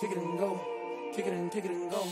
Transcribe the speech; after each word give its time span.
kick 0.00 0.10
it 0.12 0.18
and 0.18 0.38
go, 0.38 0.60
kick 1.14 1.26
it 1.26 1.32
and 1.32 1.50
kick 1.52 1.64
it 1.64 1.70
and 1.70 1.90
go. 1.90 2.02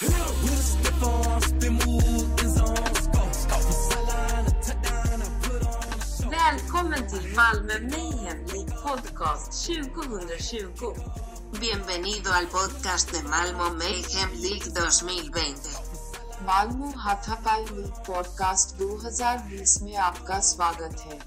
With 0.00 0.14
a 0.14 0.62
stiff 0.70 1.02
arm, 1.04 1.40
spin 1.42 1.72
move, 1.72 2.40
in 2.42 2.48
zone, 2.56 2.94
scope, 2.94 3.34
scope. 3.34 3.62
Sideline, 3.62 4.46
a 4.46 4.54
touchdown, 4.66 5.22
I 5.22 5.28
put 5.42 5.62
on 5.66 5.84
a 5.92 6.04
show. 6.04 6.30
Välkommen 6.30 7.06
till 7.10 7.26
Malmö 7.38 7.76
Mayhem 7.92 8.44
League 8.52 8.74
Podcast 8.82 9.52
2020. 9.66 10.94
Bienvenido 11.60 12.32
al 12.32 12.46
podcast 12.46 13.12
de 13.12 13.22
Malmo 13.22 13.70
Mayhem 13.82 14.30
League 14.44 14.68
2020. 14.74 15.84
मालूम 16.46 16.92
हाथापाई 17.02 17.62
league 17.64 17.92
podcast 18.06 18.76
2020 18.80 19.80
में 19.82 19.96
आपका 20.08 20.38
स्वागत 20.52 21.00
है 21.06 21.18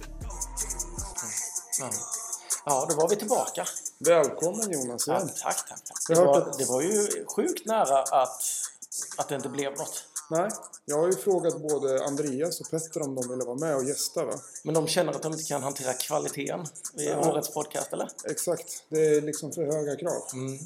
Ja. 1.80 1.90
ja, 2.66 2.86
då 2.90 2.96
var 2.96 3.08
vi 3.10 3.16
tillbaka. 3.16 3.66
Välkommen 4.07 4.71
Jonas 4.73 5.07
Ja, 5.07 5.17
igen. 5.17 5.29
tack, 5.43 5.69
tack, 5.69 5.85
tack. 5.85 5.97
Jag 6.09 6.19
Det 6.19 6.25
var, 6.25 6.55
det 6.59 6.65
var 6.65 6.81
ju 6.83 7.25
sjukt 7.37 7.67
nära 7.67 7.99
att, 8.03 8.43
att 9.17 9.29
det 9.29 9.35
inte 9.35 9.49
blev 9.49 9.71
något. 9.79 10.05
Nej, 10.31 10.51
jag 10.85 10.99
har 10.99 11.07
ju 11.07 11.13
frågat 11.13 11.61
både 11.63 12.05
Andreas 12.05 12.61
och 12.61 12.71
Petter 12.71 13.03
om 13.03 13.15
de 13.15 13.29
ville 13.29 13.45
vara 13.45 13.57
med 13.57 13.77
och 13.77 13.85
gästa 13.85 14.25
va? 14.25 14.33
Men 14.65 14.75
de 14.75 14.87
känner 14.87 15.13
att 15.13 15.23
de 15.23 15.33
inte 15.33 15.45
kan 15.45 15.63
hantera 15.63 15.93
kvaliteten 15.93 16.61
i 16.95 17.05
Ja. 17.05 17.31
årets 17.31 17.55
podcast, 17.55 17.93
eller? 17.93 18.09
Exakt, 18.25 18.85
det 18.89 19.07
är 19.17 19.21
liksom 19.21 19.53
för 19.53 19.63
höga 19.65 19.97
krav. 19.97 20.23
Mm. 20.33 20.59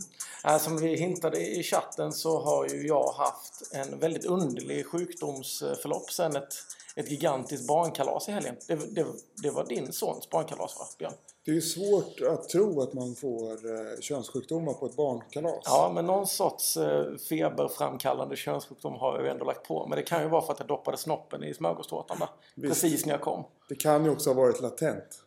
Äh, 0.45 0.59
som 0.59 0.77
vi 0.77 0.97
hintade 0.97 1.39
i 1.41 1.63
chatten 1.63 2.13
så 2.13 2.41
har 2.41 2.69
ju 2.69 2.87
jag 2.87 3.13
haft 3.13 3.63
en 3.73 3.99
väldigt 3.99 4.25
underlig 4.25 4.87
sjukdomsförlopp 4.87 6.11
sen 6.13 6.37
ett, 6.37 6.55
ett 6.97 7.11
gigantiskt 7.11 7.67
barnkalas 7.67 8.29
i 8.29 8.33
helgen. 8.33 8.57
Det, 8.67 8.75
det, 8.75 9.07
det 9.43 9.51
var 9.51 9.65
din 9.65 9.93
sons 9.93 10.31
barnkalas 10.31 10.77
va, 10.79 10.87
Björn? 10.99 11.13
Det 11.49 11.53
är 11.53 11.55
ju 11.55 11.61
svårt 11.61 12.21
att 12.21 12.49
tro 12.49 12.81
att 12.81 12.93
man 12.93 13.15
får 13.15 13.51
eh, 13.53 14.01
könssjukdomar 14.01 14.73
på 14.73 14.87
ett 14.87 14.97
barnkalas. 14.97 15.63
Ja, 15.65 15.91
men 15.95 16.07
någon 16.07 16.27
sorts 16.27 16.77
eh, 16.77 17.17
feberframkallande 17.29 18.37
könssjukdom 18.37 18.95
har 18.95 19.15
jag 19.15 19.25
ju 19.25 19.31
ändå 19.31 19.45
lagt 19.45 19.69
på. 19.69 19.87
Men 19.89 19.97
det 19.97 20.03
kan 20.03 20.23
ju 20.23 20.29
vara 20.29 20.43
för 20.43 20.53
att 20.53 20.59
jag 20.59 20.69
doppade 20.69 20.97
snoppen 20.97 21.45
i 21.45 21.55
smörgåstårtan. 21.55 22.17
Precis 22.63 23.07
när 23.07 23.13
jag 23.13 23.21
kom. 23.21 23.45
Det 23.69 23.75
kan 23.75 24.05
ju 24.05 24.11
också 24.11 24.31
ha 24.31 24.35
varit 24.35 24.61
latent. 24.61 25.23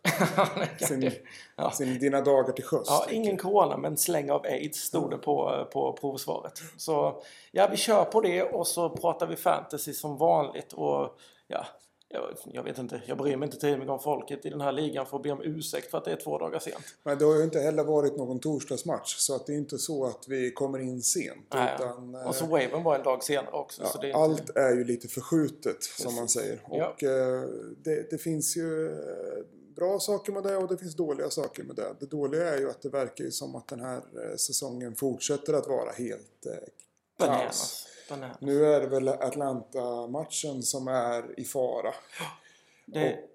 Sin, 0.88 1.12
Ja. 1.56 1.72
sin, 1.72 2.00
dina 2.00 2.22
dagar 2.22 2.54
till 2.54 2.64
sjöss. 2.64 2.88
Ja, 2.88 3.06
ingen 3.12 3.38
corona 3.38 3.78
men 3.78 3.98
släng 3.98 4.32
av 4.32 4.42
aids 4.46 4.80
stod 4.80 5.12
det 5.12 5.18
på, 5.18 5.68
på 5.74 5.94
provsvaret. 5.94 6.62
Så 6.78 7.22
ja, 7.52 7.68
vi 7.72 7.78
kör 7.78 8.04
på 8.04 8.22
det 8.22 8.44
och 8.44 8.68
så 8.68 8.90
pratar 8.90 9.28
vi 9.28 9.36
fantasy 9.36 9.94
som 9.94 10.18
vanligt. 10.18 10.74
Och 10.74 11.18
ja, 11.48 11.66
jag, 12.14 12.38
jag 12.54 12.64
vet 12.64 12.78
inte, 12.78 13.02
jag 13.06 13.18
bryr 13.18 13.36
mig 13.38 13.46
inte 13.48 13.58
tillräckligt 13.58 13.80
mycket 13.80 13.92
om 13.92 14.00
folket 14.00 14.46
i 14.46 14.50
den 14.50 14.62
här 14.62 14.72
ligan 14.72 15.06
för 15.06 15.18
att 15.18 15.24
be 15.24 15.32
om 15.32 15.42
ursäkt 15.44 15.92
för 15.92 15.98
att 15.98 16.06
det 16.06 16.12
är 16.12 16.16
två 16.16 16.38
dagar 16.38 16.60
sent. 16.60 16.84
Men 17.04 17.18
det 17.18 17.26
har 17.26 17.36
ju 17.36 17.44
inte 17.44 17.60
heller 17.60 17.84
varit 17.84 18.18
någon 18.18 18.40
torsdagsmatch. 18.40 19.16
Så 19.18 19.36
att 19.36 19.46
det 19.46 19.54
är 19.54 19.58
inte 19.58 19.78
så 19.78 20.06
att 20.06 20.28
vi 20.28 20.52
kommer 20.52 20.80
in 20.80 21.02
sent. 21.02 21.48
Nej. 21.54 21.76
Utan, 21.76 22.16
eh, 22.16 22.28
Och 22.28 22.36
så 22.36 22.46
waven 22.46 22.84
var 22.84 22.96
en 22.96 23.04
dag 23.04 23.24
senare 23.24 23.52
också. 23.52 23.86
så 23.86 23.98
det 23.98 24.06
är 24.06 24.08
inte... 24.08 24.20
Allt 24.20 24.50
är 24.50 24.76
ju 24.76 24.84
lite 24.84 25.08
förskjutet 25.08 25.84
som 25.84 26.16
man 26.16 26.30
säger. 26.30 26.62
Ja. 26.72 26.88
Och 26.90 27.04
eh, 27.04 27.44
det, 27.78 28.10
det 28.10 28.18
finns 28.18 28.58
ju 28.58 28.88
eh, 28.88 29.44
bra 29.76 30.00
saker 30.00 30.32
med 30.32 30.44
det 30.44 30.58
och 30.58 30.68
det 30.68 30.78
finns 30.78 30.96
dåliga 30.96 31.30
saker 31.30 31.64
med 31.64 31.76
det. 31.76 31.96
Det 32.00 32.06
dåliga 32.06 32.54
är 32.54 32.60
ju 32.60 32.70
att 32.70 32.82
det 32.82 32.90
verkar 32.90 33.24
ju 33.24 33.32
som 33.32 33.56
att 33.56 33.68
den 33.68 33.80
här 33.80 34.02
säsongen 34.38 34.96
fortsätter 34.96 35.54
att 35.54 35.68
vara 35.68 35.92
helt 35.92 36.48
kaos. 37.20 37.88
Bananas. 38.12 38.38
Nu 38.42 38.66
är 38.66 38.82
det 38.82 38.88
väl 38.88 39.08
Atlanta-matchen 39.08 40.62
som 40.62 40.88
är 40.88 41.40
i 41.40 41.44
fara. 41.46 41.94
Det, 42.86 43.14
Och 43.14 43.30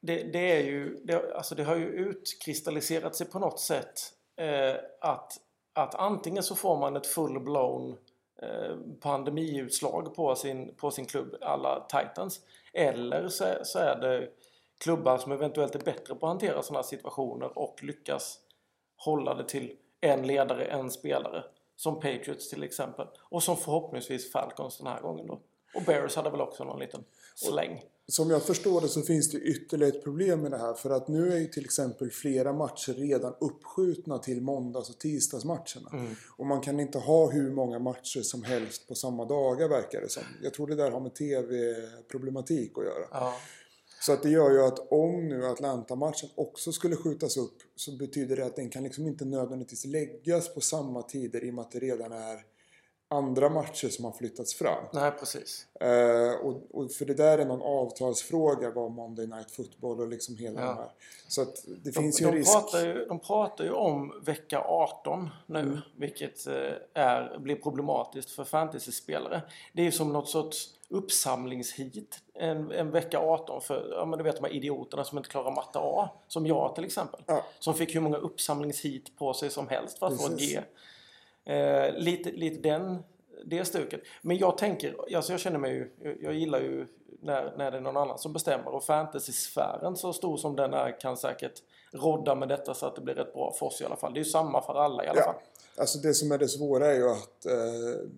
det, 0.00 0.22
det 0.22 0.52
är 0.52 0.62
ju, 0.64 0.96
det, 1.04 1.34
alltså 1.36 1.54
det 1.54 1.64
har 1.64 1.76
ju 1.76 1.86
utkristalliserat 1.86 3.16
sig 3.16 3.26
på 3.26 3.38
något 3.38 3.60
sätt 3.60 4.00
eh, 4.36 4.74
att, 5.00 5.32
att 5.72 5.94
antingen 5.94 6.42
så 6.42 6.54
får 6.56 6.76
man 6.78 6.96
ett 6.96 7.06
full-blown 7.06 7.96
eh, 8.42 8.76
pandemiutslag 9.00 10.14
på 10.14 10.34
sin, 10.34 10.74
på 10.74 10.90
sin 10.90 11.06
klubb, 11.06 11.36
alla 11.40 11.86
Titans. 11.88 12.40
Eller 12.72 13.28
så, 13.28 13.44
är- 13.44 13.64
så 13.64 13.78
är 13.78 13.96
det 14.00 14.28
klubbar 14.78 15.18
som 15.18 15.32
eventuellt 15.32 15.74
är 15.74 15.78
bättre 15.84 16.14
på 16.14 16.26
att 16.26 16.30
hantera 16.32 16.62
sådana 16.62 16.82
situationer 16.82 17.58
och 17.58 17.82
lyckas 17.82 18.38
hålla 18.96 19.34
det 19.34 19.48
till 19.48 19.76
en 20.00 20.26
ledare, 20.26 20.64
en 20.64 20.90
spelare. 20.90 21.44
Som 21.78 21.94
Patriots 21.94 22.48
till 22.48 22.62
exempel. 22.62 23.06
Och 23.30 23.42
som 23.42 23.56
förhoppningsvis 23.56 24.32
Falcons 24.32 24.78
den 24.78 24.86
här 24.86 25.00
gången 25.00 25.26
då. 25.26 25.40
Och 25.74 25.82
Bears 25.86 26.16
hade 26.16 26.30
väl 26.30 26.40
också 26.40 26.64
någon 26.64 26.80
liten 26.80 27.04
släng. 27.36 27.82
Som 28.06 28.30
jag 28.30 28.42
förstår 28.42 28.80
det 28.80 28.88
så 28.88 29.02
finns 29.02 29.30
det 29.30 29.38
ytterligare 29.38 29.96
ett 29.96 30.04
problem 30.04 30.40
med 30.40 30.50
det 30.50 30.58
här. 30.58 30.74
För 30.74 30.90
att 30.90 31.08
nu 31.08 31.32
är 31.32 31.36
ju 31.36 31.46
till 31.46 31.64
exempel 31.64 32.10
flera 32.10 32.52
matcher 32.52 32.92
redan 32.92 33.34
uppskjutna 33.40 34.18
till 34.18 34.40
måndags 34.42 34.90
och 34.90 34.98
tisdagsmatcherna. 34.98 35.90
Mm. 35.92 36.14
Och 36.36 36.46
man 36.46 36.60
kan 36.60 36.80
inte 36.80 36.98
ha 36.98 37.30
hur 37.30 37.50
många 37.50 37.78
matcher 37.78 38.20
som 38.22 38.42
helst 38.42 38.88
på 38.88 38.94
samma 38.94 39.24
dagar 39.24 39.68
verkar 39.68 40.00
det 40.00 40.08
som. 40.08 40.22
Jag 40.42 40.54
tror 40.54 40.66
det 40.66 40.74
där 40.74 40.90
har 40.90 41.00
med 41.00 41.14
tv-problematik 41.14 42.78
att 42.78 42.84
göra. 42.84 43.06
Ja. 43.10 43.34
Så 44.00 44.12
att 44.12 44.22
det 44.22 44.30
gör 44.30 44.50
ju 44.50 44.62
att 44.62 44.92
om 44.92 45.28
nu 45.28 45.46
Atlanta-matchen 45.46 46.28
också 46.34 46.72
skulle 46.72 46.96
skjutas 46.96 47.36
upp 47.36 47.56
så 47.76 47.96
betyder 47.96 48.36
det 48.36 48.46
att 48.46 48.56
den 48.56 48.70
kan 48.70 48.84
liksom 48.84 49.06
inte 49.06 49.24
nödvändigtvis 49.24 49.84
läggas 49.84 50.54
på 50.54 50.60
samma 50.60 51.02
tider 51.02 51.44
i 51.44 51.50
och 51.50 51.54
med 51.54 51.62
att 51.62 51.70
det 51.70 51.78
redan 51.78 52.12
är 52.12 52.57
andra 53.10 53.48
matcher 53.48 53.88
som 53.88 54.04
har 54.04 54.12
flyttats 54.12 54.54
fram. 54.54 54.84
Nej, 54.92 55.10
precis. 55.10 55.66
Eh, 55.80 56.32
och, 56.46 56.62
och 56.70 56.92
för 56.92 57.04
det 57.04 57.14
där 57.14 57.38
är 57.38 57.44
någon 57.44 57.62
avtalsfråga 57.62 58.70
vad 58.70 58.90
Monday 58.90 59.26
Night 59.26 59.50
Football 59.50 60.00
och 60.00 60.08
liksom 60.08 60.36
hela 60.36 60.60
Ja. 60.60 60.66
de 60.66 60.76
här. 60.76 60.90
Så 61.28 61.42
att 61.42 61.54
det 61.66 61.90
De, 61.90 61.92
finns 61.92 62.20
ju 62.22 62.24
en 62.26 62.32
de, 62.32 62.38
risk. 62.38 62.52
pratar 62.52 62.86
ju, 62.86 63.04
de 63.04 63.18
pratar 63.18 63.64
ju 63.64 63.70
om 63.70 64.22
vecka 64.24 64.60
18 64.60 65.28
nu, 65.46 65.58
Mm. 65.60 65.78
vilket 65.96 66.46
eh, 66.46 66.54
är, 66.94 67.38
blir 67.38 67.56
problematiskt 67.56 68.30
för 68.30 68.44
fantasyspelare. 68.44 69.42
Det 69.72 69.82
är 69.82 69.86
ju 69.86 69.92
som 69.92 70.12
något 70.12 70.28
sorts 70.28 70.74
uppsamlingshit 70.88 72.18
en, 72.34 72.70
en 72.72 72.90
vecka 72.90 73.18
18 73.18 73.60
för, 73.60 73.88
ja 73.92 74.04
men 74.04 74.18
du 74.18 74.24
vet 74.24 74.36
de 74.36 74.44
här 74.44 74.52
idioterna 74.52 75.04
som 75.04 75.18
inte 75.18 75.30
klarar 75.30 75.50
matte 75.50 75.78
A, 75.82 76.08
som 76.28 76.46
jag 76.46 76.74
till 76.74 76.84
exempel. 76.84 77.20
Ja. 77.26 77.44
Som 77.58 77.74
fick 77.74 77.94
hur 77.94 78.00
många 78.00 78.16
uppsamlingshit 78.16 79.18
på 79.18 79.34
sig 79.34 79.50
som 79.50 79.68
helst 79.68 79.98
för 79.98 80.06
att 80.06 80.20
få 80.20 80.26
ett. 80.26 80.38
G. 80.38 80.60
Eh, 81.48 81.94
lite, 81.94 82.30
lite 82.30 82.68
den, 82.68 82.98
det 83.44 83.64
stuket. 83.64 84.00
Men 84.22 84.36
jag 84.38 84.58
tänker, 84.58 84.96
alltså 85.16 85.32
jag 85.32 85.40
känner 85.40 85.58
mig 85.58 85.72
ju, 85.72 85.90
jag, 86.02 86.22
jag 86.22 86.34
gillar 86.34 86.60
ju 86.60 86.86
när, 87.22 87.54
när 87.58 87.70
det 87.70 87.76
är 87.76 87.80
någon 87.80 87.96
annan 87.96 88.18
som 88.18 88.32
bestämmer 88.32 88.68
och 88.68 88.84
fantasy-sfären 88.84 89.96
så 89.96 90.12
stor 90.12 90.36
som 90.36 90.56
den 90.56 90.74
är 90.74 91.00
kan 91.00 91.16
säkert 91.16 91.62
rodda 91.92 92.34
med 92.34 92.48
detta 92.48 92.74
så 92.74 92.86
att 92.86 92.94
det 92.94 93.00
blir 93.00 93.14
rätt 93.14 93.32
bra 93.32 93.52
för 93.58 93.66
oss 93.66 93.80
i 93.80 93.84
alla 93.84 93.96
fall. 93.96 94.14
Det 94.14 94.20
är 94.20 94.24
ju 94.24 94.30
samma 94.30 94.62
för 94.62 94.74
alla 94.74 95.04
i 95.04 95.08
alla 95.08 95.22
fall. 95.22 95.34
Ja. 95.74 95.80
Alltså 95.82 95.98
det 95.98 96.14
som 96.14 96.32
är 96.32 96.38
det 96.38 96.48
svåra 96.48 96.86
är 96.86 96.94
ju 96.94 97.10
att 97.10 97.46
eh, 97.46 98.10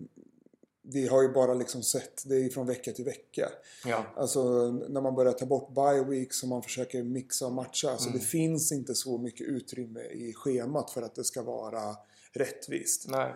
vi 0.81 1.07
har 1.07 1.21
ju 1.21 1.29
bara 1.29 1.53
liksom 1.53 1.83
sett 1.83 2.23
det 2.29 2.35
är 2.35 2.49
från 2.49 2.67
vecka 2.67 2.91
till 2.91 3.05
vecka. 3.05 3.49
Ja. 3.85 4.03
Alltså 4.15 4.43
när 4.71 5.01
man 5.01 5.15
börjar 5.15 5.33
ta 5.33 5.45
bort 5.45 5.69
bye 5.75 6.03
weeks 6.03 6.43
och 6.43 6.49
man 6.49 6.61
försöker 6.61 7.03
mixa 7.03 7.45
och 7.45 7.51
matcha. 7.51 7.91
Alltså 7.91 8.09
Mm. 8.09 8.19
det 8.19 8.25
finns 8.25 8.71
inte 8.71 8.95
så 8.95 9.17
mycket 9.17 9.47
utrymme 9.47 10.01
i 10.01 10.33
schemat 10.33 10.91
för 10.91 11.01
att 11.01 11.15
det 11.15 11.23
ska 11.23 11.43
vara 11.43 11.95
rättvist. 12.33 13.05
Nej. 13.09 13.33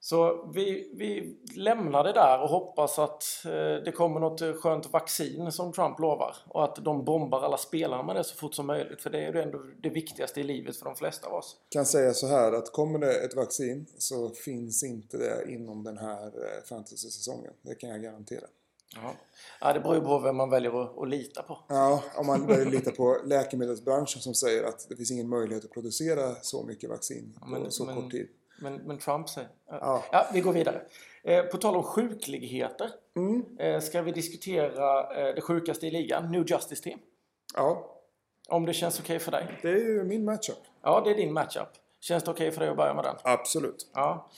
Så 0.00 0.50
vi, 0.54 0.92
vi 0.94 1.36
lämnar 1.56 2.04
det 2.04 2.12
där 2.12 2.42
och 2.42 2.48
hoppas 2.48 2.98
att 2.98 3.24
eh, 3.44 3.84
det 3.84 3.92
kommer 3.94 4.20
något 4.20 4.40
eh, 4.40 4.52
skönt 4.52 4.92
vaccin 4.92 5.52
som 5.52 5.72
Trump 5.72 5.98
lovar. 5.98 6.36
Och 6.48 6.64
att 6.64 6.76
de 6.76 7.04
bombar 7.04 7.44
alla 7.44 7.56
spelarna 7.56 8.02
med 8.02 8.16
det 8.16 8.24
så 8.24 8.36
fort 8.36 8.54
som 8.54 8.66
möjligt. 8.66 9.02
För 9.02 9.10
det 9.10 9.18
är 9.18 9.32
ju 9.32 9.40
ändå 9.40 9.62
det 9.82 9.90
viktigaste 9.90 10.40
i 10.40 10.44
livet 10.44 10.76
för 10.76 10.84
de 10.84 10.96
flesta 10.96 11.28
av 11.28 11.34
oss. 11.34 11.56
kan 11.68 11.86
säga 11.86 12.12
så 12.14 12.26
här 12.26 12.52
att 12.52 12.72
kommer 12.72 12.98
det 12.98 13.24
ett 13.24 13.36
vaccin 13.36 13.86
så 13.98 14.30
finns 14.30 14.82
inte 14.84 15.16
det 15.16 15.52
inom 15.52 15.84
den 15.84 15.98
här 15.98 16.26
eh, 16.26 16.64
fantasy-säsongen. 16.68 17.52
Det 17.62 17.74
kan 17.74 17.90
jag 17.90 18.02
garantera. 18.02 18.46
Ja. 18.94 19.14
Ja, 19.60 19.72
det 19.72 19.80
beror 19.80 19.94
ju 19.94 20.00
på 20.00 20.18
vem 20.18 20.36
man 20.36 20.50
väljer 20.50 20.82
att, 20.82 20.98
att 20.98 21.08
lita 21.08 21.42
på. 21.42 21.58
Ja, 21.68 22.02
om 22.16 22.26
man 22.26 22.46
börjar 22.46 22.64
lita 22.64 22.90
på 22.90 23.16
läkemedelsbranschen 23.24 24.20
som 24.22 24.34
säger 24.34 24.64
att 24.64 24.86
det 24.88 24.96
finns 24.96 25.10
ingen 25.10 25.28
möjlighet 25.28 25.64
att 25.64 25.70
producera 25.72 26.34
så 26.34 26.62
mycket 26.62 26.90
vaccin 26.90 27.38
på 27.40 27.46
men- 27.46 27.70
så 27.70 27.84
men- 27.84 27.94
kort 28.02 28.10
tid. 28.10 28.28
Men, 28.60 28.74
men 28.74 28.98
Trump 28.98 29.28
säger... 29.28 29.50
Ja. 29.70 30.04
Ja. 30.12 30.26
vi 30.32 30.40
går 30.40 30.52
vidare. 30.52 30.82
Eh, 31.22 31.42
på 31.44 31.56
tal 31.56 31.76
om 31.76 31.82
sjukligheter. 31.82 32.90
Mm. 33.16 33.44
Eh, 33.58 33.80
ska 33.80 34.02
vi 34.02 34.12
diskutera 34.12 35.14
eh, 35.28 35.34
det 35.34 35.40
sjukaste 35.40 35.86
i 35.86 35.90
ligan, 35.90 36.30
New 36.32 36.44
Justice 36.50 36.82
Team. 36.82 36.98
Ja, 37.54 37.96
Om 38.48 38.66
det 38.66 38.72
känns 38.72 39.00
okej 39.00 39.18
för 39.18 39.32
dig. 39.32 39.58
det 39.62 39.68
är 39.68 39.76
ju 39.76 40.04
min 40.04 40.24
matchup. 40.24 40.58
Ja, 40.82 41.00
det 41.04 41.10
är 41.10 41.14
din 41.14 41.32
matchup. 41.32 41.68
Känns 42.00 42.24
det 42.24 42.30
okej 42.30 42.50
för 42.50 42.60
dig 42.60 42.68
att 42.68 42.76
börja 42.76 42.94
med 42.94 43.04
den? 43.04 43.16
Absolut. 43.24 43.90
Ja. 43.94 44.28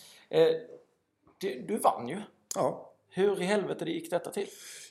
Du, 1.39 1.61
du 1.69 1.77
vann 1.77 2.09
ju. 2.09 2.23
Ja. 2.55 2.88
Hur 3.19 3.43
i 3.43 3.45
helvete 3.45 3.85
det 3.85 3.91
gick 3.91 4.11
detta 4.11 4.31
till? 4.31 4.47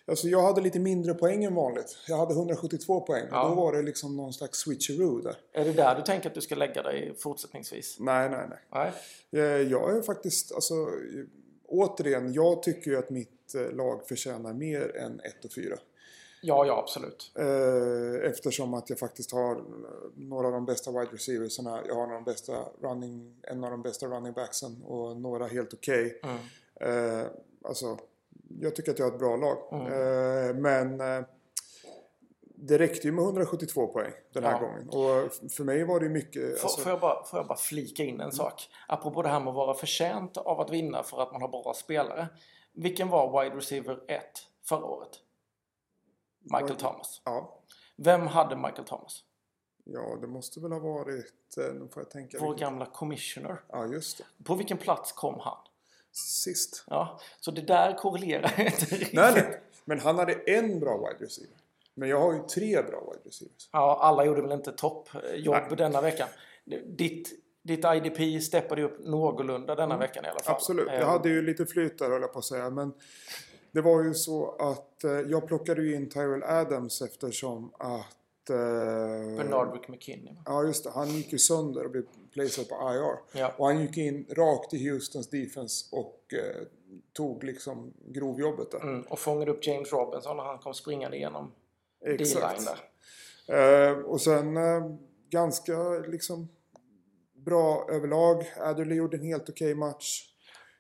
Alltså 0.05 0.27
jag 0.27 0.41
hade 0.41 0.61
lite 0.61 0.79
mindre 0.79 1.13
poäng 1.13 1.43
än 1.43 1.55
vanligt. 1.55 1.97
Jag 2.07 2.17
hade 2.17 2.33
172 2.33 3.01
poäng. 3.01 3.25
Ja. 3.31 3.43
Och 3.43 3.49
då 3.49 3.61
var 3.61 3.73
det 3.73 3.81
liksom 3.81 4.17
någon 4.17 4.33
slags 4.33 4.59
switcheroo 4.59 5.21
där. 5.21 5.35
Är 5.53 5.65
det 5.65 5.73
där 5.73 5.95
du 5.95 6.01
tänker 6.01 6.29
att 6.29 6.35
du 6.35 6.41
ska 6.41 6.55
lägga 6.55 6.83
dig 6.83 7.15
fortsättningsvis? 7.17 7.97
Nej, 7.99 8.29
nej, 8.29 8.47
nej. 8.49 8.59
Nej. 9.31 9.43
Eh, 9.43 9.61
Jag 9.71 9.97
är 9.97 10.01
faktiskt, 10.01 10.51
alltså 10.55 10.73
återigen, 11.67 12.33
jag 12.33 12.63
tycker 12.63 12.91
ju 12.91 12.97
att 12.97 13.09
mitt 13.09 13.55
eh, 13.55 13.75
lag 13.75 14.07
förtjänar 14.07 14.53
mer 14.53 14.97
än 14.97 15.19
1 15.19 15.45
och 15.45 15.53
4. 15.53 15.77
Ja, 16.41 16.65
ja 16.65 16.79
absolut. 16.79 17.31
Eh, 17.35 18.29
eftersom 18.29 18.73
att 18.73 18.89
jag 18.89 18.99
faktiskt 18.99 19.31
har 19.31 19.63
några 20.15 20.47
av 20.47 20.53
de 20.53 20.65
bästa 20.65 20.91
wide 20.91 21.11
receiversarna. 21.11 21.79
Jag 21.87 21.95
har 21.95 22.01
några 22.07 22.17
av 22.17 22.23
de 22.25 22.31
bästa 22.31 22.53
running, 22.81 23.35
en 23.43 23.63
av 23.63 23.71
de 23.71 23.81
bästa 23.81 24.05
running 24.05 24.33
backsen 24.33 24.83
och 24.83 25.17
några 25.17 25.47
helt 25.47 25.73
okej. 25.73 26.19
Mm. 26.23 26.37
Eh, 27.21 27.25
alltså, 27.63 27.97
jag 28.49 28.75
tycker 28.75 28.91
att 28.91 28.99
jag 28.99 29.05
har 29.05 29.13
ett 29.13 29.19
bra 29.19 29.35
lag. 29.35 29.57
Mm. 29.71 29.85
Eh, 29.87 30.55
men 30.55 31.01
eh, 31.01 31.25
det 32.59 32.77
räckte 32.77 33.07
ju 33.07 33.13
med 33.13 33.23
172 33.23 33.87
poäng 33.87 34.11
den 34.33 34.43
här 34.43 34.51
Ja. 34.51 34.59
gången. 34.59 34.87
Och 34.89 35.51
för 35.51 35.63
mig 35.63 35.83
var 35.83 35.99
det 35.99 36.09
mycket... 36.09 36.63
Alltså, 36.63 36.81
får, 36.81 36.91
jag 36.91 36.99
bara, 37.01 37.23
får 37.23 37.39
jag 37.39 37.47
bara 37.47 37.57
flika 37.57 38.03
in 38.03 38.21
en 38.21 38.31
sak? 38.31 38.69
Apropå 38.87 39.21
det 39.21 39.29
här 39.29 39.39
med 39.39 39.47
att 39.49 39.55
vara 39.55 39.73
förtjänt 39.73 40.37
av 40.37 40.59
att 40.61 40.69
vinna 40.69 41.03
för 41.03 41.21
att 41.21 41.31
man 41.31 41.41
har 41.41 41.47
bra 41.49 41.73
spelare. 41.75 42.27
Vilken 42.73 43.09
var 43.09 43.43
wide 43.43 43.55
receiver 43.55 43.99
1 44.07 44.21
förra 44.69 44.85
året? 44.85 45.09
Michael 46.43 46.67
Var- 46.67 46.75
Thomas. 46.75 47.21
ja, 47.25 47.63
Vem 47.97 48.27
hade 48.27 48.55
Michael 48.55 48.83
Thomas? 48.85 49.23
ja, 49.83 50.17
det 50.21 50.27
måste 50.27 50.59
väl 50.59 50.71
ha 50.71 50.79
varit... 50.79 51.57
eh, 51.57 51.73
Nu 51.73 51.87
får 51.93 52.03
jag 52.03 52.09
tänka. 52.09 52.37
Vår 52.41 52.49
vilken- 52.49 52.69
gamla 52.69 52.85
commissioner. 52.85 53.59
Ja, 53.69 53.85
just 53.85 54.17
det. 54.17 54.43
På 54.43 54.55
vilken 54.55 54.77
plats 54.77 55.11
kom 55.11 55.39
han? 55.39 55.57
Sist. 56.17 56.83
Ja, 56.87 57.19
så 57.39 57.51
det 57.51 57.61
där 57.61 57.93
korrelerar 57.97 58.53
inte 58.59 58.85
riktigt. 58.95 59.13
Nej, 59.13 59.31
nej. 59.33 59.61
Men 59.85 59.99
han 59.99 60.17
hade 60.17 60.33
en 60.33 60.79
bra 60.79 60.97
wide 60.97 61.25
receiver. 61.25 61.55
Men 61.93 62.09
jag 62.09 62.19
har 62.19 62.33
ju 62.33 62.39
tre 62.39 62.81
bra 62.81 62.99
wide 63.11 63.29
receivers. 63.29 63.69
Ja, 63.71 63.99
alla 64.01 64.25
gjorde 64.25 64.41
väl 64.41 64.51
inte 64.51 64.71
toppjobb 64.71 65.55
Nej. 65.67 65.77
denna 65.77 66.01
veckan. 66.01 66.27
Ditt, 66.85 67.29
ditt 67.63 67.85
IDP 67.85 68.43
steppade 68.43 68.83
upp 68.83 68.99
någorlunda 69.05 69.75
denna 69.75 69.97
veckan 69.97 70.25
i 70.25 70.27
alla 70.27 70.39
fall. 70.39 70.45
Mm. 70.51 70.55
Absolut. 70.55 70.87
Eh, 70.89 70.95
Jag 70.95 71.05
hade 71.05 71.29
ju 71.29 71.41
lite 71.41 71.65
flyt 71.65 71.99
där 71.99 72.09
höll 72.09 72.21
jag 72.21 72.33
på 72.33 72.39
att 72.39 72.45
säga. 72.45 72.69
Men 72.69 72.93
det 73.71 73.81
var 73.81 74.03
ju 74.03 74.13
så 74.13 74.51
att 74.51 75.03
eh, 75.03 75.11
jag 75.11 75.47
plockade 75.47 75.81
ju 75.81 75.95
in 75.95 76.09
Tyrell 76.09 76.43
Adams 76.43 77.01
eftersom 77.01 77.71
att... 77.79 78.16
Eh, 78.49 78.55
Bernard 79.37 79.89
McKinney. 79.89 80.35
Ja, 80.45 80.63
just 80.63 80.83
det. 80.83 80.89
Han 80.89 81.09
gick 81.09 81.31
ju 81.31 81.39
sönder 81.39 81.85
och 81.85 81.91
blev 81.91 82.03
placed 82.33 82.69
på 82.69 82.75
IR. 82.75 83.39
Ja. 83.39 83.53
Och 83.57 83.65
han 83.65 83.81
gick 83.81 83.97
in 83.97 84.25
rakt 84.29 84.73
i 84.73 84.89
Houstons 84.89 85.29
defense 85.29 85.95
och 85.95 86.33
eh, 86.33 86.67
tog 87.13 87.43
liksom 87.43 87.93
grovjobbet 88.05 88.71
där. 88.71 88.79
Mm, 88.79 89.01
och 89.01 89.19
fångade 89.19 89.51
upp 89.51 89.67
James 89.67 89.91
Robinson 89.93 90.37
när 90.37 90.43
han 90.43 90.57
kom 90.57 90.73
springande 90.73 91.17
igenom 91.17 91.51
D-line 91.99 92.65
där. 92.65 92.79
Eh, 93.47 93.97
och 93.97 94.21
sen 94.21 94.57
eh, 94.57 94.91
ganska 95.29 95.89
liksom 96.07 96.49
bra 97.33 97.87
överlag. 97.91 98.53
Adderley 98.57 98.97
gjorde 98.97 99.17
en 99.17 99.23
helt 99.23 99.49
okej 99.49 99.75
match. 99.75 100.23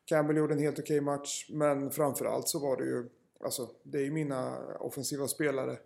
Campbell 0.05 0.37
gjorde 0.37 0.53
en 0.53 0.59
helt 0.59 0.79
okej 0.79 1.01
match. 1.01 1.45
Men 1.49 1.91
framförallt 1.91 2.47
så 2.47 2.59
var 2.59 2.77
det 2.77 2.83
ju, 2.83 3.05
alltså 3.43 3.69
det 3.83 3.97
är 3.97 4.03
ju 4.03 4.11
mina 4.11 4.57
offensiva 4.79 5.27
spelare. 5.27 5.77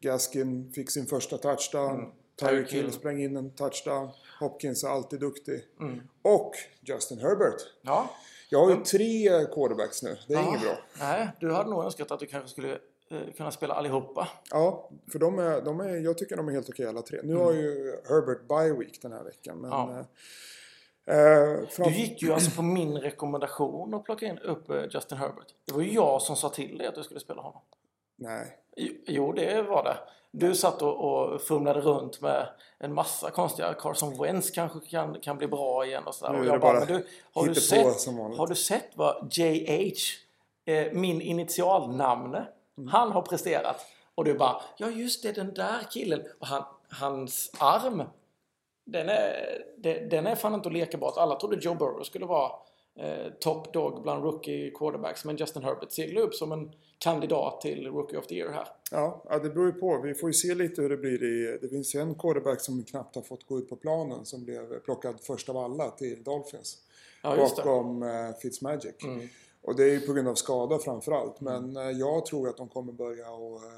Gaskin 0.00 0.72
fick 0.72 0.90
sin 0.90 1.06
första 1.06 1.38
touchdown. 1.38 1.94
Mm. 1.98 2.10
Tyreek 2.36 2.72
Hill 2.72 2.92
sprang 2.92 3.22
in 3.22 3.36
en 3.36 3.50
touchdown. 3.50 4.10
Hopkins 4.40 4.84
är 4.84 4.88
alltid 4.88 5.20
duktig. 5.20 5.64
Mm. 5.80 6.00
Och 6.22 6.52
Justin 6.80 7.18
Herbert. 7.18 7.60
Ja. 7.82 8.10
Jag 8.50 8.58
har 8.64 8.70
ju 8.70 8.76
tre 8.84 9.28
quarterbacks 9.54 10.02
nu. 10.02 10.16
Det 10.28 10.34
är 10.34 10.38
ja. 10.38 10.48
inget 10.48 10.60
bra. 10.62 10.78
Nej, 10.98 11.28
du 11.40 11.52
hade 11.52 11.70
nog 11.70 11.84
önskat 11.84 12.10
att 12.10 12.20
du 12.20 12.26
kanske 12.26 12.48
skulle 12.50 12.72
eh, 13.10 13.32
kunna 13.36 13.50
spela 13.50 13.74
allihopa. 13.74 14.28
Ja, 14.50 14.90
för 15.12 15.18
de 15.18 15.38
är, 15.38 15.60
de 15.62 15.80
är, 15.80 15.96
jag 15.96 16.18
tycker 16.18 16.36
de 16.36 16.48
är 16.48 16.52
helt 16.52 16.68
okej 16.68 16.86
alla 16.86 17.02
tre. 17.02 17.20
Nu 17.24 17.34
har 17.36 17.52
ju 17.52 17.96
Herbert 18.08 18.48
bye 18.48 18.72
week 18.78 18.98
den 19.02 19.12
här 19.12 19.24
veckan. 19.24 19.58
Men, 19.60 19.72
Mm. 19.72 19.96
Ja. 21.04 21.12
eh, 21.12 21.28
eh, 21.62 21.68
fram- 21.68 21.88
Du 21.88 21.94
gick 21.94 22.22
ju 22.22 22.32
alltså 22.32 22.50
på 22.50 22.62
min 22.62 22.96
rekommendation 22.98 23.94
att 23.94 24.04
plocka 24.04 24.26
in 24.26 24.38
upp 24.38 24.70
eh, 24.70 24.82
Justin 24.90 25.18
Herbert. 25.18 25.54
Det 25.64 25.72
var 25.72 25.82
ju 25.82 25.92
jag 25.92 26.22
som 26.22 26.36
sa 26.36 26.48
till 26.48 26.78
dig 26.78 26.86
att 26.86 26.94
du 26.94 27.02
skulle 27.02 27.20
spela 27.20 27.42
honom. 27.42 27.60
Nej. 28.16 28.58
Jo, 29.06 29.32
det 29.32 29.62
var 29.62 29.84
det. 29.84 29.96
Du 30.30 30.54
satt 30.54 30.82
och, 30.82 30.96
och 31.32 31.40
fumlade 31.42 31.80
runt 31.80 32.20
med 32.20 32.48
en 32.78 32.94
massa 32.94 33.30
konstiga... 33.30 33.74
Carson 33.74 34.18
Wentz 34.22 34.50
kanske 34.50 34.80
kan, 34.80 35.20
kan 35.20 35.38
bli 35.38 35.46
bra 35.46 35.86
igen 35.86 36.02
och 36.06 36.14
sådär. 36.14 36.32
Nu 36.32 36.38
Och 36.38 36.44
är 36.44 36.48
jag 36.48 36.56
det 36.56 36.60
bara, 36.60 36.72
bara 36.78 36.84
du, 36.86 37.06
har 37.34 37.46
du, 37.46 37.54
sett, 37.54 38.00
som 38.00 38.16
vanligt." 38.16 38.38
har 38.38 38.46
du 38.46 38.54
sett 38.54 38.88
vad 38.94 39.28
JH, 39.32 39.98
eh, 40.64 40.92
min 40.92 41.20
initialnamne, 41.20 42.46
Mm. 42.78 42.88
han 42.90 43.12
har 43.12 43.22
presterat? 43.22 43.86
Och 44.14 44.24
du 44.24 44.34
bara, 44.34 44.60
ja 44.76 44.88
just 44.90 45.22
det, 45.22 45.32
den 45.32 45.54
där 45.54 45.78
killen. 45.90 46.22
Och 46.38 46.46
han, 46.46 46.64
hans 46.90 47.50
arm, 47.58 48.02
den 48.84 49.08
är, 49.08 49.64
den 50.10 50.26
är 50.26 50.34
fan 50.34 50.54
inte 50.54 50.68
att 50.68 50.72
leka 50.72 50.98
bort. 50.98 51.14
Alla 51.16 51.36
trodde 51.36 51.56
Joe 51.60 51.74
Burrow 51.74 52.02
skulle 52.02 52.26
vara 52.26 52.52
eh, 52.98 53.32
top 53.40 53.72
dog 53.72 54.02
bland 54.02 54.24
rookie 54.24 54.70
quarterbacks. 54.70 55.24
Men 55.24 55.36
Justin 55.36 55.62
Herbert 55.62 55.92
seglar 55.92 56.22
upp 56.22 56.34
som 56.34 56.52
en 56.52 56.72
kandidat 56.98 57.60
till 57.60 57.86
Rookie 57.86 58.18
of 58.18 58.26
the 58.26 58.34
Year 58.34 58.52
här. 58.52 58.68
Ja, 58.90 59.38
det 59.42 59.50
beror 59.50 59.66
ju 59.66 59.72
på. 59.72 60.00
Vi 60.04 60.14
får 60.14 60.28
ju 60.28 60.34
se 60.34 60.54
lite 60.54 60.82
hur 60.82 60.88
det 60.88 60.96
blir 60.96 61.24
i... 61.24 61.58
Det 61.62 61.68
finns 61.68 61.94
ju 61.94 62.00
en 62.00 62.14
quarterback 62.14 62.60
som 62.60 62.84
knappt 62.84 63.14
har 63.14 63.22
fått 63.22 63.46
gå 63.46 63.58
ut 63.58 63.68
på 63.68 63.76
planen 63.76 64.24
som 64.24 64.44
blev 64.44 64.80
plockad 64.80 65.20
först 65.20 65.48
av 65.48 65.56
alla 65.56 65.90
till 65.90 66.22
Dolphins. 66.22 66.78
Ja, 67.22 67.36
bakom 67.36 68.02
eh, 68.02 68.08
Fitzmagic. 68.42 69.04
Mm. 69.04 69.28
Och 69.62 69.76
det 69.76 69.84
är 69.84 69.90
ju 69.90 70.00
på 70.00 70.12
grund 70.12 70.28
av 70.28 70.34
skada 70.34 70.78
framförallt. 70.78 71.40
Men 71.40 71.76
eh, 71.76 71.90
jag 71.90 72.26
tror 72.26 72.48
att 72.48 72.56
de 72.56 72.68
kommer 72.68 72.92
börja 72.92 73.30
och 73.30 73.56
eh, 73.56 73.70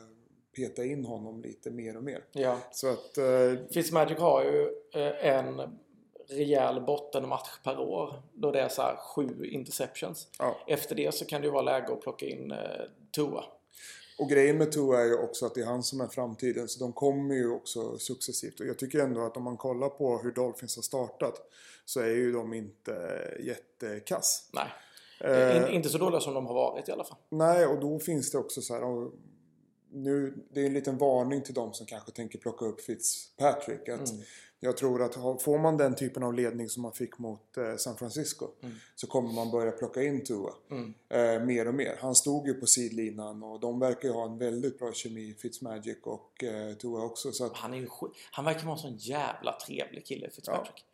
peta 0.56 0.84
in 0.84 1.04
honom 1.04 1.42
lite 1.42 1.70
mer 1.70 1.96
och 1.96 2.04
mer. 2.04 2.24
Ja. 2.32 2.58
Så 2.72 2.88
att... 2.88 3.18
Eh, 3.18 3.66
Fitzmagic 3.74 4.18
har 4.18 4.44
ju 4.44 4.68
eh, 4.94 5.26
en 5.36 5.78
rejäl 6.30 6.80
bottenmatch 6.80 7.50
per 7.64 7.78
år. 7.78 8.22
Då 8.34 8.50
det 8.50 8.60
är 8.60 8.68
så 8.68 8.82
sju 8.82 9.44
interceptions. 9.44 10.28
ja. 10.38 10.56
Efter 10.66 10.94
det 10.94 11.14
så 11.14 11.24
kan 11.24 11.40
det 11.40 11.46
ju 11.46 11.52
vara 11.52 11.62
läge 11.62 11.92
att 11.92 12.00
plocka 12.00 12.26
in 12.26 12.50
eh, 12.50 12.58
Tua. 13.14 13.44
Och 14.18 14.28
grejen 14.28 14.58
med 14.58 14.72
Tua 14.72 15.00
är 15.00 15.04
ju 15.04 15.18
också 15.18 15.46
att 15.46 15.54
det 15.54 15.60
är 15.60 15.66
han 15.66 15.82
som 15.82 16.00
är 16.00 16.06
framtiden. 16.06 16.68
Så 16.68 16.84
de 16.84 16.92
kommer 16.92 17.34
ju 17.34 17.50
också 17.50 17.98
successivt. 17.98 18.60
Och 18.60 18.66
jag 18.66 18.78
tycker 18.78 18.98
ändå 18.98 19.26
att 19.26 19.36
om 19.36 19.42
man 19.44 19.56
kollar 19.56 19.88
på 19.88 20.18
hur 20.18 20.32
Dolphins 20.32 20.76
har 20.76 20.82
startat. 20.82 21.34
Så 21.84 22.00
är 22.00 22.06
ju 22.10 22.32
de 22.32 22.54
inte 22.54 22.92
jättekass. 23.40 24.50
Nej, 24.52 24.68
Eh, 25.24 25.56
In, 25.56 25.68
inte 25.68 25.88
så 25.88 25.98
dåliga 25.98 26.20
som 26.20 26.34
de 26.34 26.46
har 26.46 26.54
varit 26.54 26.88
i 26.88 26.92
alla 26.92 27.04
fall. 27.04 27.18
Nej, 27.28 27.66
och 27.66 27.80
då 27.80 27.98
finns 27.98 28.30
det 28.30 28.38
också 28.38 28.62
så 28.62 28.74
här. 28.74 28.82
Nu, 29.92 30.34
det 30.50 30.60
är 30.62 30.66
en 30.66 30.74
liten 30.74 30.98
varning 30.98 31.42
till 31.42 31.54
de 31.54 31.72
som 31.72 31.86
kanske 31.86 32.10
tänker 32.10 32.38
plocka 32.38 32.64
upp 32.64 32.80
Fitzpatrick. 32.80 33.88
Att 33.88 34.10
Mm. 34.10 34.22
Jag 34.62 34.76
tror 34.76 35.02
att 35.02 35.42
får 35.42 35.58
man 35.58 35.76
den 35.76 35.94
typen 35.94 36.22
av 36.22 36.34
ledning 36.34 36.68
som 36.68 36.82
man 36.82 36.92
fick 36.92 37.18
mot 37.18 37.56
eh, 37.56 37.76
San 37.76 37.96
Francisco. 37.96 38.48
Så 38.94 39.06
kommer 39.06 39.32
man 39.32 39.50
börja 39.50 39.72
plocka 39.72 40.02
in 40.02 40.24
Tua. 40.24 40.50
Mm. 40.70 40.94
Eh, 41.08 41.46
mer 41.46 41.68
och 41.68 41.74
mer. 41.74 41.98
Han 42.00 42.14
stod 42.14 42.46
ju 42.46 42.54
på 42.54 42.66
sidlinan 42.66 43.42
och 43.42 43.60
de 43.60 43.80
verkar 43.80 44.08
ju 44.08 44.14
ha 44.14 44.24
en 44.24 44.38
väldigt 44.38 44.78
bra 44.78 44.92
kemi, 44.92 45.34
Fitzmagic 45.34 45.98
och 46.02 46.44
eh, 46.44 46.74
Tua 46.74 47.04
också. 47.04 47.32
Så 47.32 47.46
att, 47.46 47.56
Han, 47.56 47.74
är 47.74 47.78
ju, 47.78 47.88
han 48.30 48.44
verkar 48.44 48.64
vara 48.64 48.72
en 48.72 48.78
sån 48.78 48.96
jävla 48.96 49.58
trevlig 49.66 50.06
kille, 50.06 50.30
Fitzpatrick. 50.30 50.84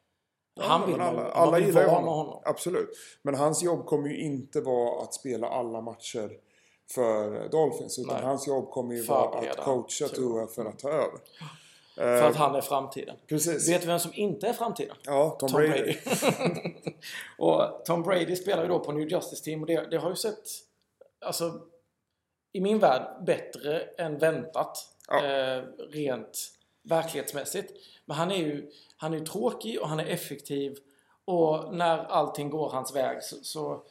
Ja, 0.54 0.64
han 0.64 0.90
vill 0.90 1.00
alla, 1.00 1.24
alla 1.24 1.56
vill 1.56 1.66
gillar 1.66 1.86
vara 1.86 1.94
honom. 1.94 2.14
honom. 2.14 2.42
Absolut. 2.44 2.90
Men 3.22 3.34
hans 3.34 3.62
jobb 3.62 3.86
kommer 3.86 4.08
ju 4.08 4.20
inte 4.20 4.60
vara 4.60 5.02
att 5.02 5.14
spela 5.14 5.48
alla 5.48 5.80
matcher 5.80 6.30
för 6.90 7.48
Dolphins. 7.48 7.98
Utan 7.98 8.14
Nej. 8.14 8.24
hans 8.24 8.46
jobb 8.46 8.70
kommer 8.70 8.94
ju 8.94 9.02
vara 9.02 9.38
att 9.38 9.56
coacha 9.56 10.08
Tua. 10.08 10.08
Tua 10.08 10.46
för 10.46 10.64
att 10.64 10.78
ta 10.78 10.88
över. 10.88 11.18
För 11.94 12.22
att 12.22 12.36
han 12.36 12.54
är 12.54 12.60
framtiden. 12.60 13.16
Precis. 13.26 13.68
Vet 13.68 13.80
du 13.80 13.86
vem 13.86 13.98
som 13.98 14.10
inte 14.14 14.48
är 14.48 14.52
framtiden? 14.52 14.96
Ja, 15.02 15.36
Tom, 15.40 15.48
Tom 15.48 15.60
Brady. 15.60 15.72
Brady. 15.74 15.96
och 17.38 17.84
Tom 17.84 18.02
Brady 18.02 18.36
spelar 18.36 18.62
ju 18.62 18.68
då 18.68 18.78
på 18.78 18.92
New 18.92 19.08
Justice 19.08 19.44
Team 19.44 19.60
och 19.60 19.66
det, 19.66 19.90
det 19.90 19.96
har 19.96 20.10
ju 20.10 20.16
sett, 20.16 20.44
alltså, 21.20 21.60
i 22.52 22.60
min 22.60 22.78
värld 22.78 23.24
bättre 23.26 23.80
än 23.80 24.18
väntat. 24.18 24.78
Ja. 25.08 25.24
Eh, 25.24 25.62
rent 25.90 26.52
verklighetsmässigt. 26.82 27.72
Men 28.04 28.16
han 28.16 28.30
är 28.30 28.36
ju 28.36 28.70
han 28.96 29.14
är 29.14 29.20
tråkig 29.20 29.80
och 29.80 29.88
han 29.88 30.00
är 30.00 30.06
effektiv. 30.06 30.78
Och 31.24 31.74
när 31.74 31.98
allting 31.98 32.50
går 32.50 32.70
hans 32.70 32.94
väg 32.94 33.22
så, 33.22 33.36
så 33.42 33.82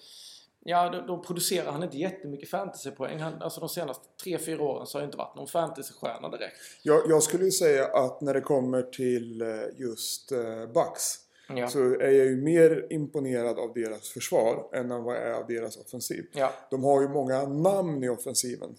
Ja, 0.67 0.89
då, 0.89 1.01
då 1.01 1.23
producerar 1.23 1.71
han 1.71 1.83
inte 1.83 1.97
jättemycket 1.97 2.49
fantasypoäng. 2.49 3.19
Han, 3.19 3.41
alltså 3.41 3.59
de 3.59 3.69
senaste 3.69 4.05
3-4 4.23 4.59
åren 4.59 4.87
så 4.87 4.97
har 4.97 5.01
det 5.01 5.05
inte 5.05 5.17
varit 5.17 5.35
någon 5.35 5.47
fantasystjärna 5.47 6.29
direkt. 6.29 6.55
Jag, 6.83 7.01
jag 7.09 7.23
skulle 7.23 7.45
ju 7.45 7.51
säga 7.51 7.85
att 7.85 8.21
när 8.21 8.33
det 8.33 8.41
kommer 8.41 8.83
till 8.83 9.41
eh, 9.41 9.47
just 9.77 10.31
eh, 10.31 10.65
Bucks. 10.73 11.19
Ja. 11.49 11.67
Så 11.67 11.79
är 11.79 12.11
jag 12.11 12.25
ju 12.25 12.41
mer 12.41 12.87
imponerad 12.89 13.59
av 13.59 13.73
deras 13.73 14.09
försvar 14.09 14.69
än 14.73 14.89
vad 14.89 15.15
jag 15.15 15.23
är 15.23 15.33
av 15.33 15.47
deras 15.47 15.77
offensiv. 15.77 16.25
Ja. 16.33 16.53
De 16.69 16.83
har 16.83 17.01
ju 17.01 17.09
många 17.09 17.47
namn 17.47 18.03
i 18.03 18.09
offensiven. 18.09 18.75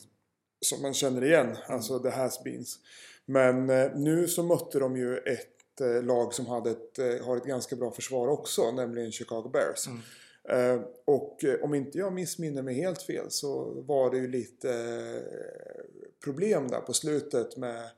Som 0.60 0.82
man 0.82 0.94
känner 0.94 1.24
igen. 1.24 1.56
Alltså 1.66 1.98
the 1.98 2.08
has-beens. 2.08 2.78
Men 3.24 3.70
eh, 3.70 3.90
nu 3.94 4.28
så 4.28 4.42
mötte 4.42 4.78
de 4.78 4.96
ju 4.96 5.18
ett 5.18 5.52
lag 6.02 6.34
som 6.34 6.46
hade 6.46 6.70
ett, 6.70 7.24
har 7.24 7.36
ett 7.36 7.44
ganska 7.44 7.76
bra 7.76 7.90
försvar 7.90 8.28
också. 8.28 8.70
Nämligen 8.70 9.12
Chicago 9.12 9.50
Bears. 9.52 9.86
Eh, 9.86 9.92
Eh, 10.48 10.80
och 11.04 11.44
eh, 11.44 11.62
om 11.62 11.74
inte 11.74 11.98
jag 11.98 12.12
missminner 12.12 12.62
mig 12.62 12.74
helt 12.74 13.02
fel 13.02 13.30
så 13.30 13.82
var 13.86 14.10
det 14.10 14.16
ju 14.16 14.28
lite 14.28 14.70
eh, 14.70 15.82
problem 16.24 16.68
där 16.68 16.80
på 16.80 16.92
slutet 16.92 17.56
med 17.56 17.90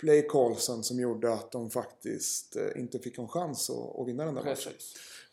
play 0.00 0.22
callsen 0.28 0.82
som 0.82 1.00
gjorde 1.00 1.32
att 1.32 1.52
de 1.52 1.70
faktiskt 1.70 2.56
inte 2.76 2.98
fick 2.98 3.18
en 3.18 3.28
chans 3.28 3.70
att, 3.70 4.00
att 4.00 4.08
vinna 4.08 4.24
den 4.24 4.34
där 4.34 4.44
matchen. 4.44 4.72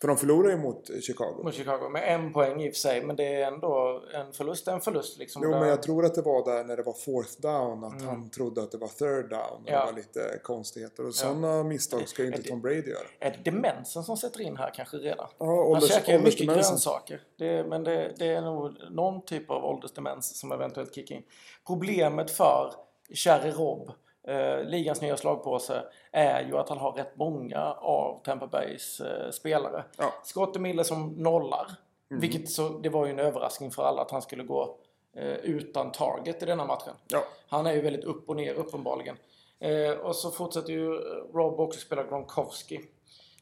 För 0.05 0.07
de 0.07 0.17
förlorade 0.17 0.53
ju 0.53 0.59
mot 0.59 0.89
eh, 0.89 0.99
Chicago. 0.99 1.41
Mot 1.43 1.53
Chicago 1.53 1.89
med 1.89 2.13
en 2.15 2.33
poäng 2.33 2.61
i 2.63 2.69
och 2.69 2.73
för 2.73 2.79
sig, 2.79 3.03
men 3.05 3.15
det 3.15 3.35
är 3.41 3.47
ändå 3.47 4.03
en 4.13 4.33
förlust 4.33 4.67
en 4.67 4.81
förlust. 4.81 5.17
Liksom. 5.19 5.41
Jo, 5.45 5.51
Där- 5.51 5.59
men 5.59 5.69
jag 5.69 5.83
tror 5.83 6.05
att 6.05 6.15
det 6.15 6.21
var 6.21 6.45
där 6.55 6.63
när 6.63 6.77
det 6.77 6.83
var 6.83 6.93
fourth 6.93 7.41
down 7.41 7.83
att 7.83 8.01
han 8.01 8.29
trodde 8.29 8.63
att 8.63 8.71
det 8.71 8.77
var 8.77 8.87
third 8.87 9.29
down. 9.29 9.41
Och 9.41 9.59
Mm. 9.59 9.73
Ja. 9.73 9.79
Det 9.79 9.85
var 9.85 9.93
lite 9.93 10.39
konstigheter. 10.43 11.05
Och 11.07 11.15
sådana 11.15 11.63
misstag 11.63 12.07
ska 12.07 12.21
ju 12.21 12.27
inte 12.27 12.41
det- 12.41 12.49
Tom 12.49 12.61
Brady 12.61 12.89
göra. 12.89 13.07
Är 13.19 13.31
det 13.31 13.51
demensen 13.51 14.03
som 14.03 14.17
sätter 14.17 14.41
in 14.41 14.57
här 14.57 14.71
kanske 14.75 14.97
redan? 14.97 15.27
Ja, 15.37 15.45
Han 15.45 15.57
ålders, 15.57 15.89
käkar 15.89 16.13
ju 16.13 16.19
mycket 16.19 16.47
grönsaker. 16.47 17.21
Det, 17.37 17.63
men 17.69 17.83
det, 17.83 18.13
det 18.17 18.27
är 18.27 18.41
nog 18.41 18.71
någon 18.91 19.25
typ 19.25 19.49
av 19.49 19.65
åldersdemens 19.65 20.39
som 20.39 20.51
eventuellt 20.51 20.95
kickar 20.95 21.15
in. 21.15 21.23
Problemet 21.67 22.31
för 22.31 22.73
Cherry 23.13 23.51
Robb, 23.51 23.91
eh, 24.27 24.63
ligans 24.63 25.01
nya 25.01 25.17
slagpåse, 25.17 25.83
är 26.11 26.41
ju 26.41 26.57
att 26.57 26.69
han 26.69 26.77
har 26.77 26.91
rätt 26.91 27.15
många 27.15 27.73
av 27.73 28.21
Tampa 28.23 28.47
Bays 28.47 29.01
eh, 29.01 29.31
spelare. 29.31 29.83
Ja. 29.97 30.13
Scott 30.23 30.59
Miller 30.59 30.83
som 30.83 31.07
nollar. 31.09 31.71
Mm. 32.11 32.21
Vilket 32.21 32.49
så, 32.49 32.69
det 32.69 32.89
var 32.89 33.05
ju 33.05 33.11
en 33.11 33.19
överraskning 33.19 33.71
för 33.71 33.83
alla 33.83 34.01
att 34.01 34.11
han 34.11 34.21
skulle 34.21 34.43
gå 34.43 34.77
eh, 35.17 35.35
utan 35.35 35.91
target 35.91 36.43
i 36.43 36.45
denna 36.45 36.65
matchen. 36.65 36.93
Ja. 37.07 37.23
Han 37.47 37.65
är 37.65 37.73
ju 37.73 37.81
väldigt 37.81 38.03
upp 38.03 38.29
och 38.29 38.35
ner 38.35 38.53
uppenbarligen. 38.53 39.17
Eh, 39.59 39.91
och 39.91 40.15
så 40.15 40.31
fortsätter 40.31 40.73
ju 40.73 40.89
Rob 41.33 41.59
också 41.59 41.79
spela 41.79 42.03
Gronkowski. 42.03 42.79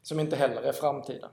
Som 0.02 0.20
inte 0.20 0.36
heller 0.36 0.62
är 0.62 0.72
framtiden. 0.72 1.30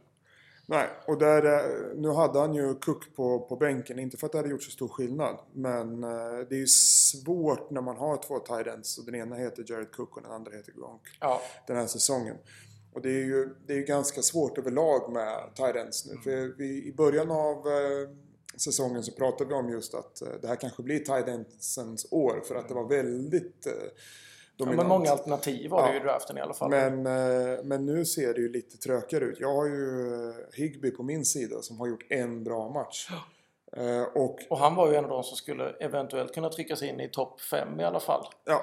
Nej, 0.72 0.90
och 1.06 1.18
där, 1.18 1.46
eh, 1.46 1.96
nu 1.96 2.10
hade 2.10 2.40
han 2.40 2.54
ju 2.54 2.76
Cook 2.76 3.16
på, 3.16 3.40
på 3.40 3.56
bänken. 3.56 4.00
Inte 4.00 4.18
för 4.18 4.26
att 4.26 4.32
det 4.32 4.38
hade 4.38 4.50
gjort 4.50 4.64
så 4.64 4.72
stor 4.72 4.88
skillnad. 4.88 5.40
Men 5.54 6.04
eh, 6.04 6.40
det 6.50 6.56
är 6.56 6.60
ju 6.60 6.68
svårt 6.68 7.72
när 7.72 7.82
man 7.82 7.98
har 7.98 8.18
två 8.18 8.40
tight 8.40 8.68
ends. 8.68 8.98
Och 8.98 9.06
den 9.06 9.16
ena 9.16 9.36
heter 9.36 9.66
Jared 9.68 9.92
Cook 9.92 10.18
och 10.18 10.24
den 10.24 10.32
andra 10.32 10.52
heter 10.52 10.72
Gronk. 10.72 11.02
Ja, 11.20 11.42
Den 11.68 11.78
här 11.78 11.88
säsongen. 11.88 12.36
Och 12.94 13.02
det 13.02 13.10
är 13.10 13.24
ju, 13.24 13.56
det 13.68 13.74
är 13.74 13.78
ju 13.78 13.84
ganska 13.84 14.22
svårt 14.22 14.58
överlag 14.58 15.12
med 15.12 15.56
tight 15.56 15.76
ends 15.76 16.06
nu. 16.06 16.18
För 16.24 16.58
vi, 16.58 16.88
i 16.88 16.94
början 16.94 17.32
av 17.32 17.68
eh, 17.68 18.10
säsongen 18.58 19.04
så 19.04 19.12
pratade 19.12 19.50
vi 19.50 19.56
om 19.56 19.70
just 19.70 19.94
att 19.94 20.22
det 20.42 20.48
här 20.48 20.56
kanske 20.56 20.84
blir 20.84 21.00
tight 21.00 21.28
endsens 21.28 22.08
år. 22.12 22.44
För 22.48 22.56
att 22.56 22.68
det 22.68 22.74
var 22.74 22.88
väldigt 22.88 23.68
ja 24.70 24.76
men 24.76 24.88
många 24.88 25.12
alternativ 25.12 25.70
var 25.72 25.88
det 25.88 25.94
ju 25.94 26.00
i 26.00 26.04
draften 26.04 26.38
i 26.38 26.42
alla 26.42 26.54
fall. 26.54 26.70
Men, 26.70 27.06
eh, 27.06 27.60
men 27.64 27.86
nu 27.86 28.06
ser 28.06 28.34
det 28.34 28.40
ju 28.42 28.50
lite 28.50 28.78
trökigare 28.78 29.26
ut. 29.26 29.40
Jag 29.40 29.54
har 29.56 29.66
ju 29.66 30.14
eh, 30.30 30.36
Higby 30.54 30.92
på 30.92 31.04
min 31.04 31.26
sida 31.26 31.62
som 31.62 31.80
har 31.80 31.88
gjort 31.88 32.06
en 32.10 32.44
bra 32.44 32.70
match. 32.70 33.10
Eh, 33.78 34.02
Och, 34.16 34.40
Och 34.50 34.58
han 34.58 34.76
var 34.76 34.90
ju 34.92 34.96
en 34.96 35.04
av 35.04 35.10
de 35.10 35.24
som 35.24 35.38
skulle 35.38 35.70
eventuellt 35.80 36.34
kunna 36.34 36.50
trycka 36.50 36.76
sig 36.76 36.90
in 36.90 37.00
i 37.00 37.10
topp 37.10 37.42
5 37.42 37.80
i 37.80 37.84
alla 37.84 38.00
fall. 38.00 38.26
ja, 38.46 38.62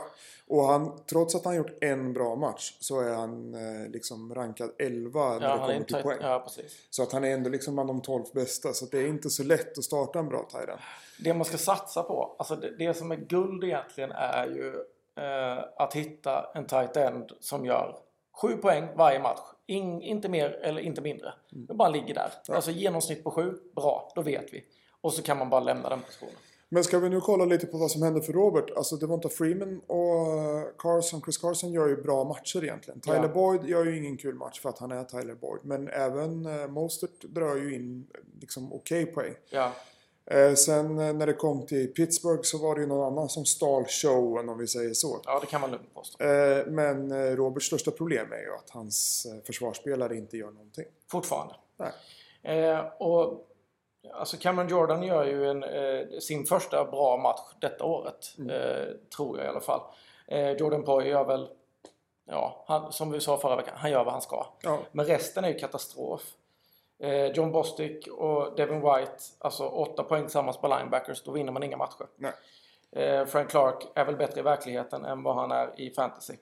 och 0.50 0.64
han, 0.64 0.92
trots 1.10 1.34
att 1.34 1.44
han 1.44 1.56
gjort 1.56 1.72
en 1.80 2.12
bra 2.12 2.36
match 2.36 2.76
så 2.80 3.00
är 3.00 3.14
han 3.14 3.54
eh, 3.54 3.90
liksom 3.90 4.34
rankad 4.34 4.70
11 4.78 5.20
när 5.20 5.32
Ja, 5.34 5.38
det 5.40 5.46
han 5.60 5.70
är 5.70 5.74
kommer 5.74 5.84
till 5.86 5.96
poäng. 6.02 6.18
ja, 6.20 6.40
precis. 6.46 6.86
Så 6.90 7.02
att 7.02 7.12
han 7.12 7.24
är 7.24 7.30
ändå 7.30 7.50
liksom 7.50 7.74
bland 7.74 7.88
de 7.90 8.00
12 8.02 8.24
bästa. 8.34 8.72
Så 8.72 8.86
det 8.86 8.98
är 8.98 9.06
inte 9.06 9.30
så 9.30 9.42
lätt 9.42 9.78
att 9.78 9.84
starta 9.84 10.18
en 10.18 10.28
bra 10.28 10.48
tight 10.52 10.68
end. 10.68 10.78
Det 11.24 11.34
man 11.34 11.44
ska 11.44 11.56
satsa 11.58 12.02
på, 12.02 12.36
alltså 12.38 12.56
det, 12.56 12.76
det 12.78 12.94
som 12.94 13.10
är 13.12 13.16
guld 13.16 13.64
egentligen 13.64 14.10
är 14.12 14.46
ju 14.46 14.74
eh, 15.18 15.64
att 15.76 15.94
hitta 15.94 16.50
en 16.54 16.66
tight 16.66 16.96
end 16.96 17.32
som 17.40 17.64
gör 17.64 17.96
7 18.42 18.56
poäng 18.56 18.88
varje 18.96 19.18
match. 19.18 19.40
In, 19.66 20.02
inte 20.02 20.28
mer 20.28 20.50
eller 20.50 20.80
inte 20.80 21.00
mindre. 21.00 21.32
Det 21.50 21.74
bara 21.74 21.88
ligger 21.88 22.14
där. 22.14 22.32
Alltså 22.48 22.70
genomsnitt 22.70 23.24
på 23.24 23.30
7, 23.30 23.54
bra, 23.76 24.12
då 24.14 24.22
vet 24.22 24.52
vi. 24.52 24.64
Och 25.00 25.14
så 25.14 25.22
kan 25.22 25.38
man 25.38 25.50
bara 25.50 25.60
lämna 25.60 25.88
den 25.88 26.00
positionen. 26.00 26.34
Men 26.70 26.84
ska 26.84 26.98
vi 26.98 27.08
nu 27.08 27.20
kolla 27.20 27.44
lite 27.44 27.66
på 27.66 27.78
vad 27.78 27.90
som 27.90 28.02
händer 28.02 28.20
för 28.20 28.32
Robert? 28.32 28.70
Alltså 28.76 28.96
Devonta 28.96 29.28
Freeman 29.28 29.80
och 29.86 30.38
eh, 30.38 30.64
Carson, 30.78 31.20
Chris 31.22 31.38
Carson 31.38 31.72
gör 31.72 31.88
ju 31.88 32.02
bra 32.02 32.24
matcher 32.24 32.64
egentligen. 32.64 33.00
Tyler 33.00 33.22
Ja. 33.22 33.28
Boyd 33.28 33.64
gör 33.64 33.84
ju 33.84 33.96
ingen 33.96 34.16
kul 34.16 34.34
match 34.34 34.60
för 34.60 34.68
att 34.68 34.78
han 34.78 34.92
är 34.92 35.04
Tyler 35.04 35.34
Boyd. 35.34 35.60
Men 35.64 35.88
även 35.88 36.46
eh, 36.46 36.68
Mostert 36.68 37.22
drar 37.22 37.56
ju 37.56 37.74
in 37.74 38.06
liksom 38.40 38.72
okej 38.72 39.06
poäng. 39.06 39.34
Ja, 39.50 39.72
Eh, 40.30 40.54
sen 40.54 40.98
eh, 40.98 41.12
när 41.14 41.26
det 41.26 41.32
kom 41.32 41.66
till 41.66 41.92
Pittsburgh 41.92 42.42
så 42.42 42.58
var 42.58 42.74
det 42.74 42.80
ju 42.80 42.86
någon 42.86 43.12
annan 43.12 43.28
som 43.28 43.44
stal 43.44 43.84
showen 43.84 44.48
om 44.48 44.58
vi 44.58 44.66
säger 44.66 44.94
så. 44.94 45.20
ja 45.24 45.38
det 45.40 45.46
kan 45.46 45.60
man 45.60 45.70
lugnt 45.70 45.94
påstå. 45.94 46.24
Eh, 46.24 46.66
men 46.66 47.36
Roberts 47.36 47.66
största 47.66 47.90
problem 47.90 48.32
är 48.32 48.42
ju 48.42 48.54
att 48.54 48.70
hans 48.70 49.26
försvarsspelare 49.46 50.16
inte 50.16 50.36
gör 50.36 50.50
någonting. 50.50 50.84
Fortfarande. 51.10 51.54
Eh, 52.42 52.80
och 52.98 53.48
alltså 54.12 54.36
Cameron 54.36 54.68
Jordan 54.68 55.02
gör 55.02 55.24
ju 55.24 55.50
en, 55.50 55.62
eh, 55.64 56.18
sin 56.20 56.46
första 56.46 56.84
bra 56.84 57.16
match 57.16 57.54
detta 57.60 57.84
året. 57.84 58.34
Mm. 58.38 58.50
Eh, 58.50 58.88
tror 59.16 59.38
jag 59.38 59.46
i 59.46 59.48
alla 59.48 59.60
fall. 59.60 59.80
Eh, 60.26 60.50
Jordan 60.50 60.84
Poy 60.84 61.08
gör 61.08 61.24
väl, 61.24 61.48
ja, 62.24 62.64
han, 62.66 62.92
som 62.92 63.10
vi 63.10 63.20
sa 63.20 63.36
förra 63.36 63.56
veckan, 63.56 63.74
han 63.76 63.90
gör 63.90 64.04
vad 64.04 64.12
han 64.12 64.22
ska. 64.22 64.46
Ja. 64.62 64.78
Men 64.92 65.06
resten 65.06 65.44
är 65.44 65.48
ju 65.48 65.58
katastrof. 65.58 66.22
Eh, 66.98 67.26
John 67.26 67.52
Bostic 67.52 68.06
och 68.06 68.56
Devin 68.56 68.80
White, 68.80 69.16
alltså 69.38 69.68
åtta 69.68 70.02
poäng 70.02 70.22
tillsammans 70.22 70.56
på 70.56 70.68
linebackers, 70.68 71.22
då 71.22 71.32
vinner 71.32 71.52
man 71.52 71.62
inga 71.62 71.76
matcher. 71.76 72.06
Nej. 72.16 72.32
Eh, 72.92 73.26
Frank 73.26 73.50
Clark 73.50 73.86
är 73.94 74.04
väl 74.04 74.16
bättre 74.16 74.40
i 74.40 74.42
verkligheten 74.42 75.04
än 75.04 75.22
vad 75.22 75.34
han 75.34 75.50
är 75.50 75.80
i 75.80 75.90
fantasy. 75.90 76.34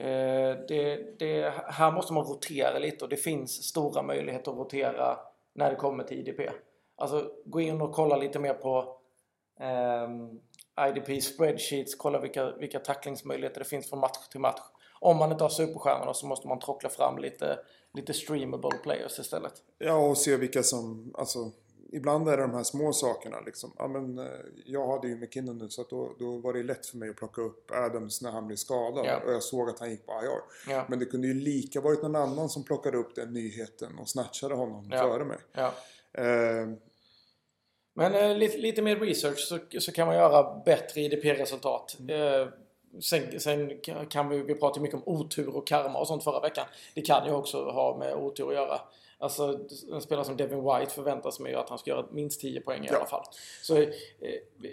Eh, 0.00 0.56
det, 0.68 1.18
det, 1.18 1.52
här 1.66 1.92
måste 1.92 2.12
man 2.12 2.24
rotera 2.24 2.78
lite 2.78 3.04
och 3.04 3.08
det 3.08 3.16
finns 3.16 3.64
stora 3.64 4.02
möjligheter 4.02 4.50
att 4.50 4.58
rotera 4.58 5.18
när 5.54 5.70
det 5.70 5.76
kommer 5.76 6.04
till 6.04 6.18
IDP. 6.18 6.50
Alltså 6.96 7.30
gå 7.44 7.60
in 7.60 7.80
och 7.80 7.94
kolla 7.94 8.16
lite 8.16 8.38
mer 8.38 8.54
på 8.54 8.98
ehm, 9.60 10.40
IDP 10.88 11.22
spreadsheets, 11.22 11.94
kolla 11.94 12.20
vilka, 12.20 12.50
vilka 12.50 12.78
tacklingsmöjligheter 12.78 13.58
det 13.58 13.64
finns 13.64 13.90
från 13.90 14.00
match 14.00 14.28
till 14.30 14.40
match. 14.40 14.60
Om 15.00 15.16
man 15.16 15.32
inte 15.32 15.44
har 15.44 15.48
superstjärnorna 15.48 16.14
så 16.14 16.26
måste 16.26 16.48
man 16.48 16.58
trockla 16.58 16.88
fram 16.88 17.18
lite, 17.18 17.58
lite 17.96 18.14
streamable 18.14 18.70
players 18.82 19.18
istället. 19.18 19.52
Ja, 19.78 19.96
och 20.08 20.18
se 20.18 20.36
vilka 20.36 20.62
som... 20.62 21.14
Alltså, 21.18 21.50
ibland 21.92 22.28
är 22.28 22.36
det 22.36 22.42
de 22.42 22.54
här 22.54 22.62
små 22.62 22.92
sakerna 22.92 23.40
liksom. 23.46 23.72
Ja, 23.78 23.88
men, 23.88 24.18
eh, 24.18 24.24
jag 24.66 24.86
hade 24.86 25.08
ju 25.08 25.16
McKinnon 25.16 25.58
nu 25.58 25.68
så 25.68 25.80
att 25.82 25.90
då, 25.90 26.12
då 26.18 26.38
var 26.38 26.52
det 26.52 26.62
lätt 26.62 26.86
för 26.86 26.96
mig 26.96 27.10
att 27.10 27.16
plocka 27.16 27.42
upp 27.42 27.70
Adams 27.70 28.22
när 28.22 28.30
han 28.30 28.46
blev 28.46 28.56
skadad. 28.56 29.06
Ja. 29.06 29.20
Och 29.26 29.32
jag 29.32 29.42
såg 29.42 29.68
att 29.70 29.78
han 29.78 29.90
gick 29.90 30.06
på 30.06 30.12
IR. 30.12 30.72
Ja. 30.72 30.84
Men 30.88 30.98
det 30.98 31.04
kunde 31.06 31.26
ju 31.26 31.34
lika 31.34 31.80
varit 31.80 32.02
någon 32.02 32.16
annan 32.16 32.48
som 32.48 32.64
plockade 32.64 32.96
upp 32.96 33.14
den 33.14 33.32
nyheten 33.32 33.98
och 33.98 34.08
snatchade 34.08 34.54
honom 34.54 34.88
Ja. 34.92 34.98
före 34.98 35.24
mig. 35.24 35.38
Eh, 36.12 36.68
Men 37.94 38.14
eh, 38.14 38.36
lite, 38.36 38.58
lite 38.58 38.82
mer 38.82 38.96
research 38.96 39.38
så, 39.38 39.58
så 39.80 39.92
kan 39.92 40.06
man 40.06 40.16
göra 40.16 40.62
bättre 40.64 41.00
IDP-resultat. 41.00 41.96
Eh, 42.08 42.48
sen, 43.00 43.40
sen 43.40 43.70
kan 44.10 44.28
vi, 44.28 44.42
vi 44.42 44.54
prata 44.54 44.80
mycket 44.80 44.96
om 44.96 45.02
otur 45.06 45.56
och 45.56 45.66
karma 45.66 45.98
och 45.98 46.06
sånt 46.06 46.24
förra 46.24 46.40
veckan. 46.40 46.66
Det 46.94 47.00
kan 47.02 47.26
ju 47.26 47.32
också 47.32 47.64
ha 47.70 47.96
med 47.98 48.14
otur 48.14 48.48
att 48.48 48.54
göra. 48.54 48.80
Alltså 49.18 49.58
en 49.92 50.00
spelare 50.00 50.24
som 50.24 50.36
Devin 50.36 50.58
White 50.58 50.92
förväntas 50.94 51.40
ju 51.40 51.54
att 51.54 51.68
han 51.68 51.78
ska 51.78 51.90
göra 51.90 52.06
minst 52.10 52.40
10 52.40 52.60
poäng 52.60 52.84
i 52.84 52.88
Ja. 52.90 52.96
alla 52.96 53.06
fall. 53.06 53.24
Så 53.62 53.76
eh, 53.76 53.88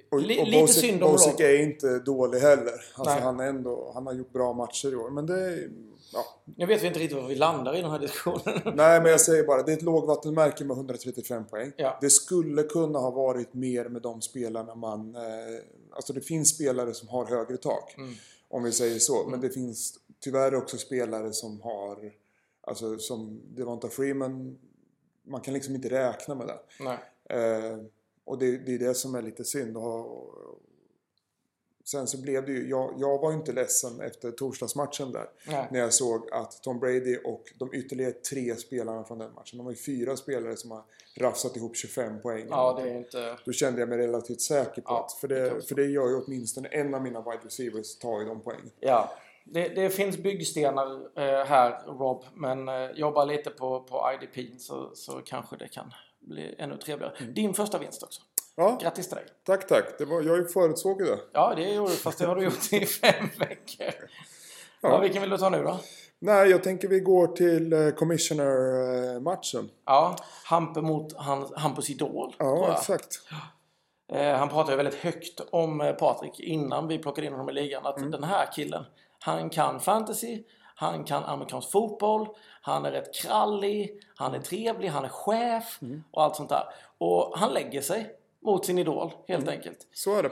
och, 0.09 0.19
li, 0.21 0.41
och 0.41 0.47
lite 0.47 0.61
Bosic, 0.61 0.75
synd 0.79 1.03
om 1.03 1.11
Bosic 1.11 1.39
är 1.39 1.61
inte 1.63 1.99
dålig 1.99 2.39
heller. 2.39 2.73
Alltså, 2.95 3.19
han, 3.19 3.39
är 3.39 3.47
ändå, 3.47 3.91
han 3.93 4.05
har 4.07 4.13
gjort 4.13 4.33
bra 4.33 4.53
matcher 4.53 4.91
i 4.91 4.95
år. 4.95 5.09
Men 5.09 5.25
det. 5.25 5.69
Ja. 6.13 6.25
Nu 6.57 6.65
vet 6.65 6.83
vi 6.83 6.87
inte 6.87 6.99
riktigt 6.99 7.21
var 7.21 7.27
vi 7.27 7.35
landar 7.35 7.75
i 7.75 7.81
den 7.81 7.91
här 7.91 7.99
diskussionen. 7.99 8.61
Nej, 8.75 9.01
men 9.01 9.11
jag 9.11 9.21
säger 9.21 9.43
bara, 9.43 9.63
det 9.63 9.71
är 9.71 9.77
ett 9.77 9.81
lågvattenmärke 9.81 10.63
med 10.63 10.77
135 10.77 11.45
poäng. 11.45 11.71
Ja. 11.77 11.97
Det 12.01 12.09
skulle 12.09 12.63
kunna 12.63 12.99
ha 12.99 13.11
varit 13.11 13.53
mer 13.53 13.85
med 13.85 14.01
de 14.01 14.21
spelarna 14.21 14.75
man... 14.75 15.15
Eh, 15.15 15.21
alltså 15.93 16.13
det 16.13 16.21
finns 16.21 16.49
spelare 16.49 16.93
som 16.93 17.07
har 17.07 17.25
högre 17.25 17.57
tak. 17.57 17.97
Mm. 17.97 18.13
Om 18.47 18.63
vi 18.63 18.71
säger 18.71 18.99
så. 18.99 19.27
Men 19.29 19.41
det 19.41 19.49
finns 19.49 19.99
tyvärr 20.19 20.55
också 20.55 20.77
spelare 20.77 21.33
som 21.33 21.61
har... 21.61 22.13
Alltså 22.61 22.97
som 22.97 23.41
Devonta 23.55 23.89
Freeman. 23.89 24.59
Man 25.23 25.41
kan 25.41 25.53
liksom 25.53 25.75
inte 25.75 25.89
räkna 25.89 26.35
med 26.35 26.47
det. 26.47 26.59
Eh, 27.29 27.77
och 28.25 28.37
det, 28.37 28.57
det 28.57 28.73
är 28.73 28.79
det 28.79 28.95
som 28.95 29.15
är 29.15 29.21
lite 29.21 29.43
synd. 29.43 29.77
Och, 29.77 30.37
sen 31.83 32.07
så 32.07 32.21
blev 32.21 32.45
det 32.45 32.51
ju... 32.51 32.69
Jag, 32.69 32.93
jag 32.97 33.19
var 33.19 33.31
ju 33.31 33.37
inte 33.37 33.51
ledsen 33.51 34.01
efter 34.01 34.31
torsdagsmatchen 34.31 35.11
där. 35.11 35.29
Nej. 35.47 35.67
När 35.71 35.79
jag 35.79 35.93
såg 35.93 36.29
att 36.31 36.63
Tom 36.63 36.79
Brady 36.79 37.17
och 37.25 37.43
de 37.59 37.73
ytterligare 37.73 38.11
tre 38.11 38.55
spelarna 38.55 39.03
från 39.03 39.17
den 39.17 39.33
matchen. 39.33 39.57
De 39.57 39.63
var 39.63 39.71
ju 39.71 39.77
fyra 39.77 40.17
spelare 40.17 40.57
som 40.57 40.71
har 40.71 40.83
rafsat 41.17 41.55
ihop 41.55 41.75
25 41.75 42.21
poäng. 42.21 42.47
Ja, 42.49 42.79
det 42.81 42.89
är 42.89 42.97
inte... 42.97 43.37
Då 43.45 43.51
kände 43.51 43.79
jag 43.79 43.89
mig 43.89 43.97
relativt 43.97 44.41
säker 44.41 44.81
på 44.81 44.93
Ja, 44.93 45.05
att... 45.05 45.13
För 45.13 45.27
det 45.27 45.67
för 45.67 45.75
det 45.75 45.85
gör 45.85 46.09
ju 46.09 46.15
åtminstone 46.15 46.67
en 46.67 46.93
av 46.93 47.01
mina 47.01 47.21
wide 47.21 47.45
receivers 47.45 47.97
tar 47.97 48.19
ju 48.19 48.25
de 48.25 48.41
poängen. 48.41 48.71
Ja, 48.79 49.13
det, 49.45 49.67
det 49.67 49.89
finns 49.89 50.17
byggstenar 50.17 50.91
eh, 51.15 51.45
här 51.45 51.83
Rob, 51.85 52.23
men 52.33 52.69
eh, 52.69 52.91
jobba 52.91 53.25
lite 53.25 53.49
på, 53.49 53.79
på 53.79 54.11
IDP 54.13 54.61
så, 54.61 54.91
så 54.95 55.21
kanske 55.25 55.57
det 55.57 55.67
kan 55.67 55.93
bli 56.19 56.55
ännu 56.57 56.77
trevligare. 56.77 57.13
Mm. 57.19 57.33
Din 57.33 57.53
första 57.53 57.79
vinst 57.79 58.03
också. 58.03 58.21
Ja, 58.55 58.77
Grattis 58.81 59.07
till 59.07 59.15
dig! 59.15 59.25
tack 59.45 59.67
tack. 59.67 59.97
Det 59.97 60.05
var, 60.05 60.21
jag 60.21 60.51
förutsåg 60.51 61.01
ju 61.01 61.07
det. 61.07 61.19
Ja, 61.33 61.53
det 61.55 61.73
gjorde 61.73 61.91
du, 61.91 61.97
fast 61.97 62.19
det 62.19 62.25
har 62.25 62.35
du 62.35 62.43
gjort 62.43 62.73
i 62.73 62.85
fem 63.01 63.29
veckor. 63.39 63.93
Ja. 64.81 64.99
vilken 64.99 65.21
vill 65.21 65.29
du 65.29 65.37
ta 65.37 65.49
nu 65.49 65.63
då? 65.63 65.79
Nej, 66.19 66.49
jag 66.49 66.63
tänker 66.63 66.87
vi 66.87 66.99
går 66.99 67.27
till 67.27 67.73
eh, 67.73 67.89
Commissioner-matchen. 67.89 69.69
Ja, 69.85 70.15
Hampe 70.45 70.81
mot 70.81 71.17
han, 71.17 71.49
Hampus 71.55 71.89
Idol. 71.89 72.35
Ja, 72.39 72.73
exakt. 72.73 73.19
Eh, 74.13 74.35
han 74.35 74.49
pratade 74.49 74.77
väldigt 74.77 74.95
högt 74.95 75.41
om 75.51 75.81
eh, 75.81 75.93
Patrik 75.93 76.39
innan 76.39 76.87
vi 76.87 76.97
plockade 76.97 77.27
in 77.27 77.33
honom 77.33 77.49
i 77.49 77.53
ligan. 77.53 77.85
Att 77.85 78.11
den 78.11 78.23
här 78.23 78.45
killen, 78.55 78.85
han 79.19 79.49
kan 79.49 79.79
fantasy, 79.79 80.43
han 80.75 81.03
kan 81.03 81.23
amerikansk 81.23 81.71
fotboll, 81.71 82.27
han 82.61 82.85
är 82.85 82.91
rätt 82.91 83.15
krallig, 83.15 83.99
han 84.15 84.33
är 84.33 84.39
trevlig, 84.39 84.87
han 84.87 85.05
är 85.05 85.09
chef 85.09 85.79
och 86.11 86.23
allt 86.23 86.35
sånt 86.35 86.49
där. 86.49 86.63
Och 86.97 87.33
han 87.35 87.53
lägger 87.53 87.81
sig 87.81 88.15
mot 88.43 88.65
sin 88.65 88.79
idol 88.79 89.11
helt 89.27 89.47
enkelt. 89.47 89.77
Så 89.93 90.15
är 90.15 90.23
det. 90.23 90.29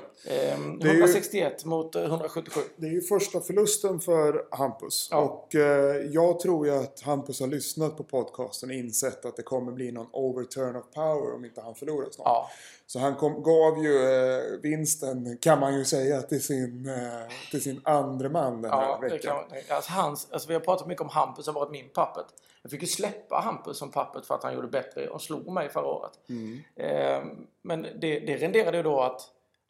Ehm, 0.51 0.79
Det 0.79 0.89
är 0.89 0.93
ju- 0.93 0.99
161 0.99 1.65
mot 1.65 1.95
eh, 1.95 2.03
177. 2.03 2.61
Det 2.75 2.87
är 2.87 2.91
ju 2.91 3.01
första 3.01 3.41
förlusten 3.41 3.99
för 3.99 4.45
Hampus. 4.51 5.07
Ja. 5.11 5.17
Och 5.17 5.55
eh, 5.55 5.95
jag 6.11 6.39
tror 6.39 6.67
ju 6.67 6.73
att 6.75 7.01
Hampus 7.01 7.39
har 7.39 7.47
lyssnat 7.47 7.97
på 7.97 8.03
podcasten 8.03 8.69
och 8.69 8.75
insett 8.75 9.25
att 9.25 9.35
det 9.35 9.43
kommer 9.43 9.71
bli 9.71 9.91
någon 9.91 10.07
overturn 10.11 10.75
of 10.75 10.83
power 10.93 11.33
om 11.35 11.45
inte 11.45 11.61
han 11.61 11.75
förlorar 11.75 12.07
snart. 12.11 12.25
Ja, 12.27 12.49
Så 12.87 12.99
han 12.99 13.15
kom, 13.15 13.43
gav 13.43 13.83
ju 13.83 14.05
eh, 14.05 14.41
vinsten, 14.61 15.37
kan 15.41 15.59
man 15.59 15.77
ju 15.77 15.85
säga, 15.85 16.21
till 16.21 16.43
sin, 16.43 16.89
eh, 16.89 17.51
till 17.51 17.61
sin 17.63 17.81
andra 17.83 18.29
man 18.29 18.61
den 18.61 18.71
här 18.71 18.81
ja 18.83 18.99
det 19.01 19.09
veckan. 19.09 19.19
kan, 19.31 19.35
man- 19.49 19.57
alltså 19.77 19.91
hans, 19.91 20.27
alltså 20.31 20.47
vi 20.47 20.53
har 20.53 20.61
pratat 20.61 20.87
mycket 20.87 21.01
om 21.01 21.09
Hampus 21.09 21.45
som 21.45 21.53
varit 21.53 21.71
min 21.71 21.89
pappet. 21.89 22.25
Jag 22.61 22.71
fick 22.71 22.81
ju 22.81 22.87
släppa 22.87 23.35
Hampus 23.35 23.77
som 23.77 23.91
pappet 23.91 24.25
för 24.25 24.35
att 24.35 24.43
han 24.43 24.53
gjorde 24.53 24.67
bättre 24.67 25.07
och 25.07 25.21
slog 25.21 25.51
mig 25.51 25.69
förra 25.69 25.85
året. 25.85 26.11
Mm. 26.29 26.59
Ehm, 26.75 27.47
men 27.61 27.81
det, 27.81 28.19
det 28.19 28.37
renderade 28.37 28.77
ju 28.77 28.83
då 28.83 29.01
att 29.01 29.21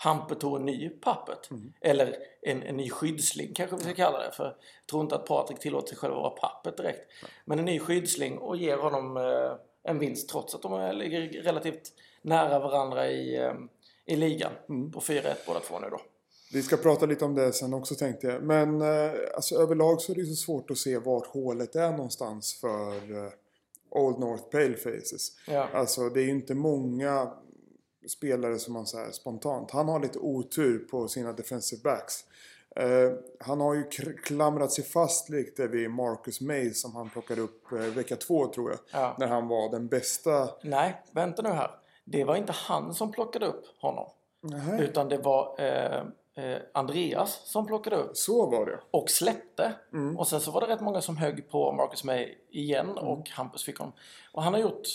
Hampe 0.03 0.35
tog 0.35 0.55
en 0.55 0.65
ny 0.65 0.89
pappet. 0.89 1.51
Mm. 1.51 1.73
Eller 1.81 2.15
en, 2.41 2.63
en 2.63 2.77
ny 2.77 2.89
skyddsling 2.89 3.53
kanske 3.53 3.75
vi 3.75 3.81
ska 3.81 3.93
kalla 3.93 4.19
det. 4.19 4.31
För 4.31 4.45
jag 4.45 4.87
tror 4.89 5.01
inte 5.01 5.15
att 5.15 5.25
Patrik 5.25 5.59
tillåter 5.59 5.87
sig 5.87 5.97
själv 5.97 6.13
att 6.13 6.21
vara 6.21 6.29
pappet 6.29 6.77
direkt. 6.77 7.11
Men 7.45 7.59
en 7.59 7.65
ny 7.65 7.79
skyddsling 7.79 8.37
och 8.37 8.57
ger 8.57 8.77
honom 8.77 9.17
eh, 9.17 9.53
en 9.83 9.99
vinst 9.99 10.29
trots 10.29 10.55
att 10.55 10.61
de 10.61 10.81
eh, 10.81 10.93
ligger 10.93 11.21
relativt 11.43 11.93
nära 12.21 12.59
varandra 12.59 13.07
i, 13.07 13.37
eh, 13.37 13.53
i 14.05 14.15
ligan. 14.15 14.51
Mm. 14.69 14.91
På 14.91 14.99
4-1 14.99 15.35
båda 15.47 15.59
två 15.59 15.79
nu 15.79 15.89
då. 15.89 16.01
Vi 16.53 16.61
ska 16.61 16.77
prata 16.77 17.05
lite 17.05 17.25
om 17.25 17.35
det 17.35 17.53
sen 17.53 17.73
också 17.73 17.95
tänkte 17.95 18.27
jag. 18.27 18.43
Men 18.43 18.81
eh, 18.81 19.11
alltså, 19.35 19.55
överlag 19.55 20.01
så 20.01 20.11
är 20.11 20.15
det 20.15 20.25
så 20.25 20.35
svårt 20.35 20.71
att 20.71 20.77
se 20.77 20.97
vart 20.97 21.27
hålet 21.27 21.75
är 21.75 21.91
någonstans 21.91 22.53
för 22.61 23.25
eh, 23.25 23.31
Old 23.89 24.19
North 24.19 24.43
Palefaces. 24.43 25.31
Ja. 25.47 25.67
Alltså 25.73 26.09
det 26.09 26.21
är 26.21 26.23
ju 26.23 26.31
inte 26.31 26.55
många 26.55 27.31
spelare 28.07 28.59
som 28.59 28.73
man 28.73 28.85
säger 28.85 29.11
spontant. 29.11 29.71
Han 29.71 29.87
har 29.87 29.99
lite 29.99 30.19
otur 30.19 30.79
på 30.79 31.07
sina 31.07 31.33
defensive 31.33 31.81
backs. 31.83 32.25
Eh, 32.75 33.11
han 33.39 33.61
har 33.61 33.73
ju 33.73 33.83
klamrat 34.23 34.71
sig 34.71 34.83
fast 34.83 35.29
lite 35.29 35.67
vid 35.67 35.91
Marcus 35.91 36.41
May 36.41 36.73
som 36.73 36.95
han 36.95 37.09
plockade 37.09 37.41
upp 37.41 37.71
eh, 37.71 37.77
vecka 37.77 38.15
två 38.15 38.47
tror 38.47 38.69
jag. 38.69 38.79
Ja. 38.91 39.15
När 39.19 39.27
han 39.27 39.47
var 39.47 39.71
den 39.71 39.87
bästa. 39.87 40.49
Nej, 40.63 41.01
vänta 41.11 41.41
nu 41.41 41.49
här. 41.49 41.71
Det 42.05 42.23
var 42.23 42.35
inte 42.35 42.51
han 42.51 42.93
som 42.93 43.11
plockade 43.11 43.45
upp 43.45 43.65
honom. 43.81 44.09
Nähä. 44.41 44.83
Utan 44.83 45.09
det 45.09 45.17
var 45.17 45.55
eh, 45.59 46.03
Andreas 46.73 47.41
som 47.51 47.67
plockade 47.67 47.95
upp 47.95 48.17
Så 48.17 48.49
var 48.49 48.65
det. 48.65 48.79
och 48.91 49.09
släppte. 49.09 49.73
Mm. 49.93 50.17
Och 50.17 50.27
sen 50.27 50.41
så 50.41 50.51
var 50.51 50.61
det 50.61 50.67
rätt 50.67 50.81
många 50.81 51.01
som 51.01 51.17
högg 51.17 51.49
på 51.49 51.71
Marcus 51.71 52.03
May 52.03 52.35
igen 52.49 52.89
och 52.89 53.29
Hampus 53.29 53.63
fick 53.63 53.77
honom. 53.77 53.93
Och 54.33 54.43
han 54.43 54.53
har 54.53 54.59
gjort... 54.61 54.87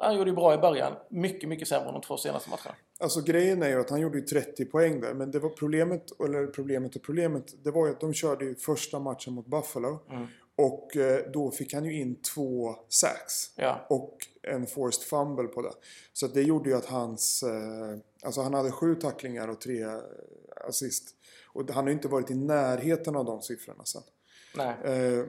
Han 0.00 0.16
gjorde 0.16 0.30
ju 0.30 0.36
bra 0.36 0.54
i 0.54 0.58
början. 0.58 0.92
Mycket, 1.08 1.48
mycket 1.48 1.68
sämre 1.68 1.88
än 1.88 1.94
de 1.94 2.02
två 2.02 2.16
senaste 2.16 2.50
matcherna. 2.50 2.74
Alltså 3.00 3.20
grejen 3.20 3.62
är 3.62 3.68
ju 3.68 3.80
att 3.80 3.90
han 3.90 4.00
gjorde 4.00 4.18
ju 4.18 4.24
30 4.24 4.64
poäng 4.64 5.00
där. 5.00 5.14
Men 5.14 5.30
det 5.30 5.38
var 5.38 5.50
problemet, 5.50 6.20
eller 6.24 6.46
problemet 6.46 6.96
och 6.96 7.02
problemet. 7.02 7.64
Det 7.64 7.70
var 7.70 7.86
ju 7.86 7.92
att 7.92 8.00
de 8.00 8.12
körde 8.14 8.44
ju 8.44 8.54
första 8.54 8.98
matchen 8.98 9.32
mot 9.32 9.46
Buffalo. 9.46 9.98
Mm. 10.10 10.26
Och 10.56 10.96
eh, 10.96 11.30
då 11.32 11.50
fick 11.50 11.74
han 11.74 11.84
ju 11.84 12.00
in 12.00 12.22
två 12.34 12.74
sacks. 12.88 13.52
Ja, 13.56 13.86
Och 13.88 14.16
en 14.42 14.66
forced 14.66 15.02
fumble 15.02 15.48
på 15.48 15.62
det. 15.62 15.72
Så 16.12 16.26
det 16.26 16.42
gjorde 16.42 16.70
ju 16.70 16.76
att 16.76 16.86
hans... 16.86 17.42
Eh, 17.42 17.98
alltså 18.24 18.40
han 18.40 18.54
hade 18.54 18.70
sju 18.70 18.94
tacklingar 18.94 19.48
och 19.48 19.60
tre 19.60 19.82
eh, 19.82 19.98
assist. 20.68 21.14
Och 21.46 21.70
han 21.70 21.84
har 21.84 21.88
ju 21.88 21.94
inte 21.94 22.08
varit 22.08 22.30
i 22.30 22.34
närheten 22.34 23.16
av 23.16 23.24
de 23.24 23.42
siffrorna 23.42 23.84
sen. 23.84 24.02
Eh, 24.84 25.24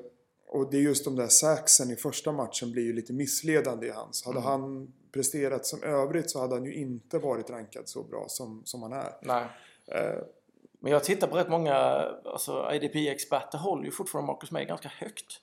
och 0.48 0.72
det 0.72 0.78
är 0.78 0.82
just 0.82 1.06
de 1.06 1.16
där 1.16 1.28
sacksen 1.28 1.92
i 1.92 1.96
första 1.96 2.32
matchen 2.32 2.72
blir 2.72 2.84
ju 2.84 2.94
lite 2.94 3.14
missledande 3.14 3.88
i 3.88 3.90
hans. 3.90 4.26
Hade 4.26 4.40
han 4.40 4.94
presterat 5.12 5.66
som 5.66 5.84
övrigt 5.84 6.32
så 6.32 6.40
hade 6.40 6.56
han 6.56 6.66
ju 6.66 6.74
inte 6.74 7.18
varit 7.20 7.50
rankad 7.50 7.90
så 7.90 8.04
bra 8.04 8.26
som, 8.28 8.62
som 8.66 8.82
han 8.82 8.94
är. 8.94 9.14
Eh, 9.88 10.24
Men 10.80 10.92
jag 10.92 11.04
tittar 11.04 11.28
på 11.28 11.38
rätt 11.38 11.50
många 11.50 11.76
alltså 12.26 12.72
IDP-experter 12.74 13.58
håller 13.58 13.86
ju 13.86 13.92
fortfarande 13.92 14.28
Marcus 14.32 14.52
May 14.52 14.66
ganska 14.66 14.90
högt. 14.90 15.42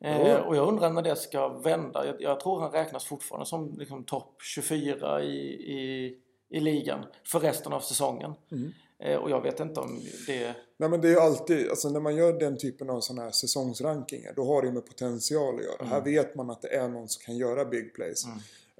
Eh, 0.00 0.36
och 0.36 0.56
jag 0.56 0.68
undrar 0.68 0.90
när 0.90 1.02
det 1.02 1.16
ska 1.16 1.48
vända. 1.48 2.06
Jag, 2.06 2.22
jag 2.22 2.40
tror 2.40 2.60
han 2.60 2.72
räknas 2.72 3.04
fortfarande 3.04 3.46
som 3.46 3.78
liksom, 3.78 4.04
topp 4.04 4.42
24 4.42 5.22
i, 5.22 5.36
i, 5.72 6.14
i 6.48 6.60
ligan 6.60 7.04
för 7.24 7.40
resten 7.40 7.72
av 7.72 7.80
säsongen. 7.80 8.34
Mm. 8.52 8.72
Eh, 8.98 9.16
och 9.16 9.30
jag 9.30 9.40
vet 9.42 9.60
inte 9.60 9.80
om 9.80 10.00
det... 10.26 10.54
Nej 10.76 10.88
men 10.88 11.00
det 11.00 11.08
är 11.08 11.12
ju 11.12 11.18
alltid, 11.20 11.68
alltså 11.70 11.88
när 11.90 12.00
man 12.00 12.16
gör 12.16 12.32
den 12.38 12.58
typen 12.58 12.90
av 12.90 13.00
sådana 13.00 13.22
här 13.22 13.30
säsongsrankingar 13.30 14.32
då 14.36 14.44
har 14.44 14.62
det 14.62 14.68
ju 14.68 14.74
med 14.74 14.86
potential 14.86 15.54
att 15.58 15.64
göra. 15.64 15.84
Här 15.86 16.00
vet 16.04 16.34
man 16.34 16.50
att 16.50 16.62
det 16.62 16.68
är 16.76 16.88
någon 16.88 17.08
som 17.08 17.20
kan 17.26 17.36
göra 17.36 17.64
big 17.64 17.94
plays. 17.94 18.24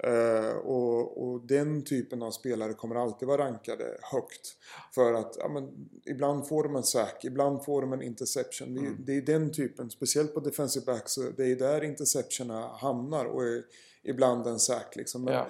Eh, 0.03 0.57
och, 0.57 1.23
och 1.27 1.41
den 1.47 1.83
typen 1.83 2.21
av 2.23 2.31
spelare 2.31 2.73
kommer 2.73 2.95
alltid 2.95 3.27
vara 3.27 3.45
rankade 3.45 3.97
högt. 4.01 4.55
För 4.95 5.13
att 5.13 5.35
ja, 5.39 5.47
men, 5.49 5.89
ibland 6.05 6.47
får 6.47 6.63
de 6.63 6.75
en 6.75 6.83
sack, 6.83 7.25
ibland 7.25 7.65
får 7.65 7.81
de 7.81 7.93
en 7.93 8.01
interception. 8.01 8.73
Det, 8.75 8.81
är- 8.81 8.95
det 9.05 9.17
är 9.17 9.39
den 9.39 9.51
typen, 9.53 9.89
speciellt 9.89 10.33
på 10.33 10.39
defensive 10.39 10.85
backs, 10.85 11.11
så 11.11 11.21
det 11.37 11.45
är 11.51 11.55
där 11.55 11.83
interceptionerna 11.83 12.67
hamnar 12.67 13.25
och 13.25 13.43
är, 13.43 13.63
ibland 14.03 14.47
en 14.47 14.59
sack. 14.59 14.95
Liksom. 14.95 15.23
Men, 15.23 15.33
Ja. 15.33 15.47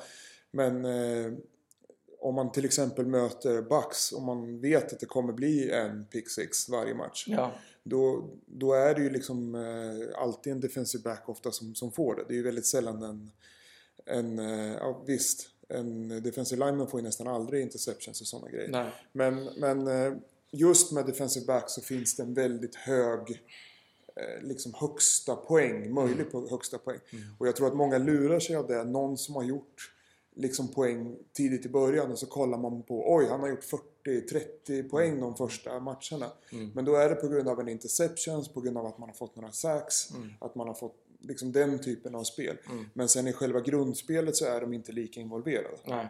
men 0.52 0.86
eh, 0.86 1.32
om 2.20 2.36
man 2.36 2.52
till 2.52 2.66
exempel 2.66 3.06
möter 3.06 3.62
Bucks 3.62 4.12
och 4.12 4.22
man 4.22 4.60
vet 4.60 4.94
att 4.94 5.00
det 5.00 5.06
kommer 5.06 5.34
bli 5.34 5.72
en 5.72 6.06
pick 6.06 6.30
six 6.30 6.70
varje 6.70 6.94
match. 6.94 7.26
Ja, 7.28 7.54
Då, 7.84 8.30
då 8.46 8.74
är 8.74 8.96
det 8.96 9.02
ju 9.02 9.10
liksom 9.10 9.56
eh, 9.56 10.22
alltid 10.22 10.54
en 10.54 10.62
defensive 10.62 11.04
back 11.04 11.30
ofta 11.30 11.52
som, 11.52 11.76
som 11.76 11.92
får 11.92 12.16
det. 12.16 12.24
Det 12.28 12.34
är 12.34 12.38
ju 12.38 12.44
väldigt 12.44 12.66
sällan 12.66 13.04
en, 13.04 13.32
en 14.06 14.40
eh, 14.40 14.74
ja, 14.74 15.04
visst, 15.08 15.50
en 15.70 16.24
defensive 16.24 16.66
lineman 16.66 16.88
får 16.88 17.00
ju 17.00 17.04
nästan 17.04 17.28
aldrig 17.28 17.62
interceptions 17.62 18.22
och 18.22 18.28
sådana 18.28 18.50
grejer. 18.50 18.70
nej. 18.70 18.92
Men, 19.12 19.50
men 19.58 19.88
eh, 19.88 20.14
just 20.52 20.92
med 20.92 21.06
defensive 21.06 21.46
back 21.46 21.70
så 21.70 21.82
finns 21.82 22.16
det 22.16 22.24
en 22.24 22.34
väldigt 22.34 22.76
hög 22.76 23.44
eh, 24.16 24.48
liksom 24.48 24.74
högsta 24.74 25.36
poäng, 25.36 25.94
möjlig 25.94 26.32
på 26.32 26.50
högsta 26.50 26.78
poäng. 26.78 27.00
Och 27.38 27.48
jag 27.48 27.56
tror 27.56 27.68
att 27.68 27.76
många 27.76 27.98
lurar 27.98 28.40
sig 28.40 28.56
av 28.56 28.68
det. 28.68 28.84
Någon 28.84 29.18
som 29.18 29.36
har 29.36 29.44
gjort 29.44 29.94
liksom 30.38 30.68
poäng 30.68 31.16
tidigt 31.34 31.66
i 31.66 31.70
början 31.70 32.12
och 32.12 32.20
så 32.20 32.26
kollar 32.26 32.58
man 32.58 32.84
på 32.84 33.14
oj, 33.16 33.26
han 33.30 33.40
har 33.40 33.48
gjort 33.50 33.66
40-30 34.06 34.90
poäng 34.90 35.20
de 35.20 35.36
första 35.36 35.80
matcherna. 35.80 36.32
Men 36.74 36.86
då 36.86 36.96
är 36.96 37.10
det 37.10 37.16
på 37.16 37.28
grund 37.28 37.48
av 37.48 37.60
en 37.60 37.70
interceptions, 37.70 38.48
på 38.54 38.62
grund 38.62 38.78
av 38.78 38.86
att 38.86 38.98
man 38.98 39.10
har 39.10 39.16
fått 39.16 39.36
några 39.36 39.52
sacks, 39.52 40.10
att 40.40 40.56
man 40.56 40.68
har 40.68 40.76
fått 40.76 40.96
liksom 41.20 41.52
den 41.52 41.80
typen 41.80 42.16
av 42.16 42.24
spel. 42.24 42.58
Men 42.94 43.10
sen 43.10 43.28
i 43.28 43.34
själva 43.34 43.60
grundspelet 43.60 44.36
så 44.36 44.46
är 44.46 44.62
de 44.62 44.74
inte 44.74 44.92
lika 44.92 45.20
involverade. 45.20 45.78
nej. 45.86 46.08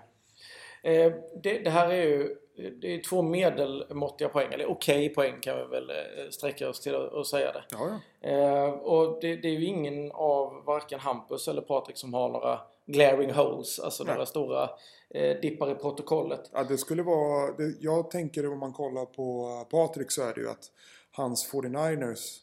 Eh, 0.83 1.13
det, 1.43 1.59
det 1.59 1.69
här 1.69 1.89
är 1.89 2.03
ju 2.03 2.35
det 2.81 2.93
är 2.93 3.01
två 3.01 3.21
medelmåttiga 3.21 4.29
poäng, 4.29 4.53
eller 4.53 4.65
okej 4.65 5.09
poäng 5.09 5.39
kan 5.41 5.57
vi 5.57 5.63
väl 5.63 5.89
eh, 5.89 6.29
sträcka 6.29 6.69
oss 6.69 6.79
till 6.79 6.95
att 6.95 7.13
att 7.13 7.27
säga 7.27 7.51
det. 7.51 7.63
Ja, 7.69 7.99
ja. 8.21 8.29
Eh, 8.29 8.69
och 8.69 9.21
det, 9.21 9.35
det 9.35 9.47
är 9.47 9.51
ju 9.51 9.65
ingen 9.65 10.11
av 10.11 10.63
varken 10.65 10.99
Hampus 10.99 11.47
eller 11.47 11.61
Patrik 11.61 11.97
som 11.97 12.13
har 12.13 12.29
några 12.29 12.59
glaring 12.85 13.31
holes, 13.31 13.79
alltså 13.79 14.03
Nej. 14.03 14.13
några 14.13 14.25
stora 14.25 14.69
eh, 15.09 15.39
dippar 15.41 15.71
i 15.71 15.75
protokollet. 15.75 16.49
Ja, 16.53 16.63
det 16.63 16.77
skulle 16.77 17.03
vara... 17.03 17.51
Det, 17.51 17.73
jag 17.79 18.11
tänker 18.11 18.51
om 18.51 18.59
man 18.59 18.73
kollar 18.73 19.05
på 19.05 19.49
Patrik 19.71 20.11
så 20.11 20.23
är 20.23 20.33
det 20.33 20.41
ju 20.41 20.49
att 20.49 20.71
hans 21.11 21.51
49ers 21.51 22.37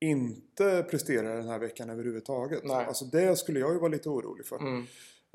inte 0.00 0.86
presterar 0.90 1.36
den 1.36 1.48
här 1.48 1.58
veckan 1.58 1.90
överhuvudtaget. 1.90 2.64
Nej. 2.64 2.84
Alltså 2.86 3.04
det 3.04 3.36
skulle 3.36 3.60
jag 3.60 3.72
ju 3.72 3.78
vara 3.78 3.90
lite 3.90 4.08
orolig 4.08 4.46
för. 4.46 4.56
Mm. 4.56 4.86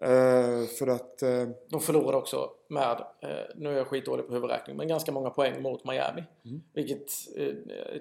Eh, 0.03 0.67
för 0.67 0.87
att... 0.87 1.21
Eh, 1.21 1.47
De 1.69 1.79
förlorade 1.81 2.17
också 2.17 2.49
med, 2.67 3.03
eh, 3.21 3.29
nu 3.55 3.69
är 3.69 3.77
jag 3.77 3.87
skitdålig 3.87 4.27
på 4.27 4.33
huvudräkning, 4.33 4.77
men 4.77 4.87
ganska 4.87 5.11
många 5.11 5.29
poäng 5.29 5.61
mot 5.61 5.85
Miami. 5.85 6.23
Mm. 6.45 6.61
Vilket 6.73 7.07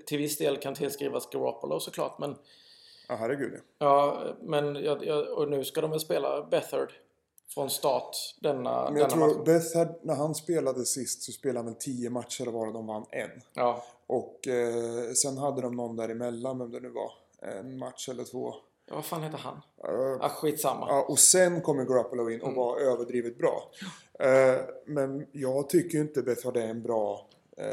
till 0.07 0.19
viss 0.19 0.38
del 0.38 0.57
kan 0.57 0.75
tillskrivas 0.75 1.31
Garoppolo 1.31 1.81
såklart, 1.81 2.19
men 2.19 2.37
ja, 3.09 3.15
herregud 3.15 3.61
ja. 3.79 4.23
Men 4.41 4.75
jag, 4.77 5.05
jag, 5.05 5.29
och 5.38 5.49
nu 5.51 5.65
ska 5.65 5.81
de 5.81 5.91
väl 5.91 6.01
spela 6.01 6.43
Bethard 6.43 6.93
från 7.55 7.71
start 7.71 8.17
denna, 8.41 8.91
Men 8.91 9.01
jag 9.01 9.11
denna 9.11 9.27
tror 9.27 9.38
match. 9.38 9.47
Bethard, 9.47 9.88
när 10.03 10.15
han 10.15 10.35
spelade 10.35 10.85
sist 10.85 11.23
så 11.23 11.33
spelade 11.33 11.59
han 11.59 11.67
väl 11.67 11.75
10 11.75 12.11
matcher 12.11 12.57
och 12.57 12.73
de 12.73 12.87
vann 12.87 13.05
en. 13.11 13.31
Ja, 13.55 13.85
Och 14.07 14.49
eh, 14.49 15.12
sen 15.12 15.38
hade 15.38 15.62
de 15.62 15.77
någon 15.77 15.97
däremellan, 15.97 16.59
vem 16.59 16.71
det 16.71 16.81
nu 16.81 16.88
var. 16.88 17.12
En 17.59 17.79
match 17.79 18.09
eller 18.09 18.25
två. 18.25 18.55
Ja, 18.92 18.96
vad 18.96 19.05
fan 19.05 19.22
heter 19.22 19.38
han? 19.38 19.61
Eh, 19.85 20.24
Ah, 20.24 20.28
skitsamma. 20.28 20.87
Ja, 20.88 21.07
och 21.09 21.18
sen 21.18 21.61
kommer 21.61 21.85
Garoppolo 21.85 22.31
in 22.31 22.40
och 22.40 22.48
Mm. 22.48 22.59
var 22.59 22.78
överdrivet 22.78 23.38
bra. 23.38 23.70
Eh, 24.18 24.61
men 24.87 25.26
jag 25.33 25.68
tycker 25.68 25.98
inte 25.98 26.22
Bethard 26.22 26.57
är 26.57 26.66
en 26.68 26.83
bra 26.83 27.26
eh, 27.57 27.64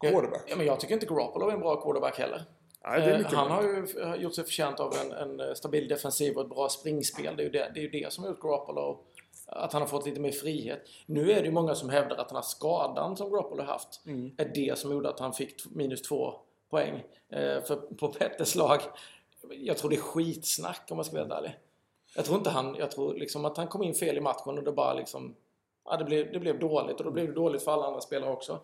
quarterback. 0.00 0.42
Ja, 0.46 0.56
men 0.56 0.66
jag 0.66 0.80
tycker 0.80 0.94
inte 0.94 1.06
Garoppolo 1.06 1.48
är 1.48 1.52
en 1.52 1.60
bra 1.60 1.80
quarterback 1.80 2.18
heller. 2.18 2.44
Nej, 2.84 3.18
mycket 3.18 3.32
han 3.32 3.50
har 3.50 3.62
ju 3.62 3.86
gjort 4.22 4.34
sig 4.34 4.44
förtjänt 4.44 4.80
av 4.80 4.94
en, 5.04 5.40
en 5.40 5.56
stabil 5.56 5.88
defensiv 5.88 6.36
och 6.36 6.42
ett 6.42 6.48
bra 6.50 6.68
springspel. 6.68 7.36
Det 7.36 7.42
är 7.42 7.44
ju 7.44 7.50
det, 7.50 7.70
det, 7.74 7.80
är 7.80 7.82
ju 7.82 7.90
det 7.90 8.12
som 8.12 8.24
har 8.24 8.30
gjort 8.30 8.40
Garoppolo 8.40 8.98
Att 9.46 9.72
han 9.72 9.82
har 9.82 9.88
fått 9.88 10.06
lite 10.06 10.20
mer 10.20 10.30
frihet. 10.32 10.80
Nu 11.06 11.30
är 11.32 11.40
det 11.40 11.46
ju 11.46 11.52
många 11.52 11.74
som 11.74 11.88
hävdar 11.90 12.16
att 12.16 12.28
den 12.28 12.36
här 12.36 12.42
skadan 12.42 13.16
som 13.16 13.30
Garoppolo 13.30 13.62
har 13.62 13.72
haft 13.72 14.00
är 14.36 14.50
det 14.54 14.78
som 14.78 14.92
gjorde 14.92 15.08
att 15.08 15.20
han 15.20 15.32
fick 15.32 15.70
minus 15.70 16.02
två 16.02 16.34
poäng 16.70 16.94
eh, 17.28 17.62
för, 17.62 17.76
på 17.96 18.08
Petters 18.08 18.54
lag. 18.54 18.80
Jag 19.48 19.76
tror 19.78 19.90
det 19.90 19.96
är 19.96 20.00
skitsnack 20.00 20.86
om 20.90 20.96
man 20.96 21.04
ska 21.04 21.12
vara 21.16 21.22
helt 21.24 21.34
ärlig. 21.38 21.58
Jag 22.16 22.24
tror 22.24 22.38
inte 22.38 22.50
han, 22.50 22.74
jag 22.78 22.90
tror 22.90 23.14
liksom 23.14 23.44
att 23.44 23.56
han 23.56 23.68
kom 23.68 23.82
in 23.82 23.94
fel 23.94 24.16
i 24.16 24.20
matchen 24.20 24.58
och 24.58 24.64
det 24.64 24.72
bara 24.72 24.94
liksom 24.94 25.34
Ja, 25.84 25.96
det 25.96 26.04
blev, 26.04 26.32
det 26.32 26.38
blev 26.38 26.58
dåligt 26.58 26.98
och 26.98 27.04
då 27.04 27.10
blev 27.10 27.26
det 27.26 27.32
dåligt 27.32 27.62
för 27.62 27.72
alla 27.72 27.86
andra 27.86 28.00
spelare 28.00 28.32
också. 28.32 28.60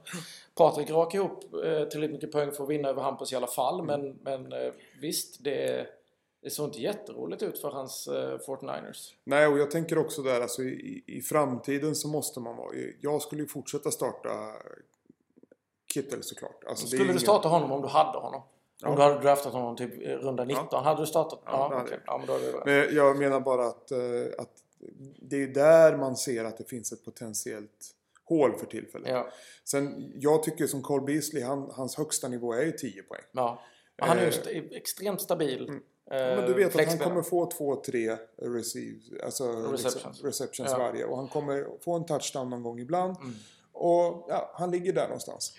Patrik 0.55 0.91
rakade 0.91 1.17
ihop 1.25 1.45
eh, 1.65 1.85
tillräckligt 1.89 2.11
mycket 2.12 2.33
poäng 2.33 2.53
för 2.53 2.65
att 2.65 2.71
vinna 2.71 2.89
över 2.89 3.03
Hampus 3.03 3.33
i 3.33 3.37
alla 3.37 3.47
fall. 3.47 3.83
Men, 3.83 4.19
men 4.23 4.53
eh, 4.53 4.73
visst, 5.01 5.45
det, 5.45 5.87
det 6.43 6.51
såg 6.51 6.69
inte 6.69 6.81
jätteroligt 6.81 7.43
ut 7.43 7.59
för 7.59 7.71
hans 7.71 8.09
eh, 8.09 8.39
49ers. 8.39 9.12
Nej, 9.25 9.47
och 9.47 9.59
jag 9.59 9.71
tänker 9.71 9.99
också 9.99 10.23
där, 10.23 10.41
alltså 10.41 10.62
i, 10.62 11.05
i 11.07 11.21
framtiden 11.23 11.95
så 11.95 12.09
måste 12.09 12.41
man 12.41 12.57
vara... 12.57 12.71
Jag 13.01 13.23
skulle 13.23 13.43
ju 13.43 13.49
fortsätta 13.49 13.91
starta 13.91 14.53
Kittel 15.95 16.23
såklart. 16.23 16.65
Alltså, 16.69 16.87
Skulle 16.87 17.03
du 17.05 17.09
ingen- 17.09 17.21
starta 17.21 17.49
honom 17.49 17.73
om 17.73 17.83
du 17.83 17.89
hade 17.89 18.19
honom? 18.19 18.43
Om 18.85 18.91
Ja. 18.91 18.97
du 18.97 19.03
hade 19.03 19.19
draftat 19.23 19.53
honom 19.53 19.77
typ 19.77 19.93
runda 20.03 20.45
19? 20.45 20.85
Hade 20.85 21.03
du 21.03 21.07
startat? 21.07 21.41
Ja, 21.45 21.69
Ja, 21.73 21.87
jag. 21.91 22.01
ja 22.07 22.19
men 22.19 22.27
då 22.27 22.62
Men 22.65 22.95
jag 22.97 23.19
menar 23.19 23.41
bara 23.41 23.67
att, 23.67 23.91
eh, 23.91 23.99
att 24.39 24.51
det 25.21 25.43
är 25.43 25.47
där 25.47 25.97
man 25.97 26.17
ser 26.17 26.45
att 26.45 26.59
det 26.59 26.65
finns 26.69 26.93
ett 26.93 27.05
potentiellt 27.05 27.95
hål 28.25 28.59
för 28.59 28.67
tillfället. 28.67 29.09
ja, 29.11 29.29
Sen, 29.65 30.12
jag 30.15 30.43
tycker 30.43 30.67
som 30.67 30.83
Cole 30.83 31.05
Beasley, 31.05 31.43
han, 31.43 31.71
hans 31.75 31.97
högsta 31.97 32.29
nivå 32.29 32.53
är 32.53 32.62
ju 32.65 32.73
10 32.73 33.03
poäng. 33.03 33.23
ja. 33.33 33.62
Han 33.99 34.19
är 34.19 34.23
ju 34.23 34.57
Eh, 34.59 34.65
extremt 34.77 35.21
stabil. 35.21 35.69
eh, 35.71 35.77
Men 36.11 36.47
du 36.47 36.55
vet 36.55 36.77
att 36.77 36.87
han 36.89 36.99
kommer 36.99 37.23
få 37.23 37.51
två, 37.51 37.77
tre 37.77 38.17
receive, 38.43 39.25
alltså 39.25 39.45
Receptions. 39.53 39.95
liksom, 39.95 40.27
receptions 40.27 40.71
Ja. 40.73 40.79
varje. 40.79 41.05
Och 41.05 41.17
han 41.17 41.29
kommer 41.29 41.67
få 41.81 41.95
en 41.97 42.07
touchdown 42.07 42.51
någon 42.51 42.62
gång 42.62 42.79
ibland. 42.81 43.17
Mm. 43.17 43.35
Och 43.73 44.27
ja, 44.29 44.51
han 44.55 44.71
ligger 44.71 44.93
där 44.93 45.05
någonstans. 45.05 45.57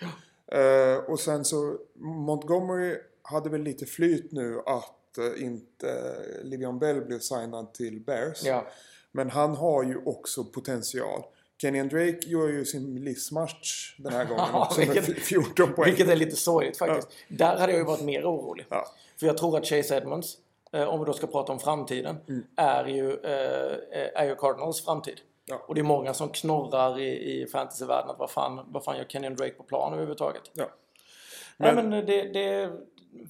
Eh, 0.52 0.96
och 1.10 1.20
sen 1.20 1.44
så 1.44 1.76
Montgomery 1.94 2.96
hade 3.22 3.50
väl 3.50 3.62
lite 3.62 3.86
flyt 3.86 4.32
nu 4.32 4.60
att 4.66 5.18
eh, 5.18 5.44
inte 5.44 5.86
uh, 5.86 6.44
Livion 6.44 6.78
Bell 6.78 7.00
blev 7.00 7.18
signad 7.18 7.74
till 7.74 8.00
Bears. 8.00 8.42
Ja. 8.44 8.66
Men 9.12 9.30
han 9.30 9.56
har 9.56 9.82
ju 9.84 9.96
också 10.04 10.44
potential. 10.44 11.22
Kenyon 11.62 11.88
Drake 11.88 12.18
gör 12.26 12.48
ju 12.48 12.64
sin 12.64 13.04
livsmatch 13.04 13.96
den 13.98 14.12
här 14.12 14.24
gången 14.24 14.44
Ja, 14.52 14.66
också 14.66 14.80
med 14.80 14.88
vilket- 14.88 15.18
14 15.24 15.72
poäng. 15.72 15.84
Vilket 15.90 16.08
är 16.08 16.16
lite 16.16 16.36
sorgligt 16.36 16.78
faktiskt. 16.78 17.08
Där 17.28 17.56
hade 17.56 17.72
jag 17.72 17.78
ju 17.78 17.84
varit 17.84 18.04
mer 18.04 18.24
orolig. 18.24 18.66
Ja. 18.68 18.84
För 19.20 19.26
jag 19.26 19.38
tror 19.38 19.58
att 19.58 19.66
Chase 19.66 19.96
Edmonds, 19.96 20.36
eh, 20.72 20.82
om 20.88 21.00
vi 21.00 21.06
då 21.06 21.12
ska 21.12 21.26
prata 21.26 21.52
om 21.52 21.58
framtiden, 21.58 22.16
är, 22.56 22.84
ju, 22.84 23.10
eh, 23.12 24.20
är 24.22 24.24
ju 24.24 24.34
Cardinals 24.36 24.84
framtid. 24.84 25.20
Ja. 25.48 25.64
Och 25.68 25.74
det 25.74 25.80
är 25.80 25.82
många 25.82 26.14
som 26.14 26.28
knorrar 26.28 26.98
i, 27.00 27.42
i 27.42 27.46
fantasyvärlden 27.46 28.10
att 28.10 28.18
vad 28.18 28.30
fan, 28.30 28.60
vad 28.72 28.84
fan 28.84 28.96
gör 28.96 29.04
Kenyon 29.04 29.34
Drake 29.34 29.52
på 29.54 29.62
plan 29.62 29.92
överhuvudtaget? 29.92 30.42
Ja. 30.52 30.66
Men, 31.56 31.74
Nej, 31.74 31.84
men 31.84 32.06
det, 32.06 32.22
det, 32.32 32.72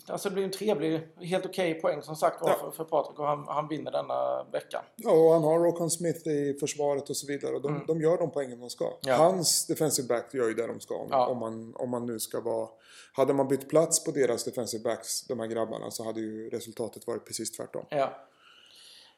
alltså 0.08 0.28
det 0.28 0.34
blir 0.34 0.44
en 0.44 0.50
trevlig, 0.50 1.08
helt 1.20 1.46
okej 1.46 1.74
poäng 1.80 2.02
som 2.02 2.16
sagt 2.16 2.40
var 2.42 2.48
Ja. 2.48 2.56
för, 2.60 2.70
för 2.70 2.84
Patrik 2.84 3.18
och 3.18 3.26
han, 3.26 3.44
han 3.48 3.68
vinner 3.68 3.90
denna 3.90 4.44
vecka. 4.52 4.84
Ja, 4.96 5.10
och 5.10 5.32
han 5.32 5.42
har 5.42 5.58
Rokon 5.58 5.90
Smith 5.90 6.28
i 6.28 6.56
försvaret 6.60 7.10
och 7.10 7.16
så 7.16 7.26
vidare. 7.26 7.54
Och 7.54 7.62
de, 7.62 7.84
de 7.86 8.00
gör 8.00 8.18
de 8.18 8.30
poängen 8.30 8.60
de 8.60 8.70
ska. 8.70 8.84
Mm. 8.84 8.96
Ja. 9.06 9.14
Hans 9.16 9.66
defensive 9.66 10.08
back 10.08 10.34
gör 10.34 10.48
ju 10.48 10.54
det 10.54 10.66
de 10.66 10.80
ska. 10.80 10.94
Om, 10.94 11.08
Ja. 11.10 11.26
om, 11.26 11.38
man, 11.38 11.74
om 11.76 11.90
man 11.90 12.06
nu 12.06 12.18
ska 12.20 12.40
vara... 12.40 12.68
Hade 13.12 13.32
man 13.34 13.48
bytt 13.48 13.68
plats 13.68 14.04
på 14.04 14.10
deras 14.10 14.44
defensive 14.44 14.82
backs, 14.84 15.26
de 15.26 15.40
här 15.40 15.46
grabbarna, 15.46 15.90
så 15.90 16.04
hade 16.04 16.20
ju 16.20 16.50
resultatet 16.50 17.06
varit 17.06 17.26
precis 17.26 17.52
tvärtom. 17.52 17.84
Ja. 17.90 18.10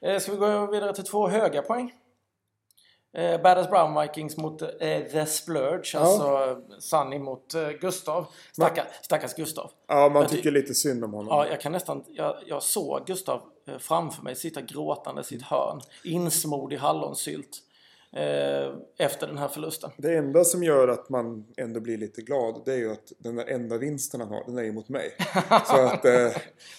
Eh, 0.01 0.19
ska 0.19 0.33
vi 0.33 0.39
gå 0.39 0.67
vidare 0.67 0.95
till 0.95 1.05
två 1.05 1.29
höga 1.29 1.63
poäng? 1.63 1.95
Eh, 3.13 3.43
Badass 3.43 3.71
Brown 3.71 4.01
Vikings 4.03 4.37
mot 4.37 4.63
eh, 4.63 4.69
The 5.13 5.27
Splurge, 5.27 5.99
alltså 5.99 6.57
Sunny 6.79 7.19
mot 7.19 7.55
eh, 7.55 7.69
Gustav. 7.71 8.27
Stackar, 8.53 8.89
stackars 9.03 9.35
Gustav. 9.35 9.71
Ja, 9.89 10.09
man 10.09 10.23
Jag 10.23 10.31
ty- 10.31 10.37
tycker 10.37 10.51
lite 10.51 10.75
synd 10.75 11.05
om 11.05 11.13
honom. 11.13 11.29
Ja, 11.31 11.47
jag 11.49 11.61
kan 11.61 11.73
nästan... 11.73 12.05
Jag, 12.09 12.37
jag 12.47 12.63
såg 12.63 13.07
Gustav 13.07 13.41
eh, 13.69 13.79
framför 13.79 14.23
mig 14.23 14.37
sitta 14.37 14.61
gråtande 14.61 15.21
i 15.21 15.25
sitt 15.25 15.43
hörn. 15.43 15.81
Insmord 16.05 16.73
i 16.73 16.77
hallonsylt. 16.77 17.59
Eh, 18.13 18.73
efter 18.99 19.27
den 19.27 19.39
här 19.39 19.49
förlusten. 19.49 19.91
Det 19.97 20.17
enda 20.17 20.45
som 20.45 20.63
gör 20.63 20.89
att 20.89 21.09
man 21.09 21.45
ändå 21.57 21.81
blir 21.81 21.99
lite 21.99 22.23
glad, 22.23 22.63
det 22.65 22.73
är 22.73 22.77
ju 22.77 22.93
att 22.93 23.13
den 23.19 23.37
där 23.37 23.47
enda 23.47 23.79
vinsten 23.79 24.21
han 24.21 24.29
har, 24.31 24.45
den 24.47 24.59
är 24.59 24.63
ju 24.63 24.73
mot 24.73 24.89
mig. 24.89 25.17
Så 25.67 25.77
att... 25.87 26.05
Eh, 26.05 26.29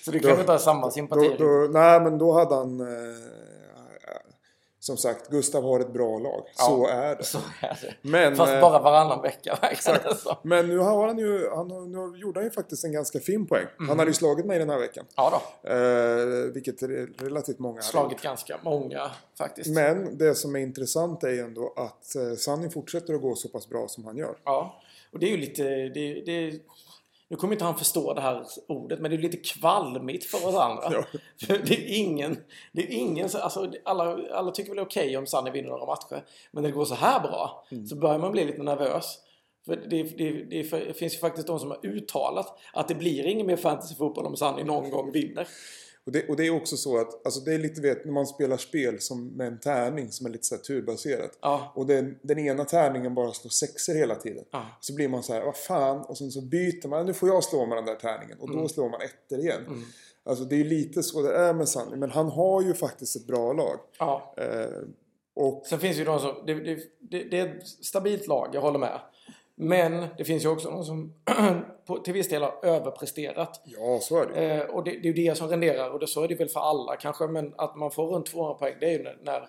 Så 0.06 0.12
du 0.12 0.20
kan 0.20 0.32
Då- 0.34 0.40
inte 0.40 0.52
ha 0.52 0.60
samma 0.60 0.92
sympati. 0.92 1.36
då, 1.40 1.46
då, 1.46 1.68
nej, 1.72 2.02
men 2.02 2.18
då 2.18 2.32
hade 2.34 2.56
han... 2.56 2.82
Som 4.82 4.98
sagt, 4.98 5.30
Gustav 5.30 5.64
har 5.64 5.80
ett 5.80 5.94
bra 5.94 6.20
lag. 6.20 6.44
Så 6.54 6.88
är 6.88 7.16
det. 7.16 7.24
Så 7.24 7.38
är 7.62 7.78
det. 7.82 7.94
Men, 8.02 8.36
Fast 8.36 8.54
eh, 8.54 8.62
bara 8.62 8.80
varannan 8.80 9.22
vecka 9.22 9.58
verkar 9.62 10.10
det 10.10 10.16
som. 10.16 10.36
Men 10.44 10.68
nu 10.68 10.78
har 10.78 11.08
han 11.08 11.18
ju, 11.18 11.50
han, 11.50 11.92
nu 11.92 12.18
gjorde 12.20 12.40
han 12.40 12.44
ju 12.46 12.52
faktiskt 12.52 12.84
en 12.84 12.92
ganska 12.92 13.20
fin 13.20 13.48
poäng. 13.48 13.66
Mm. 13.80 13.90
Han 13.90 14.00
hade 14.00 14.10
ju 14.10 14.16
slagit 14.16 14.46
mig 14.46 14.60
den 14.60 14.70
här 14.70 14.80
veckan. 14.80 15.06
Ja 15.16 15.42
då. 15.64 15.70
Eh, 15.70 16.26
vilket 16.54 16.82
är 16.82 17.24
relativt 17.24 17.60
många 17.60 17.74
hade 17.74 17.84
Slagit 17.84 18.12
gjort. 18.12 18.22
ganska 18.22 18.60
många 18.64 19.12
faktiskt. 19.38 19.70
Men 19.70 20.18
det 20.18 20.36
som 20.36 20.56
är 20.56 20.60
intressant 20.60 21.24
är 21.24 21.30
ju 21.30 21.40
ändå 21.40 21.74
att 21.76 22.16
eh, 22.16 22.36
Sunny 22.38 22.70
fortsätter 22.70 23.14
att 23.14 23.22
gå 23.22 23.36
så 23.36 23.48
pass 23.50 23.70
bra 23.70 23.88
som 23.88 24.06
han 24.06 24.18
gör. 24.18 24.36
Ja, 24.44 24.82
och 25.14 25.20
det 25.20 25.26
är 25.26 25.32
ju 25.32 25.38
lite... 25.38 25.64
Det, 25.64 26.22
det, 26.26 26.60
nu 27.32 27.38
kommer 27.38 27.54
inte 27.54 27.66
han 27.66 27.78
förstå 27.78 28.14
det 28.14 28.22
här 28.22 28.46
ordet, 28.68 29.00
men 29.00 29.12
det 29.12 29.18
är 29.18 29.22
lite 29.22 29.38
kvalmigt 29.38 30.26
för 30.26 30.48
oss 30.48 30.56
andra. 30.56 31.06
Det 31.48 31.72
är 31.74 31.98
ingen... 31.98 32.38
Det 32.72 32.82
är 32.82 32.92
ingen 32.92 33.30
alltså, 33.42 33.72
alla, 33.86 34.20
alla 34.32 34.52
tycker 34.52 34.70
väl 34.70 34.76
det 34.76 34.82
är 34.82 34.86
okej 34.86 35.18
om 35.18 35.28
Sanne 35.28 35.52
vinner 35.52 35.70
några 35.70 35.86
matcher. 35.86 36.26
Men 36.52 36.64
när 36.64 36.70
det 36.70 36.76
går 36.76 36.86
så 36.86 36.96
här 36.96 37.20
bra 37.20 37.68
Mm. 37.72 37.86
så 37.86 37.96
börjar 37.96 38.20
man 38.20 38.32
bli 38.32 38.46
lite 38.46 38.64
nervös. 38.64 39.18
För 39.66 39.76
det, 39.76 40.04
det, 40.04 40.32
det, 40.32 40.64
det 40.64 40.94
finns 40.98 41.14
ju 41.14 41.18
faktiskt 41.18 41.48
de 41.48 41.60
som 41.60 41.70
har 41.72 41.86
uttalat 41.86 42.60
att 42.74 42.88
det 42.88 42.96
blir 42.96 43.26
ingen 43.26 43.48
mer 43.48 43.56
fantasyfotboll 43.56 44.26
om 44.26 44.36
Sanni 44.36 44.64
någon 44.64 44.90
gång 44.90 45.12
vinner. 45.12 45.48
Och 46.06 46.12
det, 46.12 46.30
och 46.30 46.36
det 46.36 46.48
är 46.48 46.56
också 46.56 46.78
så 46.78 46.98
att, 46.98 47.26
alltså 47.26 47.40
det 47.42 47.54
är 47.54 47.58
lite 47.60 47.82
vet 47.82 48.06
när 48.06 48.12
man 48.14 48.28
spelar 48.28 48.58
spel 48.58 49.00
som 49.00 49.28
med 49.28 49.48
en 49.48 49.60
tärning 49.60 50.12
som 50.12 50.26
är 50.26 50.30
lite 50.30 50.44
så 50.48 50.58
turbaserat. 50.58 51.38
Ja. 51.42 51.72
Och 51.76 51.86
den, 51.88 52.20
den 52.22 52.40
ena 52.40 52.66
tärningen 52.66 53.14
bara 53.16 53.32
slår 53.32 53.50
sexer 53.50 53.96
hela 53.96 54.16
tiden. 54.16 54.44
Ja. 54.52 54.66
Så 54.80 54.96
blir 54.96 55.08
man 55.08 55.24
så 55.24 55.34
här, 55.34 55.46
vad 55.46 55.58
fan? 55.58 56.00
Och 56.02 56.18
sen 56.18 56.32
så 56.32 56.42
byter 56.42 56.88
man, 56.88 57.06
nu 57.06 57.14
får 57.14 57.30
jag 57.30 57.44
slå 57.44 57.66
med 57.66 57.78
den 57.78 57.86
där 57.86 57.96
tärningen. 57.96 58.38
Och 58.40 58.48
då 58.48 58.54
Mm. 58.54 58.70
slår 58.70 58.90
man 58.90 59.02
ettor 59.02 59.40
igen. 59.40 59.62
Alltså 60.24 60.44
det 60.44 60.56
är 60.56 60.64
lite 60.64 61.04
så 61.04 61.22
det 61.22 61.36
är 61.36 61.54
med 61.54 61.70
Sunny. 61.70 61.96
Men 61.96 62.12
han 62.12 62.30
har 62.30 62.62
ju 62.62 62.74
faktiskt 62.74 63.16
ett 63.16 63.28
bra 63.28 63.54
lag. 63.54 63.80
Ja. 64.00 64.34
Eh, 64.38 64.82
och 65.36 65.66
Sen 65.66 65.80
finns 65.80 65.98
ju 65.98 66.04
de 66.04 66.20
som... 66.20 66.44
Det, 66.46 66.54
det, 66.54 66.80
det, 67.00 67.24
det 67.24 67.40
är 67.40 67.58
ett 67.58 67.68
stabilt 67.68 68.28
lag, 68.28 68.50
jag 68.54 68.62
håller 68.62 68.80
med. 68.80 69.00
Men 69.64 70.08
det 70.18 70.24
finns 70.24 70.46
ju 70.46 70.50
också 70.50 70.70
de 70.70 70.84
som 70.84 71.14
på, 71.86 71.98
till 71.98 72.14
viss 72.14 72.30
del 72.30 72.42
har 72.42 72.60
överpresterat. 72.64 73.62
ja, 73.66 74.00
så 74.02 74.22
är 74.22 74.28
det. 74.28 74.54
Eh, 74.54 74.70
och 74.70 74.84
det, 74.84 74.92
det 74.92 75.10
är 75.10 75.14
ju 75.14 75.26
det 75.28 75.38
som 75.38 75.48
renderar 75.48 75.90
och 75.90 76.00
det, 76.00 76.08
så 76.08 76.24
är 76.24 76.28
det 76.28 76.36
väl 76.36 76.50
för 76.50 76.60
alla 76.60 76.96
kanske. 76.96 77.28
Men 77.28 77.54
att 77.58 77.76
man 77.76 77.92
får 77.92 78.08
runt 78.08 78.26
200 78.26 78.54
poäng 78.54 78.76
det 78.80 78.86
är 78.86 78.92
ju 78.92 79.04
när, 79.04 79.18
när 79.22 79.48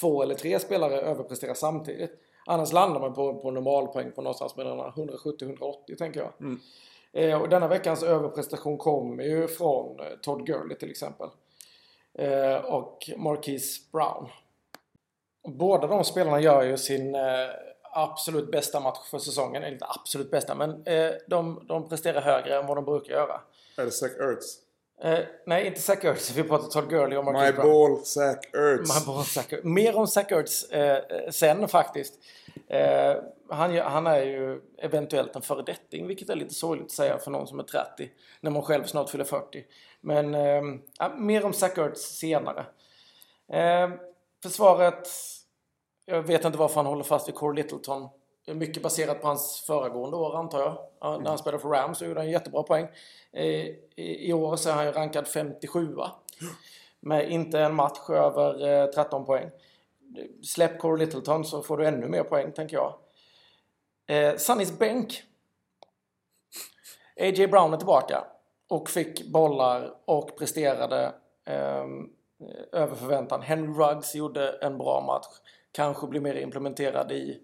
två 0.00 0.22
eller 0.22 0.34
tre 0.34 0.58
spelare 0.58 1.00
överpresterar 1.00 1.54
samtidigt. 1.54 2.10
Annars 2.46 2.72
landar 2.72 3.00
man 3.00 3.14
på, 3.14 3.34
på 3.34 3.50
normalpoäng 3.50 4.12
på 4.12 4.22
någonstans 4.22 4.56
mellan 4.56 4.78
170-180 4.78 5.96
tänker 5.98 6.20
jag. 6.20 6.58
Eh, 7.12 7.42
och 7.42 7.48
denna 7.48 7.68
veckans 7.68 8.02
överprestation 8.02 8.78
kommer 8.78 9.24
ju 9.24 9.48
från 9.48 10.00
eh, 10.00 10.06
Todd 10.22 10.46
Gurley 10.46 10.76
till 10.76 10.90
exempel. 10.90 11.28
Eh, 12.18 12.56
och 12.56 13.10
Marquise 13.16 13.80
Brown. 13.92 14.28
Båda 15.48 15.86
de 15.86 16.04
spelarna 16.04 16.40
gör 16.40 16.62
ju 16.62 16.76
sin 16.76 17.14
eh, 17.14 17.20
absolut 17.92 18.50
bästa 18.50 18.80
match 18.80 19.10
för 19.10 19.18
säsongen. 19.18 19.62
Eller 19.62 19.72
inte 19.72 19.86
absolut 19.88 20.30
bästa, 20.30 20.54
men 20.54 20.86
eh, 20.86 21.12
de, 21.26 21.66
de 21.68 21.88
presterar 21.88 22.20
högre 22.20 22.58
än 22.58 22.66
vad 22.66 22.76
de 22.76 22.84
brukar 22.84 23.12
göra. 23.14 23.40
Är 23.76 23.84
det 23.84 23.90
Zach 23.90 24.10
Ertz? 24.20 24.58
Eh, 25.02 25.18
nej, 25.46 25.66
inte 25.66 25.80
Zach 25.80 26.04
Ertz. 26.04 26.30
Vi 26.30 26.42
pratar 26.42 26.68
Todd 26.68 26.90
Gurley 26.90 27.18
och 27.18 27.24
My 27.24 27.32
Marcus 27.32 27.56
Brown. 27.56 27.70
ball, 27.70 28.04
Zach 28.04 28.54
Ertz. 28.54 29.00
My 29.00 29.06
ball, 29.12 29.24
Zach 29.24 29.52
Ertz. 29.52 29.64
Mer 29.64 29.96
om 29.96 30.06
Zach 30.06 30.32
Ertz 30.32 30.70
eh, 30.70 31.30
sen 31.30 31.68
faktiskt. 31.68 32.14
Eh, 32.68 33.16
han, 33.50 33.76
han 33.78 34.06
är 34.06 34.22
ju 34.22 34.60
eventuellt 34.78 35.36
en 35.36 35.42
föredetting, 35.42 36.06
vilket 36.06 36.30
är 36.30 36.36
lite 36.36 36.54
sorgligt 36.54 36.86
att 36.86 36.92
säga 36.92 37.18
för 37.18 37.30
någon 37.30 37.46
som 37.46 37.58
är 37.58 37.64
30. 37.64 38.10
När 38.40 38.50
man 38.50 38.62
själv 38.62 38.84
snart 38.84 39.10
fyller 39.10 39.24
40. 39.24 39.64
Men 40.00 40.34
eh, 40.34 40.62
mer 41.16 41.44
om 41.44 41.52
Zach 41.52 41.78
Ertz 41.78 42.00
senare. 42.18 42.66
Eh, 43.52 43.90
försvaret. 44.42 45.08
Jag 46.08 46.22
vet 46.22 46.44
inte 46.44 46.58
varför 46.58 46.74
han 46.74 46.86
håller 46.86 47.04
fast 47.04 47.28
vid 47.28 47.34
Core 47.34 47.56
Littleton. 47.56 48.08
Mycket 48.46 48.82
baserat 48.82 49.20
på 49.20 49.26
hans 49.26 49.64
föregående 49.66 50.16
år 50.16 50.36
antar 50.36 50.60
jag. 50.60 50.78
Mm. 51.10 51.22
När 51.22 51.28
han 51.28 51.38
spelade 51.38 51.62
för 51.62 51.68
Rams 51.68 51.98
så 51.98 52.04
gjorde 52.04 52.20
han 52.20 52.30
jättebra 52.30 52.62
poäng. 52.62 52.88
Eh, 53.32 53.66
I, 53.96 54.32
år 54.32 54.56
så 54.56 54.68
är 54.68 54.74
han 54.74 54.86
ju 54.86 54.92
rankad 54.92 55.28
57 55.28 55.96
Med 57.00 57.30
inte 57.30 57.60
en 57.60 57.74
match 57.74 58.10
över 58.10 58.68
eh, 58.68 58.86
13 58.86 59.24
poäng. 59.24 59.50
Släpp 60.42 60.78
Core 60.78 60.98
Littleton 60.98 61.44
så 61.44 61.62
får 61.62 61.76
du 61.76 61.86
ännu 61.86 62.08
mer 62.08 62.22
poäng 62.22 62.52
tänker 62.52 62.76
jag. 62.76 62.94
Sannis 64.08 64.42
Sunnys 64.42 64.78
bänk. 64.78 65.22
A.J. 67.20 67.46
Brown 67.46 67.72
är 67.72 67.76
tillbaka. 67.76 68.24
Och 68.68 68.90
fick 68.90 69.32
bollar 69.32 69.94
och 70.04 70.38
presterade 70.38 71.14
ehm, 71.44 72.10
över 72.72 72.94
förväntan. 72.94 73.42
Henry 73.42 73.84
Ruggs 73.84 74.14
gjorde 74.14 74.58
en 74.60 74.78
bra 74.78 75.00
match 75.00 75.26
kanske 75.76 76.06
blir 76.06 76.20
mer 76.20 76.34
implementerad 76.34 77.12
i, 77.12 77.40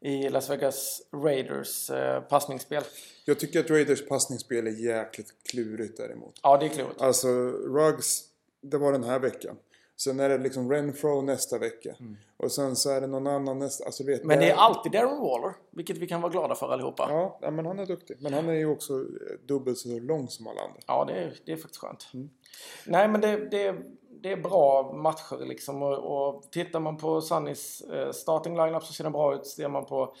i 0.00 0.28
Las 0.28 0.50
Vegas 0.50 1.02
Raiders 1.12 1.90
eh, 1.90 2.20
passningsspel. 2.20 2.82
Jag 3.24 3.40
tycker 3.40 3.60
att 3.60 3.70
Raiders 3.70 4.08
passningsspel 4.08 4.66
är 4.66 4.70
jäkligt 4.70 5.34
klurigt 5.50 5.96
däremot. 5.96 6.40
Ja, 6.42 6.56
det 6.56 6.66
är 6.66 6.68
klurigt. 6.68 7.00
Alltså 7.00 7.28
Ruggs, 7.50 8.22
det 8.60 8.78
var 8.78 8.92
den 8.92 9.04
här 9.04 9.18
veckan. 9.18 9.56
Sen 9.96 10.20
är 10.20 10.28
det 10.28 10.38
liksom 10.38 10.72
Renfro 10.72 11.22
nästa 11.22 11.58
vecka. 11.58 11.94
Och 12.36 12.52
sen 12.52 12.76
så 12.76 12.90
är 12.90 13.00
det 13.00 13.06
någon 13.06 13.26
annan 13.26 13.58
nästa. 13.58 13.84
Alltså, 13.84 14.04
vet, 14.04 14.22
Mm. 14.22 14.28
Men 14.28 14.38
det 14.38 14.50
är 14.50 14.54
alltid 14.54 14.92
Darren 14.92 15.20
Waller, 15.20 15.54
vilket 15.70 15.98
vi 15.98 16.06
kan 16.06 16.20
vara 16.20 16.32
glada 16.32 16.54
för 16.54 16.72
allihopa. 16.72 17.06
Ja, 17.08 17.14
Ja, 17.14 17.38
ja, 17.42 17.50
men 17.50 17.66
han 17.66 17.78
är 17.78 17.86
duktig. 17.86 18.16
Men 18.20 18.34
han 18.34 18.48
är 18.48 18.52
ju 18.52 18.66
också 18.66 18.92
eh, 18.92 19.46
dubbelt 19.46 19.78
så 19.78 19.88
lång 20.00 20.28
som 20.28 20.46
alla 20.46 20.60
andra. 20.60 21.14
det, 21.14 21.20
är, 21.20 21.34
det 21.46 21.52
är 21.52 21.56
faktiskt 21.56 21.80
skönt. 21.80 22.10
Mm. 22.14 22.30
Nej, 22.86 23.08
men 23.08 23.20
det, 23.20 23.48
det, 23.50 23.76
det 24.22 24.32
är 24.32 24.36
bra 24.36 24.92
matcher 24.92 25.46
liksom. 25.46 25.82
Och, 25.82 25.98
och 25.98 26.52
tittar 26.52 26.80
man 26.80 26.96
på 26.96 27.20
Sunnys 27.20 27.80
eh, 27.80 28.12
starting 28.12 28.56
lineup 28.56 28.84
så 28.84 28.92
ser 28.92 29.04
den 29.04 29.12
bra 29.12 29.34
ut. 29.34 29.46
Ser 29.46 29.68
man 29.68 29.84
på 29.84 30.14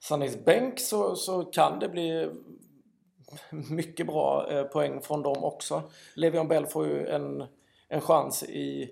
Sunnys 0.00 0.44
bänk 0.44 0.80
så, 0.80 1.16
så 1.16 1.44
kan 1.44 1.78
det 1.78 1.88
bli 1.88 2.30
mycket 3.70 4.06
bra 4.06 4.50
eh, 4.50 4.64
poäng 4.64 5.00
från 5.02 5.22
dem 5.22 5.44
också. 5.44 5.82
Levion 6.14 6.48
Bell 6.48 6.66
får 6.66 6.86
ju 6.86 7.06
en, 7.08 7.44
en 7.88 8.00
chans 8.00 8.42
i, 8.42 8.90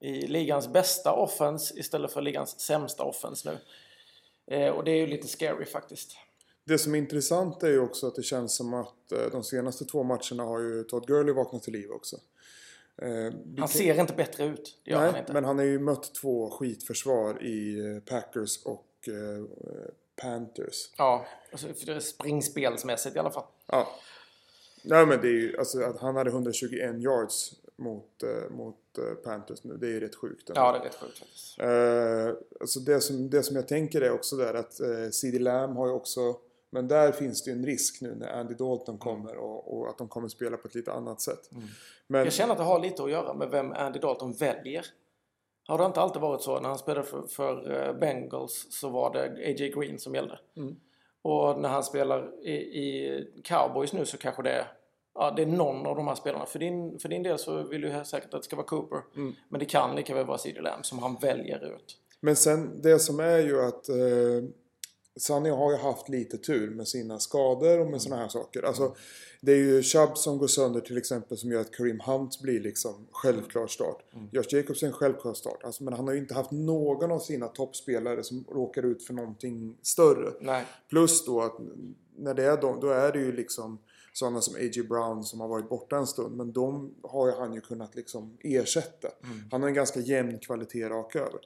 i 0.00 0.26
ligans 0.26 0.68
bästa 0.68 1.12
offense 1.12 1.78
istället 1.78 2.12
för 2.12 2.20
ligans 2.20 2.60
sämsta 2.60 3.04
offense 3.04 3.50
nu. 3.50 3.58
Eh, 4.56 4.70
och 4.70 4.84
det 4.84 4.90
är 4.90 4.96
ju 4.96 5.06
lite 5.06 5.28
scary 5.28 5.64
faktiskt. 5.64 6.16
Det 6.64 6.78
som 6.78 6.94
är 6.94 6.98
intressant 6.98 7.62
är 7.62 7.68
ju 7.68 7.80
också 7.80 8.06
att 8.06 8.14
det 8.14 8.22
känns 8.22 8.56
som 8.56 8.74
att 8.74 9.12
eh, 9.12 9.30
de 9.32 9.44
senaste 9.44 9.84
två 9.84 10.02
matcherna 10.02 10.42
har 10.42 10.60
ju 10.60 10.84
Todd 10.84 11.06
Gurley 11.06 11.34
vaknat 11.34 11.62
till 11.62 11.72
liv 11.72 11.90
också. 11.90 12.16
Eh, 13.02 13.32
Han 13.58 13.68
ser 13.68 14.00
inte 14.00 14.12
bättre 14.12 14.44
ut. 14.44 14.78
Det 14.84 14.90
gör 14.90 14.98
han 14.98 15.12
Nej, 15.12 15.20
inte. 15.20 15.32
men 15.32 15.44
han 15.44 15.58
har 15.58 15.64
ju 15.64 15.78
mött 15.78 16.14
två 16.14 16.50
skitförsvar 16.50 17.42
i 17.42 17.78
eh, 17.94 18.02
Packers 18.02 18.64
och 18.64 18.86
eh, 19.08 19.44
Panthers. 20.22 20.90
Ja, 20.98 21.26
alltså, 21.52 21.66
för 21.74 21.86
det 21.86 21.92
är 21.92 22.00
springspelsmässigt 22.00 23.16
i 23.16 23.18
alla 23.18 23.30
fall. 23.30 23.44
Ja. 23.66 23.88
Nej 24.84 25.06
men 25.06 25.20
det 25.20 25.28
är 25.28 25.32
ju, 25.32 25.56
alltså 25.58 25.82
att 25.82 26.00
han 26.00 26.16
hade 26.16 26.30
121 26.30 27.02
yards 27.02 27.52
mot, 27.76 28.22
mot 28.50 28.76
Panthers 29.24 29.64
nu. 29.64 29.76
Det 29.76 29.86
är 29.86 29.90
ju 29.90 30.00
rätt 30.00 30.14
sjukt. 30.14 30.48
ändå. 30.48 30.60
Ja, 30.60 30.72
det 30.72 30.78
är 30.78 30.82
rätt 30.82 30.94
sjukt 30.94 31.18
faktiskt. 31.18 31.58
Eh, 31.58 32.60
alltså 32.60 32.80
det, 32.80 33.00
som, 33.00 33.30
det 33.30 33.42
som 33.42 33.56
jag 33.56 33.68
tänker 33.68 34.00
är 34.00 34.10
också 34.10 34.36
där 34.36 34.54
att 34.54 34.80
eh, 34.80 35.10
CD 35.10 35.38
Lamb 35.38 35.76
har 35.76 35.86
ju 35.86 35.92
också 35.92 36.36
men 36.70 36.88
där 36.88 37.12
finns 37.12 37.44
det 37.44 37.50
en 37.50 37.66
risk 37.66 38.00
nu 38.00 38.14
när 38.14 38.28
Andy 38.28 38.54
Dalton 38.54 38.98
kommer 38.98 39.36
och, 39.36 39.78
och 39.78 39.88
att 39.88 39.98
de 39.98 40.08
kommer 40.08 40.28
spela 40.28 40.56
på 40.56 40.68
ett 40.68 40.74
lite 40.74 40.92
annat 40.92 41.20
sätt. 41.20 41.50
Men, 42.06 42.24
Jag 42.24 42.32
känner 42.32 42.52
att 42.52 42.58
det 42.58 42.64
har 42.64 42.80
lite 42.80 43.02
att 43.02 43.10
göra 43.10 43.34
med 43.34 43.50
vem 43.50 43.72
Andy 43.72 43.98
Dalton 43.98 44.32
väljer. 44.32 44.86
Har 45.68 45.78
det 45.78 45.84
inte 45.84 46.00
alltid 46.00 46.22
varit 46.22 46.42
så? 46.42 46.60
När 46.60 46.68
han 46.68 46.78
spelade 46.78 47.06
för, 47.06 47.22
för 47.22 47.86
eh, 47.88 47.98
Bengals 47.98 48.66
så 48.70 48.88
var 48.88 49.12
det 49.12 49.22
A.J. 49.22 49.68
Green 49.68 49.98
som 49.98 50.14
gällde. 50.14 50.38
Mm. 50.56 50.76
Och 51.22 51.60
när 51.60 51.68
han 51.68 51.82
spelar 51.82 52.46
i, 52.46 52.52
i 52.52 53.42
Cowboys 53.44 53.92
nu 53.92 54.04
så 54.04 54.18
kanske 54.18 54.42
det 54.42 54.50
är, 54.50 54.72
ja, 55.14 55.30
det 55.36 55.42
är 55.42 55.46
någon 55.46 55.86
av 55.86 55.96
de 55.96 56.08
här 56.08 56.14
spelarna. 56.14 56.46
För 56.46 56.58
din, 56.58 56.98
för 56.98 57.08
din 57.08 57.22
del 57.22 57.38
så 57.38 57.62
vill 57.62 57.80
du 57.80 58.04
säkert 58.04 58.34
att 58.34 58.40
det 58.40 58.44
ska 58.44 58.56
vara 58.56 58.66
Cooper. 58.66 59.00
Mm. 59.16 59.34
Men 59.48 59.60
det 59.60 59.66
kan 59.66 59.96
lika 59.96 60.14
väl 60.14 60.26
vara 60.26 60.38
CeeDee 60.38 60.62
Lamb 60.62 60.84
som 60.86 60.98
han 60.98 61.16
väljer 61.20 61.74
ut. 61.74 61.98
men 62.20 62.36
sen 62.36 62.82
det 62.82 62.98
som 62.98 63.20
är 63.20 63.38
ju 63.38 63.60
att 63.62 63.88
eh, 63.88 63.96
Sunny 65.16 65.50
har 65.50 65.72
ju 65.72 65.78
haft 65.78 66.08
lite 66.08 66.38
tur 66.38 66.70
med 66.70 66.88
sina 66.88 67.18
skador 67.18 67.80
och 67.80 67.90
med 67.90 68.02
såna 68.02 68.16
här 68.16 68.28
saker. 68.28 68.62
Alltså, 68.62 68.96
det 69.40 69.52
är 69.52 69.56
ju 69.56 69.82
Chubb 69.82 70.18
som 70.18 70.38
går 70.38 70.46
sönder 70.46 70.80
till 70.80 70.98
exempel 70.98 71.38
som 71.38 71.50
gör 71.50 71.60
att 71.60 71.72
Kareem 71.72 72.00
Hunt 72.00 72.40
blir 72.40 72.60
liksom 72.60 73.06
självklar 73.10 73.66
start. 73.66 74.04
Josh 74.32 74.44
Jacobs 74.48 74.82
är 74.82 74.86
en 74.86 74.92
självklar 74.92 75.34
start. 75.34 75.64
Alltså, 75.64 75.84
men 75.84 75.94
han 75.94 76.06
har 76.06 76.14
ju 76.14 76.20
inte 76.20 76.34
haft 76.34 76.50
någon 76.50 77.10
av 77.10 77.18
sina 77.18 77.48
toppspelare 77.48 78.22
som 78.22 78.44
råkar 78.48 78.82
ut 78.82 79.02
för 79.02 79.14
någonting 79.14 79.76
större. 79.82 80.32
Nej. 80.40 80.64
Plus 80.88 81.24
då 81.24 81.40
att 81.40 81.58
när 82.16 82.34
det 82.34 82.44
är 82.44 82.60
de, 82.60 82.80
då 82.80 82.88
är 82.88 83.12
det 83.12 83.18
ju 83.18 83.32
liksom 83.32 83.78
sådana 84.12 84.40
som 84.40 84.54
A.J. 84.54 84.82
Brown 84.82 85.24
som 85.24 85.40
har 85.40 85.48
varit 85.48 85.68
borta 85.68 85.96
en 85.96 86.06
stund. 86.06 86.36
Men 86.36 86.52
de 86.52 86.94
har 87.02 87.26
ju 87.26 87.34
han 87.34 87.54
ju 87.54 87.60
kunnat 87.60 87.94
liksom 87.94 88.36
ersätta. 88.40 89.08
Han 89.50 89.60
har 89.60 89.68
en 89.68 89.74
ganska 89.74 90.00
jämn 90.00 90.38
kvalitet 90.38 90.88
rakt 90.88 91.16
över. 91.16 91.40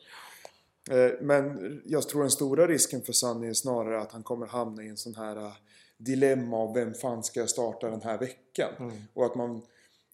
Eh, 0.91 1.11
Men 1.21 1.83
jag 1.85 2.09
tror 2.09 2.21
den 2.21 2.31
stora 2.31 2.67
risken 2.67 3.03
för 3.03 3.13
Sunny 3.13 3.49
är 3.49 3.55
snarare 3.55 4.01
att 4.01 4.13
han 4.13 4.23
kommer 4.23 4.47
hamna 4.47 4.83
i 4.83 4.89
en 4.89 4.97
sån 4.97 5.15
här 5.15 5.37
eh, 5.37 5.53
dilemma 5.97 6.57
av 6.57 6.75
vem 6.75 6.95
fan 6.95 7.25
ska 7.25 7.41
jag 7.41 7.51
starta 7.51 7.91
den 7.91 8.03
här 8.03 8.19
veckan? 8.19 8.93
Och 9.15 9.27
att 9.27 9.35
man 9.35 9.63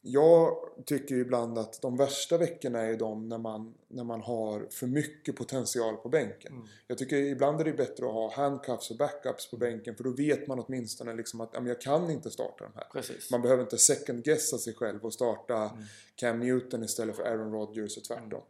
jag 0.08 0.56
tycker 0.86 1.14
ibland 1.14 1.58
att 1.58 1.82
de 1.82 1.96
värsta 1.96 2.38
veckorna 2.38 2.80
är 2.80 2.96
de 2.96 3.28
när 3.28 3.38
man, 3.38 3.74
när 3.88 4.04
man 4.04 4.20
har 4.20 4.66
för 4.70 4.86
mycket 4.86 5.36
potential 5.36 5.96
på 5.96 6.08
bänken. 6.08 6.52
Jag 6.86 6.98
tycker 6.98 7.16
ibland 7.16 7.60
är 7.60 7.64
det 7.64 7.72
bättre 7.72 8.06
att 8.06 8.12
ha 8.12 8.32
handcuffs 8.34 8.90
och 8.90 8.96
backups 8.96 9.50
på 9.50 9.56
bänken 9.56 9.94
för 9.96 10.04
då 10.04 10.10
vet 10.10 10.46
man 10.46 10.58
åtminstone 10.58 11.14
liksom 11.14 11.40
att 11.40 11.50
jag 11.54 11.80
kan 11.80 12.10
inte 12.10 12.30
starta 12.30 12.64
de 12.64 12.72
här. 12.74 12.86
Precis. 12.92 13.30
Man 13.30 13.42
behöver 13.42 13.62
inte 13.62 13.78
second 13.78 14.24
guessa 14.24 14.58
sig 14.58 14.74
själv 14.74 15.04
och 15.04 15.12
starta 15.12 15.70
Cam 16.16 16.40
Newton 16.40 16.84
istället 16.84 17.16
för 17.16 17.22
Aaron 17.22 17.52
Rodgers 17.52 17.96
och 17.96 18.04
tvärtom. 18.04 18.42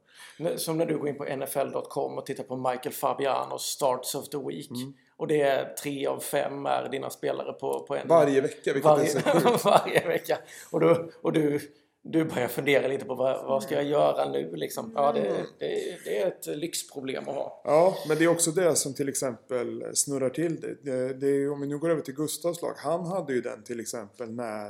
Som 0.57 0.79
när 0.79 0.87
du 0.87 0.99
går 0.99 1.09
in 1.09 1.17
på 1.17 1.25
NFL.com 1.25 2.19
och 2.19 2.27
tittar 2.27 2.45
på 2.45 2.57
Michael 2.57 2.93
Fabianos 2.93 3.63
Starts 3.63 4.15
of 4.15 4.29
the 4.29 4.39
Week. 4.39 4.71
Och 5.17 5.27
det 5.27 5.41
är 5.41 5.75
tre 5.75 6.07
av 6.07 6.21
fem 6.21 6.67
är 6.67 6.89
dina 6.89 7.11
spelare 7.11 7.53
på, 7.53 7.87
på 7.89 7.97
en... 7.97 8.09
Varje 8.09 8.41
vecka, 8.41 8.73
vilket 8.73 8.85
varje, 8.85 9.05
är 9.05 9.59
så 9.59 9.69
varje 9.69 10.09
vecka. 10.09 10.39
Och, 10.71 10.81
du, 10.81 11.11
och 11.23 11.33
du, 11.33 11.61
du 12.03 12.25
börjar 12.25 12.49
fundera 12.49 12.89
lite 12.89 13.05
på 13.05 13.15
vad, 13.15 13.47
vad 13.47 13.63
ska 13.63 13.75
jag 13.75 13.85
göra 13.85 14.29
nu 14.31 14.57
liksom. 14.57 14.93
Ja, 14.95 15.13
det, 15.13 15.21
det, 15.59 15.99
det 16.05 16.19
är 16.19 16.27
ett 16.27 16.47
lyxproblem 16.47 17.29
att 17.29 17.35
ha. 17.35 17.63
Ja, 17.65 17.97
men 18.09 18.19
det 18.19 18.25
är 18.25 18.29
också 18.29 18.51
det 18.51 18.77
som 18.77 18.95
till 18.95 19.09
exempel 19.09 19.85
snurrar 19.95 20.31
till 20.31 20.61
det. 20.61 21.13
det, 21.13 21.27
är, 21.27 21.53
om 21.53 21.61
vi 21.61 21.67
nu 21.67 21.79
går 21.79 21.91
över 21.91 22.03
till 22.03 22.15
Gustavs 22.15 22.63
lag. 22.63 22.75
Han 22.77 23.07
hade 23.07 23.33
ju 23.33 23.41
den 23.41 23.63
till 23.63 23.81
exempel 23.81 24.31
när 24.31 24.69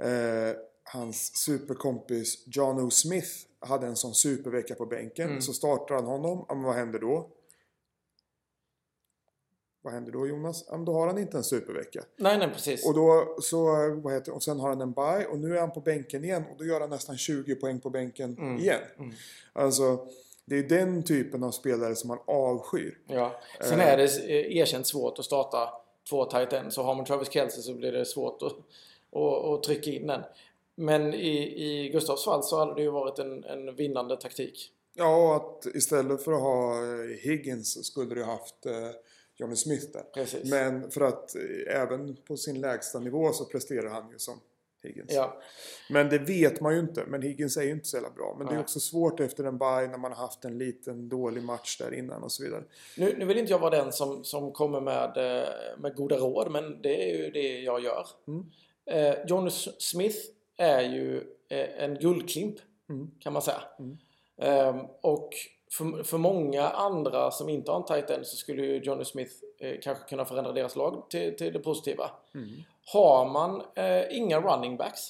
eh, 0.00 0.56
hans 0.84 1.36
superkompis 1.44 2.44
John 2.46 2.80
O. 2.80 2.90
Smith 2.90 3.49
hade 3.60 3.86
en 3.86 3.96
sån 3.96 4.14
supervecka 4.14 4.74
på 4.74 4.86
bänken. 4.86 5.42
Så 5.42 5.52
startar 5.52 5.94
han 5.94 6.04
honom. 6.04 6.44
Ja, 6.48 6.54
men 6.54 6.64
vad 6.64 6.74
händer 6.74 6.98
då? 6.98 7.28
Vad 9.82 9.92
händer 9.92 10.12
då 10.12 10.26
Jonas? 10.26 10.64
Ja, 10.68 10.76
men 10.76 10.84
då 10.84 10.92
har 10.92 11.06
han 11.06 11.18
inte 11.18 11.36
en 11.36 11.44
supervecka. 11.44 12.04
Nej, 12.16 12.38
nej 12.38 12.50
precis. 12.54 12.86
Och, 12.86 12.94
då, 12.94 13.36
så, 13.42 13.64
vad 14.02 14.12
heter, 14.12 14.34
och 14.34 14.42
sen 14.42 14.60
har 14.60 14.68
han 14.68 14.80
en 14.80 14.92
bye 14.92 15.26
och 15.26 15.38
nu 15.38 15.56
är 15.56 15.60
han 15.60 15.72
på 15.72 15.80
bänken 15.80 16.24
igen 16.24 16.44
och 16.50 16.56
då 16.58 16.64
gör 16.64 16.80
han 16.80 16.90
nästan 16.90 17.16
20 17.18 17.54
poäng 17.54 17.80
på 17.80 17.90
bänken 17.90 18.38
Mm. 18.38 18.58
igen. 18.58 18.80
Alltså, 19.52 20.06
det 20.44 20.58
är 20.58 20.62
den 20.62 21.02
typen 21.02 21.42
av 21.44 21.50
spelare 21.50 21.94
som 21.94 22.08
man 22.08 22.18
avskyr. 22.26 22.98
Ja. 23.06 23.40
Sen 23.60 23.80
är 23.80 23.96
det 23.96 24.04
eh, 24.04 24.56
erkänt 24.56 24.86
svårt 24.86 25.18
att 25.18 25.24
starta 25.24 25.70
två 26.10 26.24
tight 26.24 26.52
ends. 26.52 26.74
Så 26.74 26.82
har 26.82 26.94
man 26.94 27.04
Travis 27.04 27.30
Kelce 27.30 27.62
så 27.62 27.74
blir 27.74 27.92
det 27.92 28.06
svårt 28.06 28.42
att, 28.42 28.52
att, 28.52 29.44
att 29.44 29.62
trycka 29.62 29.90
in 29.90 30.06
den. 30.06 30.22
Men 30.80 31.14
i, 31.14 31.64
i 31.66 31.88
Gustavs 31.88 32.24
fall 32.24 32.42
så 32.42 32.58
hade 32.58 32.74
det 32.74 32.82
ju 32.82 32.90
varit 32.90 33.18
en, 33.18 33.44
en 33.44 33.76
vinnande 33.76 34.16
taktik. 34.16 34.72
Ja, 34.94 35.36
att 35.36 35.74
istället 35.74 36.22
för 36.22 36.32
att 36.32 36.40
ha 36.40 36.74
eh, 36.74 37.16
Higgins 37.22 37.86
skulle 37.86 38.14
du 38.14 38.24
haft 38.24 38.66
eh, 38.66 38.72
Johnny 39.36 39.56
Smith 39.56 39.86
där. 39.92 40.02
Precis. 40.14 40.50
Men 40.50 40.90
för 40.90 41.00
att 41.00 41.36
eh, 41.36 41.80
även 41.82 42.16
på 42.16 42.36
sin 42.36 42.60
lägsta 42.60 42.98
nivå 42.98 43.32
så 43.32 43.44
presterar 43.44 43.88
han 43.88 44.10
ju 44.10 44.18
som 44.18 44.40
Higgins. 44.82 45.12
Ja. 45.12 45.40
Men 45.90 46.08
det 46.08 46.18
vet 46.18 46.60
man 46.60 46.74
ju 46.74 46.80
inte. 46.80 47.04
Men 47.06 47.22
Higgins 47.22 47.56
är 47.56 47.62
ju 47.62 47.70
inte 47.70 47.86
så 47.86 47.96
jävla 47.96 48.10
bra. 48.10 48.34
Men 48.38 48.46
det 48.46 48.52
är 48.52 48.54
Nej. 48.54 48.62
också 48.62 48.80
svårt 48.80 49.20
efter 49.20 49.44
en 49.44 49.58
bye 49.58 49.88
när 49.90 49.98
man 49.98 50.12
har 50.12 50.18
haft 50.18 50.44
en 50.44 50.58
liten 50.58 51.08
dålig 51.08 51.42
match 51.42 51.78
där 51.78 51.94
innan 51.94 52.22
och 52.22 52.32
så 52.32 52.42
vidare. 52.42 52.64
Nu, 52.96 53.14
nu 53.18 53.24
vill 53.24 53.38
inte 53.38 53.52
jag 53.52 53.58
vara 53.58 53.82
den 53.82 53.92
som, 53.92 54.24
som 54.24 54.52
kommer 54.52 54.80
med, 54.80 55.12
med 55.78 55.94
goda 55.94 56.16
råd, 56.16 56.50
men 56.50 56.82
det 56.82 57.10
är 57.10 57.16
ju 57.16 57.30
det 57.30 57.60
jag 57.60 57.80
gör. 57.80 58.06
Eh, 58.86 59.14
John 59.26 59.50
Smith 59.78 60.18
är 60.60 60.80
ju 60.80 61.16
eh, 61.48 61.84
en 61.84 61.94
guldklimp, 61.94 62.56
kan 63.20 63.32
man 63.32 63.42
säga. 63.42 63.62
Ehm, 64.42 64.80
och 65.00 65.28
för, 65.72 66.02
för 66.02 66.18
många 66.18 66.68
andra 66.68 67.30
som 67.30 67.48
inte 67.48 67.70
har 67.70 67.78
en 67.78 67.84
tight 67.86 68.10
end 68.10 68.26
så 68.26 68.36
skulle 68.36 68.62
ju 68.62 68.78
Johnny 68.78 69.04
Smith 69.04 69.32
eh, 69.60 69.74
kanske 69.82 70.08
kunna 70.08 70.24
förändra 70.24 70.52
deras 70.52 70.76
lag 70.76 71.10
till, 71.10 71.36
till 71.36 71.52
det 71.52 71.58
positiva. 71.58 72.10
Har 72.92 73.28
man 73.28 73.62
eh, 73.74 74.16
inga 74.18 74.40
running 74.40 74.76
backs 74.76 75.00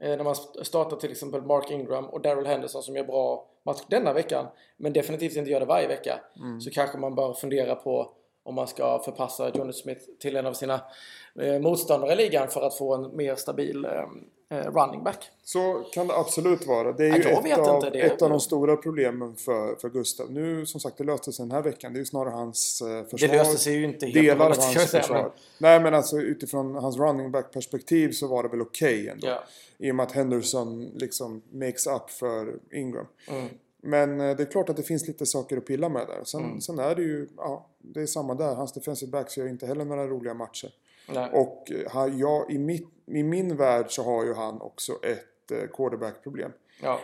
eh, 0.00 0.16
när 0.16 0.24
man 0.24 0.32
st- 0.32 0.64
startar 0.64 0.96
till 0.96 1.10
exempel 1.10 1.42
Mark 1.42 1.70
Ingram 1.70 2.04
och 2.06 2.20
Daryl 2.20 2.46
Henderson 2.46 2.82
som 2.82 2.96
gör 2.96 3.04
bra 3.04 3.46
match 3.62 3.80
denna 3.88 4.12
veckan 4.12 4.46
men 4.76 4.92
definitivt 4.92 5.36
inte 5.36 5.50
gör 5.50 5.60
det 5.60 5.66
varje 5.66 5.88
vecka 5.88 6.20
så 6.60 6.70
kanske 6.70 6.98
man 6.98 7.14
bör 7.14 7.32
fundera 7.34 7.74
på 7.74 8.12
om 8.42 8.54
man 8.54 8.66
ska 8.66 8.98
förpassa 8.98 9.50
Johnny 9.54 9.72
Smith 9.72 10.00
till 10.20 10.36
en 10.36 10.46
av 10.46 10.52
sina 10.52 10.80
eh, 11.40 11.58
motståndare 11.60 12.12
i 12.12 12.16
ligan 12.16 12.48
för 12.48 12.62
att 12.62 12.78
få 12.78 12.94
en 12.94 13.16
mer 13.16 13.34
stabil 13.34 13.84
eh, 13.84 13.90
eh, 13.92 14.06
running 14.50 15.04
back. 15.04 15.30
Så 15.44 15.84
kan 15.92 16.06
det 16.06 16.14
absolut 16.16 16.66
vara. 16.66 16.92
Det 16.92 17.04
är 17.04 17.08
Ja, 17.08 17.16
ju 17.16 17.22
jag 17.22 17.46
ett, 17.48 17.58
av, 17.58 17.84
ett 17.94 18.22
av 18.22 18.30
de 18.30 18.40
stora 18.40 18.76
problemen 18.76 19.36
för, 19.36 19.74
för 19.76 19.88
Gustav. 19.90 20.32
Nu 20.32 20.66
som 20.66 20.80
sagt, 20.80 20.98
det 20.98 21.04
löste 21.04 21.32
sig 21.32 21.42
den 21.44 21.52
här 21.52 21.62
veckan. 21.62 21.92
Det 21.92 21.96
är 21.96 22.00
ju 22.00 22.04
snarare 22.06 22.30
hans 22.34 22.82
eh, 22.82 23.04
försvar. 23.04 23.28
Det 23.28 23.36
löste 23.36 23.58
sig 23.58 23.74
ju 23.74 23.84
inte 23.84 24.06
helt 24.06 24.14
Delar 24.18 24.46
av 24.50 24.56
hans 24.58 24.72
säga, 24.74 24.86
försvar. 25.02 25.22
men- 25.22 25.30
Nej 25.58 25.80
men 25.80 25.94
alltså 25.94 26.16
utifrån 26.18 26.74
hans 26.74 26.96
running 26.98 27.30
back 27.30 27.52
perspektiv 27.52 28.10
så 28.12 28.26
var 28.26 28.42
det 28.42 28.48
väl 28.48 28.62
okej 28.62 29.08
ändå. 29.08 29.26
Ja. 29.26 29.44
I 29.78 29.90
och 29.90 29.94
med 29.94 30.06
att 30.06 30.12
Henderson 30.12 30.84
liksom 30.94 31.42
makes 31.52 31.86
up 31.86 32.10
för 32.10 32.54
Ingram. 32.72 33.06
Mm. 33.30 33.48
Men 33.82 34.20
eh, 34.20 34.36
det 34.36 34.42
är 34.42 34.50
klart 34.50 34.68
att 34.68 34.76
det 34.76 34.82
finns 34.82 35.06
lite 35.08 35.26
saker 35.26 35.56
att 35.56 35.66
pilla 35.66 35.88
med 35.88 36.06
där. 36.06 36.20
Sen, 36.24 36.44
Mm. 36.44 36.60
sen 36.60 36.78
är 36.78 36.94
det 36.94 37.02
ju, 37.02 37.28
ja, 37.36 37.66
det 37.78 38.00
är 38.00 38.06
samma 38.06 38.34
där. 38.34 38.54
Hans 38.54 38.72
defensive 38.72 39.10
backs 39.12 39.36
gör 39.36 39.48
inte 39.48 39.66
heller 39.66 39.84
några 39.84 40.06
roliga 40.06 40.34
matcher. 40.34 40.70
Nej. 41.08 41.30
Och 41.32 41.70
eh, 41.70 41.90
han, 41.90 42.18
jag, 42.18 42.50
i, 42.50 42.58
mitt, 42.58 42.88
i 43.06 43.22
min 43.22 43.56
värld 43.56 43.86
så 43.88 44.02
har 44.02 44.24
ju 44.24 44.34
han 44.34 44.60
också 44.60 44.92
ett 44.92 45.50
eh, 45.50 45.68
quarterback-problem. 45.68 46.52
Ja. 46.82 47.00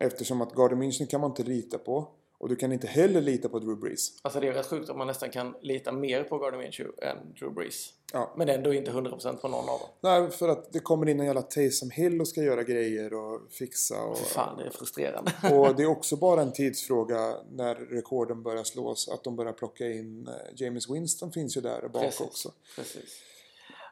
Eftersom 0.00 0.40
att 0.42 0.54
Gardner 0.54 0.86
München 0.86 1.06
kan 1.06 1.20
man 1.20 1.30
inte 1.30 1.42
lita 1.42 1.78
på. 1.78 2.08
Och 2.38 2.48
du 2.48 2.56
kan 2.56 2.72
inte 2.72 2.86
heller 2.86 3.20
lita 3.20 3.48
på 3.48 3.58
Drew 3.58 3.78
Brees. 3.80 4.08
Alltså 4.22 4.40
det 4.40 4.48
är 4.48 4.52
rätt 4.52 4.66
sjukt 4.66 4.90
att 4.90 4.96
man 4.96 5.06
nästan 5.06 5.30
kan 5.30 5.54
lita 5.60 5.92
mer 5.92 6.24
på 6.24 6.38
Gardner 6.38 6.58
Minshew 6.58 7.06
än 7.06 7.16
Drew 7.38 7.54
Brees. 7.54 7.92
Ja. 8.12 8.34
Men 8.36 8.48
ändå 8.48 8.74
inte 8.74 8.90
100% 8.90 9.36
på 9.36 9.48
någon 9.48 9.68
av 9.68 9.78
dem. 9.78 9.88
Nej, 10.00 10.30
för 10.30 10.48
att 10.48 10.72
det 10.72 10.78
kommer 10.78 11.08
in 11.08 11.20
en 11.20 11.26
jävla 11.26 11.42
Taysom 11.42 11.90
Hill 11.90 12.20
och 12.20 12.28
ska 12.28 12.42
göra 12.42 12.62
grejer 12.62 13.14
och 13.14 13.52
fixa. 13.52 14.02
Och, 14.02 14.18
Fy 14.18 14.24
fan, 14.24 14.58
det 14.58 14.64
är 14.64 14.70
frustrerande. 14.70 15.32
och 15.52 15.76
det 15.76 15.82
är 15.82 15.86
också 15.86 16.16
bara 16.16 16.42
en 16.42 16.52
tidsfråga 16.52 17.36
när 17.50 17.74
rekorden 17.74 18.42
börjar 18.42 18.64
slås. 18.64 19.08
Att 19.08 19.24
de 19.24 19.36
börjar 19.36 19.52
plocka 19.52 19.86
in... 19.90 20.28
eh, 20.28 20.34
James 20.54 20.90
Winston 20.90 21.32
finns 21.32 21.56
ju 21.56 21.60
där 21.60 21.88
bak 21.88 22.02
Precis. 22.02 22.20
också. 22.20 22.52
Precis. 22.76 23.22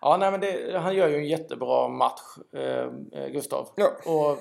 Ja, 0.05 0.17
nej, 0.17 0.31
men 0.31 0.41
det, 0.41 0.79
han 0.79 0.95
gör 0.97 1.09
ju 1.09 1.17
en 1.17 1.27
jättebra 1.27 1.89
match, 1.89 2.21
eh, 2.53 2.91
Gustav. 3.33 3.69
Ja. 3.77 3.91
Och 4.13 4.39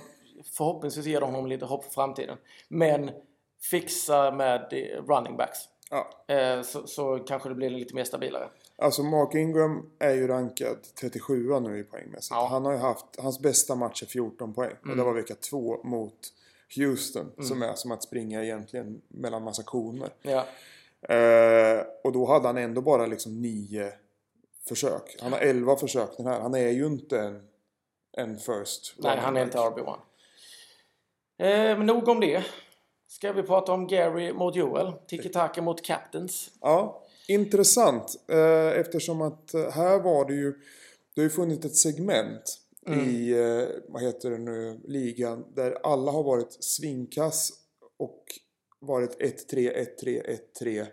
förhoppningsvis 0.58 1.06
ger 1.06 1.22
de 1.22 1.26
honom 1.34 1.48
lite 1.48 1.66
hopp 1.66 1.84
för 1.84 1.92
framtiden. 1.92 2.38
Men 2.68 3.12
fixa 3.72 4.32
med 4.32 4.74
running 5.08 5.38
backs. 5.38 5.60
Ja. 5.90 6.34
Eh, 6.36 6.62
så, 6.62 6.88
så 6.88 7.20
kanske 7.20 7.50
det 7.50 7.56
blir 7.56 7.70
lite 7.70 7.96
mer 7.96 8.04
stabilare. 8.04 8.50
Alltså 8.78 9.04
Mark 9.04 9.36
Ingram 9.36 9.90
är 10.00 10.14
ju 10.14 10.28
rankad 10.28 10.78
37 11.02 11.60
nu 11.60 11.80
i 11.80 11.84
poängmässigt. 11.84 12.32
Ja. 12.36 12.48
Han 12.52 12.66
har 12.66 12.72
ju 12.72 12.78
haft, 12.80 13.06
hans 13.18 13.40
bästa 13.40 13.76
match 13.76 14.04
är 14.04 14.08
14 14.08 14.54
poäng. 14.54 14.72
Och 14.80 14.86
Mm. 14.86 14.98
det 14.98 15.04
var 15.04 15.14
vecka 15.14 15.36
2 15.50 15.84
mot 15.84 16.20
Houston. 16.76 17.32
Som 17.42 17.62
är 17.62 17.74
som 17.74 17.92
att 17.92 18.04
springa 18.04 18.44
egentligen 18.44 19.02
mellan 19.08 19.44
massa 19.44 19.64
koner. 19.64 20.10
Ja, 20.22 20.46
Eh, 21.10 21.84
och 22.04 22.12
då 22.12 22.26
hade 22.26 22.48
han 22.48 22.58
ändå 22.58 22.82
bara 22.82 23.06
liksom 23.06 23.42
9 23.42 23.92
försök. 24.68 25.18
Han 25.20 25.32
har 25.34 25.40
11 25.40 25.76
försök 25.76 26.18
den 26.18 26.26
här. 26.26 26.40
Han 26.40 26.54
är 26.56 26.70
ju 26.70 26.86
inte 26.86 27.20
en, 27.20 27.42
en 28.18 28.38
first. 28.38 28.96
nej, 28.98 29.18
han 29.18 29.38
är 29.38 29.44
inte 29.44 29.58
RB1. 29.58 29.98
Eh, 31.38 31.78
men 31.78 31.86
nog 31.86 32.08
om 32.08 32.20
det. 32.20 32.44
Ska 33.08 33.34
vi 33.34 33.44
prata 33.44 33.72
om 33.72 33.88
Gary 33.88 34.34
mot 34.34 34.56
Joel? 34.56 34.94
Tiki-taka 35.08 35.62
mot 35.62 35.82
Captains. 35.86 36.50
Ja, 36.62 37.04
intressant. 37.28 38.16
Eh, 38.28 38.80
eftersom 38.80 39.22
att 39.22 39.54
eh, 39.54 39.70
här 39.70 40.00
var 40.00 40.26
det 40.26 40.34
ju... 40.34 40.52
Det 41.16 41.22
har 41.22 41.24
ju 41.24 41.30
funnits 41.30 41.66
ett 41.66 41.76
segment 41.76 42.60
i, 42.88 43.32
eh, 43.32 43.68
vad 43.88 44.02
heter 44.02 44.32
det 44.32 44.38
nu, 44.38 44.80
ligan 44.84 45.46
där 45.56 45.78
alla 45.84 46.12
har 46.12 46.24
varit 46.24 46.64
svinkass 46.64 47.52
och 47.98 48.24
varit 48.80 49.20
1-3, 49.20 49.88
1-3, 50.04 50.38
1-3, 50.62 50.86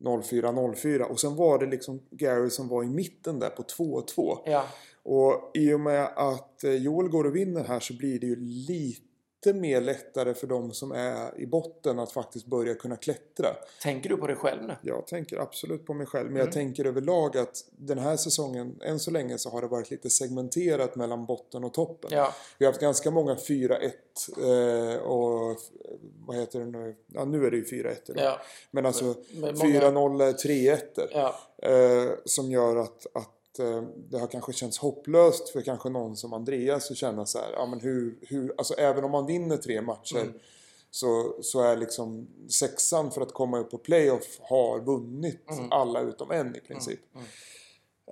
0-4, 0.00 0.74
0-4. 0.74 1.02
Och 1.02 1.20
sen 1.20 1.36
var 1.36 1.58
det 1.58 1.66
liksom 1.66 2.00
Gary 2.10 2.50
som 2.50 2.68
var 2.68 2.84
i 2.84 2.86
mitten 2.86 3.38
där 3.38 3.50
på 3.50 3.62
2-2. 3.62 4.38
Ja, 4.46 4.64
Och 5.02 5.50
i 5.54 5.72
och 5.72 5.80
med 5.80 6.12
att 6.16 6.64
eh, 6.64 6.74
Joel 6.74 7.08
går 7.08 7.24
och 7.24 7.36
vinner 7.36 7.64
här 7.64 7.80
så 7.80 7.94
blir 7.96 8.20
det 8.20 8.26
ju 8.26 8.36
lite 8.36 9.06
mer 9.46 9.80
lättare 9.80 10.34
för 10.34 10.46
de 10.46 10.72
som 10.72 10.92
är 10.92 11.40
i 11.40 11.46
botten 11.46 11.98
att 11.98 12.12
faktiskt 12.12 12.46
börja 12.46 12.74
kunna 12.74 12.96
klättra. 12.96 13.48
tänker 13.82 14.08
du 14.08 14.16
på 14.16 14.26
det 14.26 14.34
själv 14.34 14.62
nu? 14.62 14.76
Jag 14.82 15.06
tänker 15.06 15.36
absolut 15.36 15.86
på 15.86 15.94
mig 15.94 16.06
själv, 16.06 16.26
men 16.26 16.36
Mm. 16.36 16.46
jag 16.46 16.52
tänker 16.54 16.84
överlag 16.84 17.36
att 17.36 17.64
den 17.70 17.98
här 17.98 18.16
säsongen, 18.16 18.78
än 18.82 18.98
så 19.00 19.10
länge 19.10 19.38
så 19.38 19.50
har 19.50 19.60
det 19.60 19.66
varit 19.66 19.90
lite 19.90 20.10
segmenterat 20.10 20.96
mellan 20.96 21.26
botten 21.26 21.64
och 21.64 21.74
toppen. 21.74 22.10
Ja, 22.12 22.34
Vi 22.58 22.64
har 22.66 22.72
haft 22.72 22.80
ganska 22.80 23.10
många 23.10 23.34
4-1 23.36 23.92
eh, 24.38 25.02
och 25.02 25.56
vad 26.26 26.36
heter 26.36 26.58
det 26.60 26.66
nu? 26.66 26.96
Ja, 27.06 27.24
nu 27.24 27.46
är 27.46 27.50
det 27.50 27.56
ju 27.56 27.64
4-1 27.64 28.10
idag. 28.10 28.24
ja, 28.24 28.40
Men 28.70 28.86
alltså 28.86 29.04
med 29.04 29.14
många- 29.58 29.80
4-0, 29.80 30.32
3-1 30.32 31.08
ja. 31.12 31.34
eh, 31.62 32.10
som 32.24 32.50
gör 32.50 32.76
att, 32.76 33.06
att 33.14 33.30
det 34.10 34.18
har 34.18 34.26
kanske 34.26 34.52
känts 34.52 34.78
hopplöst 34.78 35.48
för 35.48 35.60
kanske 35.60 35.88
någon 35.88 36.16
som 36.16 36.32
Andreas 36.32 36.90
att 36.90 36.96
känna 36.96 37.26
så 37.26 37.38
här, 37.38 37.52
ja 37.52 37.66
men 37.66 37.80
hur, 37.80 38.18
hur, 38.20 38.54
alltså 38.58 38.74
även 38.74 39.04
om 39.04 39.10
man 39.10 39.26
vinner 39.26 39.56
tre 39.56 39.82
matcher 39.82 40.16
Mm. 40.20 40.32
så, 40.90 41.34
så 41.42 41.60
är 41.62 41.76
liksom 41.76 42.26
sexan 42.50 43.10
för 43.10 43.20
att 43.20 43.32
komma 43.34 43.58
upp 43.58 43.70
på 43.70 43.78
playoff 43.78 44.38
har 44.42 44.80
vunnit 44.80 45.50
Mm. 45.50 45.72
alla 45.72 46.00
utom 46.00 46.30
en 46.30 46.56
i 46.56 46.60
princip. 46.60 47.00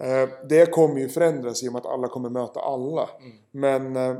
Eh, 0.00 0.28
det 0.48 0.66
kommer 0.70 1.00
ju 1.00 1.08
förändras 1.08 1.62
i 1.62 1.68
och 1.68 1.72
med 1.72 1.80
att 1.80 1.86
alla 1.92 2.08
kommer 2.08 2.28
möta 2.30 2.60
alla. 2.60 3.10
Mm. 3.20 3.36
Men 3.50 3.96
eh, 3.96 4.16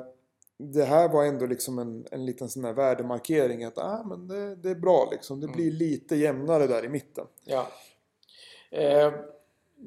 det 0.59 0.85
här 0.85 1.09
var 1.09 1.25
ändå 1.25 1.47
liksom 1.47 1.79
en, 1.79 2.07
en 2.11 2.27
liten 2.27 2.49
sån 2.49 2.65
här 2.65 2.73
värdemarkering 2.73 3.65
att 3.65 3.79
ah, 3.79 4.03
men 4.09 4.29
det, 4.29 4.57
det 4.57 4.71
är 4.71 4.75
bra 4.75 5.09
liksom. 5.11 5.41
Det 5.41 5.47
Mm. 5.47 5.57
blir 5.57 5.71
lite 5.73 6.17
jämnare 6.17 6.67
där 6.67 6.85
i 6.85 6.89
mitten. 6.89 7.27
Ja. 7.45 7.67
Eh, 8.71 9.13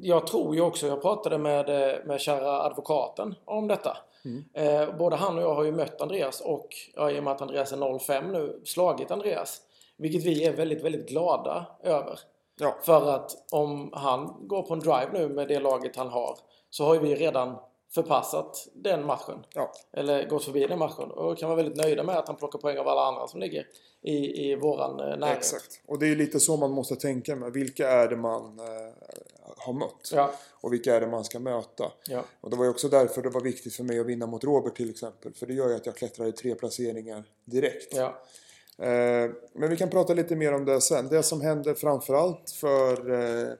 jag 0.01 0.27
tror 0.27 0.55
ju 0.55 0.61
också, 0.61 0.87
jag 0.87 1.01
pratade 1.01 1.37
med, 1.37 1.69
eh, 1.69 2.05
med 2.05 2.21
kära 2.21 2.61
advokaten 2.61 3.35
om 3.45 3.67
detta. 3.67 3.97
Eh, 4.53 4.97
både 4.97 5.15
han 5.15 5.37
och 5.37 5.43
jag 5.43 5.55
har 5.55 5.63
ju 5.63 5.71
mött 5.71 6.01
Andreas 6.01 6.41
och 6.41 6.67
ja, 6.95 7.11
i 7.11 7.19
och 7.19 7.23
med 7.23 7.33
att 7.33 7.41
Andreas 7.41 7.71
är 7.71 7.99
05 7.99 8.31
nu, 8.31 8.61
slagit 8.65 9.11
Andreas. 9.11 9.61
Vilket 9.97 10.23
vi 10.23 10.45
är 10.45 10.53
väldigt, 10.53 10.83
väldigt 10.83 11.09
glada 11.09 11.65
över. 11.83 12.19
Ja. 12.59 12.75
För 12.81 13.15
att 13.15 13.31
om 13.51 13.89
han 13.93 14.47
går 14.47 14.63
på 14.63 14.73
en 14.73 14.79
drive 14.79 15.09
nu 15.13 15.29
med 15.29 15.47
det 15.47 15.59
laget 15.59 15.95
han 15.95 16.09
har 16.09 16.37
så 16.69 16.85
har 16.85 16.93
ju 16.93 16.99
vi 16.99 17.15
redan 17.15 17.57
förpassat 17.93 18.67
den 18.73 19.05
matchen. 19.05 19.45
Ja. 19.53 19.71
Eller 19.93 20.27
gått 20.27 20.43
förbi 20.45 20.67
den 20.67 20.79
matchen. 20.79 21.11
Och 21.11 21.37
kan 21.37 21.49
vara 21.49 21.57
väldigt 21.57 21.77
nöjda 21.77 22.03
med 22.03 22.17
att 22.17 22.27
han 22.27 22.35
plockar 22.37 22.59
poäng 22.59 22.77
av 22.77 22.87
alla 22.87 23.01
andra 23.01 23.27
som 23.27 23.39
ligger 23.39 23.67
i, 24.01 24.49
i 24.51 24.55
våran 24.55 24.99
eh, 24.99 25.17
närhet. 25.17 25.37
Exakt. 25.37 25.81
Och 25.87 25.99
det 25.99 26.07
är 26.07 26.15
lite 26.15 26.39
så 26.39 26.57
man 26.57 26.71
måste 26.71 26.95
tänka 26.95 27.35
med. 27.35 27.53
Vilka 27.53 27.89
är 27.89 28.07
det 28.07 28.15
man 28.15 28.59
eh, 28.59 28.93
har 29.57 29.73
mött? 29.73 30.11
Ja, 30.13 30.31
Och 30.61 30.73
vilka 30.73 30.95
är 30.95 31.01
det 31.01 31.07
man 31.07 31.23
ska 31.23 31.39
möta? 31.39 31.91
ja, 32.09 32.23
Och 32.41 32.49
det 32.49 32.55
var 32.55 32.63
ju 32.63 32.69
också 32.71 32.87
därför 32.89 33.21
det 33.21 33.29
var 33.29 33.41
viktigt 33.41 33.75
för 33.75 33.83
mig 33.83 33.99
att 33.99 34.05
vinna 34.05 34.25
mot 34.25 34.43
Robert 34.43 34.75
till 34.75 34.89
exempel. 34.89 35.33
För 35.33 35.45
det 35.45 35.53
gör 35.53 35.69
ju 35.69 35.75
att 35.75 35.85
jag 35.85 35.95
klättrar 35.95 36.27
i 36.27 36.31
tre 36.31 36.55
placeringar 36.55 37.23
direkt. 37.45 37.95
ja. 37.95 38.21
Eh, 38.85 39.31
men 39.53 39.69
vi 39.69 39.77
kan 39.77 39.89
prata 39.89 40.13
lite 40.13 40.35
mer 40.35 40.53
om 40.53 40.65
det 40.65 40.81
sen. 40.81 41.07
Det 41.07 41.23
som 41.23 41.41
hände 41.41 41.75
framförallt 41.75 42.51
för 42.51 43.11
eh, 43.11 43.53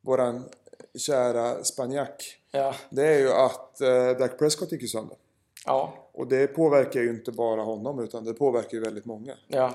våran 0.00 0.44
kära 0.98 1.64
spanjack. 1.64 2.38
ja. 2.50 2.74
Det 2.90 3.06
är 3.06 3.18
ju 3.18 3.32
att 3.32 3.80
eh, 3.80 4.08
Dak 4.18 4.38
Prescott 4.38 4.72
gick 4.72 4.82
ju 4.82 4.88
sönder. 4.88 5.16
ja. 5.66 5.94
Och 6.12 6.26
det 6.26 6.46
påverkar 6.46 7.00
ju 7.00 7.10
inte 7.10 7.32
bara 7.32 7.62
honom 7.62 7.98
utan 7.98 8.24
det 8.24 8.34
påverkar 8.34 8.72
ju 8.72 8.80
väldigt 8.80 9.04
många. 9.04 9.32
Ja. 9.48 9.70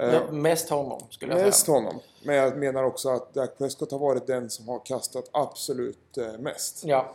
Eh. 0.00 0.32
Mest 0.32 0.70
honom 0.70 1.02
skulle 1.10 1.36
jag 1.36 1.44
Mest 1.44 1.66
säga. 1.66 1.74
honom. 1.78 2.00
Men 2.24 2.34
jag 2.36 2.56
menar 2.58 2.84
också 2.84 3.08
att 3.08 3.34
Dak 3.34 3.58
Prescott 3.58 3.90
har 3.90 3.98
varit 3.98 4.26
den 4.26 4.50
som 4.50 4.68
har 4.68 4.86
kastat 4.86 5.24
absolut 5.32 6.18
eh, 6.18 6.38
mest. 6.38 6.82
Ja. 6.84 7.14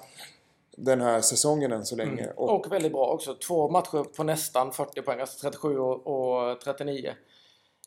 Den 0.78 1.02
här 1.02 1.22
säsongen 1.22 1.72
än 1.72 1.86
så 1.86 1.96
länge. 1.96 2.30
Och, 2.36 2.50
Och 2.56 2.72
väldigt 2.72 2.92
bra 2.92 3.06
också. 3.08 3.34
Två 3.36 3.70
matcher 3.70 4.04
på 4.04 4.24
nästan 4.24 4.72
40 4.72 5.02
poäng, 5.02 5.20
alltså 5.20 5.40
37 5.50 5.80
och, 5.80 6.08
och 6.08 6.62
39. 6.62 7.14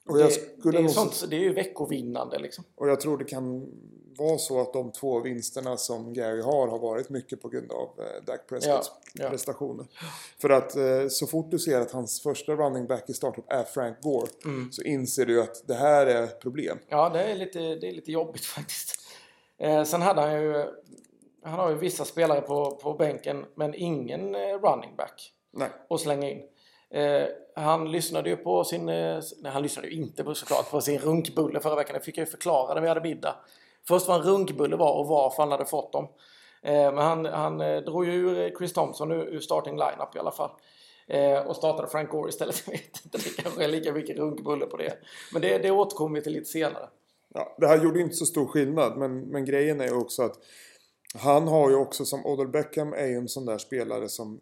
Och 0.08 0.20
jag 0.20 0.28
det, 0.28 0.32
skulle 0.32 0.78
det, 0.78 0.78
är 0.78 0.82
nog- 0.82 0.90
sånt, 0.92 1.24
det 1.30 1.36
är 1.36 1.40
ju 1.40 1.52
veckovinnande 1.52 2.38
liksom. 2.38 2.64
och 2.74 2.88
jag 2.88 3.00
tror 3.00 3.18
det 3.18 3.24
kan 3.24 3.66
vara 4.18 4.38
så 4.38 4.60
att 4.60 4.72
de 4.72 4.92
två 4.92 5.20
vinsterna 5.20 5.76
som 5.76 6.12
Gary 6.12 6.42
har 6.42 6.68
har 6.68 6.78
varit 6.78 7.08
mycket 7.10 7.42
på 7.42 7.48
grund 7.48 7.72
av 7.72 7.88
eh, 7.98 8.24
Dak 8.26 8.46
Prescotts 8.48 8.90
Ja, 9.14 9.24
ja. 9.24 9.30
prestationer. 9.30 9.86
För 10.40 10.50
att 10.50 10.76
eh, 10.76 11.08
så 11.10 11.26
fort 11.26 11.50
du 11.50 11.58
ser 11.58 11.80
att 11.80 11.90
hans 11.90 12.22
första 12.22 12.52
running 12.52 12.86
back 12.86 13.10
i 13.10 13.12
startup 13.14 13.44
är 13.52 13.64
Frank 13.64 14.00
Gore 14.02 14.28
Mm. 14.44 14.72
så 14.72 14.82
inser 14.82 15.26
du 15.26 15.42
att 15.42 15.68
det 15.68 15.74
här 15.74 16.06
är 16.06 16.22
ett 16.22 16.40
problem. 16.40 16.78
Ja, 16.88 17.08
det 17.08 17.22
är 17.22 17.34
lite, 17.34 17.58
det 17.58 17.88
är 17.88 17.92
lite 17.92 18.12
jobbigt 18.12 18.44
faktiskt. 18.56 18.94
Eh, 19.58 19.84
sen 19.84 20.02
hade 20.02 20.20
han 20.20 20.42
ju... 20.42 20.64
Han 21.42 21.58
har 21.58 21.70
ju 21.70 21.76
vissa 21.76 22.04
spelare 22.04 22.40
på, 22.40 22.70
på 22.70 22.92
bänken, 22.94 23.44
men 23.54 23.74
ingen 23.74 24.34
eh, 24.34 24.38
running 24.40 24.96
back 24.96 25.32
Nej. 25.52 25.68
att 25.90 26.00
slänga 26.00 26.30
in. 26.30 26.42
Eh, 26.90 27.24
han 27.58 27.92
lyssnade 27.92 28.30
ju 28.30 28.36
på 28.36 28.64
sin... 28.64 28.88
Eh, 28.88 29.20
nej, 29.42 29.52
han 29.52 29.62
lyssnade 29.62 29.88
ju 29.88 29.94
inte 29.94 30.24
på, 30.24 30.34
såklart 30.34 30.70
på 30.70 30.80
sin 30.80 30.98
runkbulle 30.98 31.60
förra 31.60 31.76
veckan. 31.76 31.94
Det 31.94 32.04
fick 32.04 32.18
jag 32.18 32.26
ju 32.26 32.30
förklara 32.30 32.74
när 32.74 32.80
vi 32.80 32.88
hade 32.88 33.00
middag. 33.00 33.36
Först 33.88 34.08
vad 34.08 34.20
en 34.20 34.26
runkbulle 34.26 34.76
var 34.76 34.92
och 34.92 35.06
varför 35.06 35.42
han 35.42 35.52
hade 35.52 35.64
fått 35.64 35.92
dem. 35.92 36.08
Eh, 36.62 36.92
men 36.92 36.98
han, 36.98 37.24
han 37.24 37.60
eh, 37.60 37.80
drog 37.80 38.04
ju 38.04 38.12
ur 38.12 38.40
eh, 38.40 38.58
Chris 38.58 38.72
Thompson 38.72 39.12
ur, 39.12 39.34
ur 39.34 39.40
starting 39.40 39.74
lineup 39.74 40.16
i 40.16 40.18
alla 40.18 40.30
fall. 40.30 40.50
Eh, 41.08 41.38
och 41.38 41.56
startade 41.56 41.88
Frank 41.88 42.10
Gore 42.10 42.28
istället. 42.28 42.62
Jag 42.66 42.72
vet 42.72 43.04
inte, 43.04 43.18
det 43.18 43.42
kanske 43.42 43.64
är 43.64 43.68
lika 43.68 43.92
mycket 43.92 44.16
runkbulle 44.16 44.66
på 44.66 44.76
det. 44.76 44.98
Men 45.32 45.42
det, 45.42 45.58
det 45.58 45.70
återkommer 45.70 46.14
vi 46.14 46.22
till 46.22 46.32
lite 46.32 46.50
senare. 46.50 46.88
Ja, 47.34 47.56
det 47.58 47.66
här 47.66 47.84
gjorde 47.84 48.00
inte 48.00 48.14
så 48.14 48.26
stor 48.26 48.46
skillnad 48.46 48.96
men, 48.96 49.20
men 49.20 49.44
grejen 49.44 49.80
är 49.80 49.84
ju 49.84 49.94
också 49.94 50.22
att 50.22 50.34
han 51.14 51.48
har 51.48 51.70
ju 51.70 51.76
också 51.76 52.04
som 52.04 52.26
Odell 52.26 52.48
Beckham 52.48 52.92
är 52.92 53.06
ju 53.06 53.14
en 53.14 53.28
sån 53.28 53.46
där 53.46 53.58
spelare 53.58 54.08
som 54.08 54.40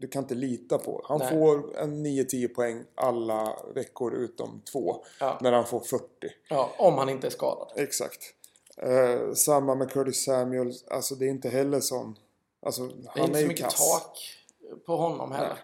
du 0.00 0.08
kan 0.08 0.22
inte 0.22 0.34
lita 0.34 0.78
på. 0.78 1.04
Han 1.08 1.18
Nej. 1.18 1.28
får 1.30 1.78
en 1.78 2.06
9-10 2.06 2.48
poäng 2.54 2.84
alla 2.94 3.56
veckor 3.74 4.14
utom 4.14 4.62
två. 4.72 5.04
Ja. 5.20 5.38
När 5.40 5.52
han 5.52 5.64
får 5.66 5.80
40. 5.80 6.04
Ja, 6.48 6.70
om 6.78 6.98
han 6.98 7.08
inte 7.08 7.26
är 7.26 7.30
skadad. 7.30 7.72
Exakt. 7.76 8.22
Eh, 8.76 9.32
samma 9.34 9.74
med 9.74 9.90
Curtis 9.90 10.24
Samuels. 10.24 10.84
Alltså 10.88 11.14
det 11.14 11.24
är 11.24 11.30
inte 11.30 11.48
heller 11.48 11.80
sån... 11.80 12.18
Alltså 12.66 12.82
Det 12.86 13.08
är 13.14 13.18
han 13.18 13.24
inte 13.26 13.38
är 13.38 13.42
så 13.42 13.48
mycket 13.48 13.64
kass. 13.64 13.92
tak 13.92 14.18
på 14.86 14.96
honom 14.96 15.32
heller. 15.32 15.58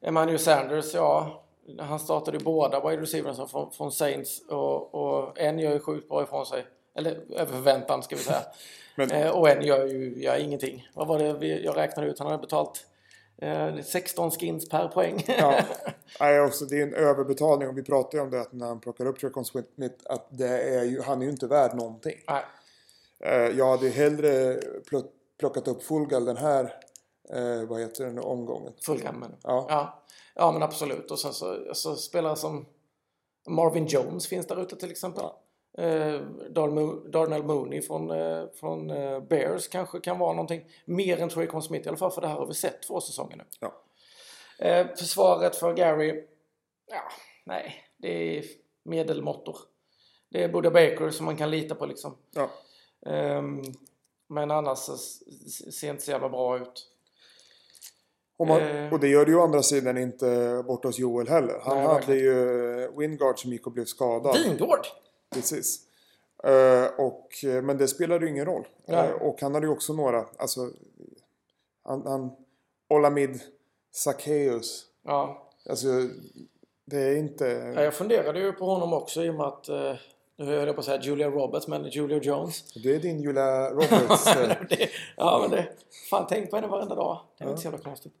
Emmanuel 0.00 0.38
Sanders, 0.38 0.94
ja. 0.94 1.42
han 1.78 1.98
startade 2.00 2.38
ju 2.38 2.44
båda 2.44 2.88
wide 2.88 3.02
receiverna 3.02 3.46
från, 3.46 3.70
från 3.72 3.92
Saints 3.92 4.42
och, 4.48 4.94
och 4.94 5.38
en 5.38 5.58
gör 5.58 5.72
ju 5.72 5.80
sjukt 5.80 6.08
bra 6.08 6.22
ifrån 6.22 6.46
sig. 6.46 6.66
Eller 6.94 7.10
över 7.30 7.52
förväntan 7.52 8.02
ska 8.02 8.16
vi 8.16 8.22
säga. 8.22 8.42
Men- 8.94 9.10
eh, 9.10 9.30
och 9.30 9.48
en 9.48 9.62
gör 9.62 9.86
ju 9.86 10.14
ja, 10.22 10.36
ingenting. 10.36 10.88
Vad 10.94 11.06
var 11.06 11.18
det 11.18 11.32
vi, 11.32 11.64
jag 11.64 11.76
räknade 11.76 12.08
ut? 12.08 12.18
Han 12.18 12.28
hade 12.28 12.40
betalt 12.40 12.86
16 13.84 14.30
skins 14.30 14.68
per 14.68 14.88
poäng. 14.88 15.24
Ja. 15.38 15.60
Nej, 16.20 16.40
också, 16.40 16.64
det 16.64 16.78
är 16.78 16.82
en 16.82 16.94
överbetalning 16.94 17.68
och 17.68 17.78
vi 17.78 17.82
pratade 17.82 18.16
ju 18.16 18.22
om 18.22 18.30
det 18.30 18.40
att 18.40 18.52
när 18.52 18.66
han 18.66 18.80
plockar 18.80 19.06
upp 19.06 19.18
Tracon 19.20 19.44
Smith 19.44 19.94
att 20.04 20.26
det 20.30 20.58
är 20.78 20.84
ju, 20.84 21.00
han 21.02 21.20
är 21.20 21.24
ju 21.26 21.30
inte 21.30 21.46
värd 21.46 21.74
någonting. 21.76 22.16
Nej. 22.28 22.42
Eh, 23.24 23.58
jag 23.58 23.66
hade 23.70 23.88
hellre 23.88 24.60
pl- 24.90 25.08
plockat 25.38 25.68
upp 25.68 25.82
Fulgal 25.82 26.24
den 26.24 26.36
här, 26.36 26.64
eh, 27.32 27.68
vad 27.68 27.80
heter 27.80 28.04
den, 28.04 28.18
omgången. 28.18 28.72
Fullgam 28.82 29.20
men. 29.20 29.34
Ja. 29.42 29.66
ja. 29.68 30.02
Ja 30.34 30.52
men 30.52 30.62
absolut. 30.62 31.10
Och 31.10 31.18
sen 31.18 31.32
så, 31.32 31.74
så 31.74 31.96
spelare 31.96 32.36
som 32.36 32.66
Marvin 33.48 33.86
Jones 33.86 34.26
finns 34.26 34.46
där 34.46 34.62
ute 34.62 34.76
till 34.76 34.90
exempel. 34.90 35.24
Eh, 35.78 36.20
Darnell 36.50 36.78
Mo- 36.84 37.08
Darnell 37.10 37.42
Mooney 37.42 37.82
från, 37.82 38.10
eh, 38.10 38.44
från 38.60 38.90
eh, 38.90 39.20
Bears 39.20 39.68
kanske 39.68 40.00
kan 40.00 40.18
vara 40.18 40.32
någonting. 40.32 40.64
Mer 40.84 41.20
än 41.20 41.28
Traycon 41.28 41.62
Smith 41.62 41.86
i 41.86 41.88
alla 41.88 41.96
fall 41.98 42.10
för 42.10 42.20
det 42.20 42.28
här 42.28 42.34
har 42.34 42.46
vi 42.46 42.54
sett 42.54 42.82
två 42.82 43.00
säsonger 43.00 43.36
nu. 43.36 43.44
Ja. 43.60 43.72
Eh, 44.58 44.86
försvaret 44.96 45.56
för 45.56 45.74
Gary, 45.74 46.24
ja, 46.86 47.02
nej, 47.44 47.74
det 47.96 48.38
är 48.38 48.44
medelmåttor. 48.84 49.56
Det 50.28 50.42
är 50.44 50.48
Buda 50.48 50.70
Baker 50.70 51.10
som 51.10 51.26
man 51.26 51.36
kan 51.36 51.50
lita 51.50 51.74
på 51.74 51.86
liksom. 51.86 52.16
Ja. 52.30 52.50
Ehm, 53.10 53.62
men 54.28 54.50
annars 54.50 54.78
så 54.78 54.96
ser 55.72 55.90
inte 55.90 56.02
så 56.02 56.10
jävla 56.10 56.28
bra 56.28 56.58
ut. 56.58 56.86
Och, 58.36 58.46
man, 58.46 58.60
Eh. 58.62 58.92
och 58.92 59.00
det 59.00 59.08
gör 59.08 59.24
det 59.24 59.30
ju 59.30 59.36
å 59.38 59.42
andra 59.42 59.62
sidan 59.62 59.98
inte 59.98 60.62
borta 60.66 60.88
hos 60.88 60.98
Joel 60.98 61.28
heller. 61.28 61.60
Han 61.64 61.76
Nej, 61.76 61.86
hade 61.86 62.16
ju 62.16 62.34
Wingard 62.98 63.38
som 63.38 63.52
gick 63.52 63.66
och 63.66 63.72
blev 63.72 63.84
skadad. 63.84 64.36
Vingård! 64.44 64.86
Precis. 65.30 65.86
Eh, 66.44 66.86
och, 66.98 67.44
eh, 67.44 67.62
men 67.62 67.78
det 67.78 67.88
spelade 67.88 68.24
ju 68.24 68.30
ingen 68.30 68.46
roll. 68.46 68.66
Nej. 68.86 69.08
Eh, 69.08 69.14
och 69.14 69.40
han 69.40 69.54
hade 69.54 69.66
ju 69.66 69.72
också 69.72 69.92
några, 69.92 70.26
alltså 70.38 70.70
han, 71.82 72.06
han 72.06 72.30
Olamid 72.88 73.40
Sackeus. 73.92 74.86
Ja. 75.02 75.48
Alltså 75.68 75.88
det 76.84 76.98
är 76.98 77.16
inte... 77.16 77.72
Ja, 77.76 77.82
jag 77.82 77.94
funderade 77.94 78.40
ju 78.40 78.52
på 78.52 78.64
honom 78.64 78.92
också 78.92 79.24
i 79.24 79.30
och 79.30 79.34
med 79.34 79.46
att, 79.46 79.68
eh, 79.68 79.94
nu 80.44 80.58
höll 80.58 80.66
jag 80.66 80.76
på 80.76 80.80
att 80.80 80.84
säga 80.84 81.00
Julia 81.02 81.30
Roberts, 81.30 81.68
men 81.68 81.88
Julia 81.88 82.18
Jones. 82.18 82.72
Det 82.72 82.94
är 82.94 82.98
din 82.98 83.20
Julia 83.20 83.70
Roberts. 83.70 84.26
eh, 84.36 84.56
det, 84.68 84.88
ja, 85.16 85.38
men 85.42 85.50
det, 85.50 85.68
fan 86.10 86.26
tänk 86.28 86.50
på 86.50 86.56
henne 86.56 86.68
varenda 86.68 86.94
dag. 86.94 87.20
Det 87.38 87.44
är 87.44 87.48
inte 87.48 87.60
så 87.60 87.66
jävla 87.66 87.78
konstigt. 87.78 88.12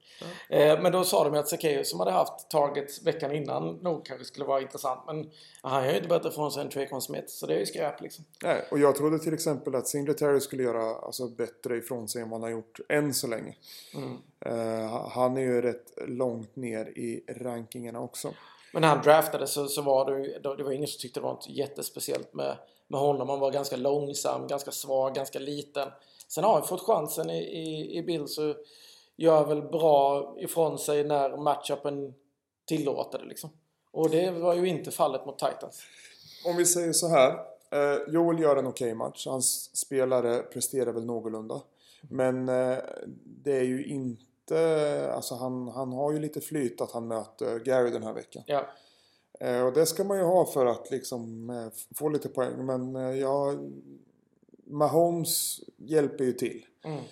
Eh, 0.48 0.82
men 0.82 0.92
då 0.92 1.04
sa 1.04 1.24
de 1.24 1.34
ju 1.34 1.40
att 1.40 1.48
Zacchaeus 1.48 1.90
som 1.90 2.00
hade 2.00 2.12
haft 2.12 2.50
targets 2.50 3.02
veckan 3.02 3.32
innan 3.32 3.74
nog 3.74 4.04
kanske 4.04 4.24
skulle 4.24 4.44
vara 4.44 4.60
intressant. 4.60 5.00
Men 5.06 5.30
han 5.62 5.72
har 5.84 5.90
ju 5.90 5.96
inte 5.96 6.08
bättre 6.08 6.28
ifrån 6.28 6.52
sig 6.52 6.62
än 6.62 6.70
Traycon 6.70 7.02
Smith, 7.02 7.26
så 7.26 7.46
det 7.46 7.54
är 7.54 7.58
ju 7.58 7.66
skräp 7.66 8.00
liksom. 8.00 8.24
Nej, 8.42 8.64
och 8.70 8.78
jag 8.78 8.96
trodde 8.96 9.18
till 9.18 9.34
exempel 9.34 9.74
att 9.74 9.88
Singletary 9.88 10.40
skulle 10.40 10.62
göra 10.62 10.94
alltså, 10.94 11.28
bättre 11.28 11.76
ifrån 11.76 12.08
sig 12.08 12.22
än 12.22 12.30
vad 12.30 12.40
han 12.40 12.42
har 12.42 12.50
gjort 12.50 12.80
än 12.88 13.14
så 13.14 13.26
länge. 13.26 13.54
Eh, 14.40 15.08
han 15.08 15.36
är 15.36 15.40
ju 15.40 15.62
rätt 15.62 15.92
långt 16.06 16.56
ner 16.56 16.86
i 16.86 17.24
rankingarna 17.28 18.00
också. 18.00 18.34
Men 18.72 18.82
när 18.82 18.88
han 18.88 19.02
draftade 19.02 19.46
så, 19.46 19.68
så 19.68 19.82
var 19.82 20.10
det 20.10 20.26
ju, 20.26 20.38
det 20.38 20.62
var 20.62 20.72
ingen 20.72 20.88
som 20.88 21.00
tyckte 21.00 21.20
det 21.20 21.24
var 21.24 21.32
något 21.32 21.48
jättespeciellt 21.48 22.34
med, 22.34 22.56
med 22.88 23.00
honom. 23.00 23.28
Han 23.28 23.40
var 23.40 23.50
ganska 23.50 23.76
långsam, 23.76 24.46
ganska 24.46 24.70
svag, 24.70 25.14
ganska 25.14 25.38
liten. 25.38 25.88
Sen 26.28 26.44
har 26.44 26.52
han 26.52 26.66
fått 26.66 26.80
chansen 26.80 27.30
i, 27.30 27.38
i, 27.38 27.98
i 27.98 28.02
Bills 28.02 28.38
och 28.38 28.56
gör 29.16 29.44
väl 29.44 29.62
bra 29.62 30.34
ifrån 30.38 30.78
sig 30.78 31.04
när 31.04 31.36
matchupen 31.36 32.14
tillåter 32.66 33.18
det 33.18 33.24
liksom. 33.24 33.50
Och 33.92 34.10
det 34.10 34.30
var 34.30 34.54
ju 34.54 34.68
inte 34.68 34.90
fallet 34.90 35.26
mot 35.26 35.38
Titans. 35.38 35.82
Om 36.46 36.56
vi 36.56 36.66
säger 36.66 36.92
så 36.92 37.08
här. 37.08 37.30
Eh, 37.72 37.98
Joel 38.08 38.38
gör 38.38 38.56
en 38.56 38.66
okej 38.66 38.94
match. 38.94 39.26
Hans 39.26 39.76
spelare 39.76 40.42
presterar 40.42 40.92
väl 40.92 41.04
någorlunda. 41.04 41.60
Men 42.02 42.48
eh, 42.48 42.78
det 43.24 43.56
är 43.56 43.64
ju 43.64 43.84
inte... 43.84 44.22
Alltså 45.14 45.34
han, 45.34 45.68
han 45.68 45.92
har 45.92 46.12
ju 46.12 46.18
lite 46.18 46.40
flyt 46.40 46.80
att 46.80 46.92
han 46.92 47.08
möter 47.08 47.58
Gary 47.58 47.90
den 47.90 48.02
här 48.02 48.12
veckan. 48.12 48.42
Ja, 48.46 48.66
Eh, 49.40 49.62
och 49.66 49.72
det 49.72 49.86
ska 49.86 50.04
man 50.04 50.18
ju 50.18 50.24
ha 50.24 50.46
för 50.46 50.66
att 50.66 50.90
liksom 50.90 51.50
eh, 51.50 51.96
få 51.98 52.08
lite 52.08 52.28
poäng. 52.28 52.66
Men 52.66 52.96
eh, 52.96 53.18
ja... 53.18 53.54
Mahomes 54.64 55.60
hjälper 55.76 56.24
ju 56.24 56.32
till. 56.32 56.66
Mm. 56.84 57.04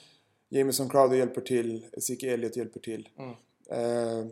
Jameson 0.49 0.89
Crowder 0.89 1.17
hjälper 1.17 1.41
till. 1.41 1.87
Ezekiel 1.93 2.33
Elliott 2.33 2.57
hjälper 2.57 2.81
till. 2.81 3.09
Mm. 3.19 4.31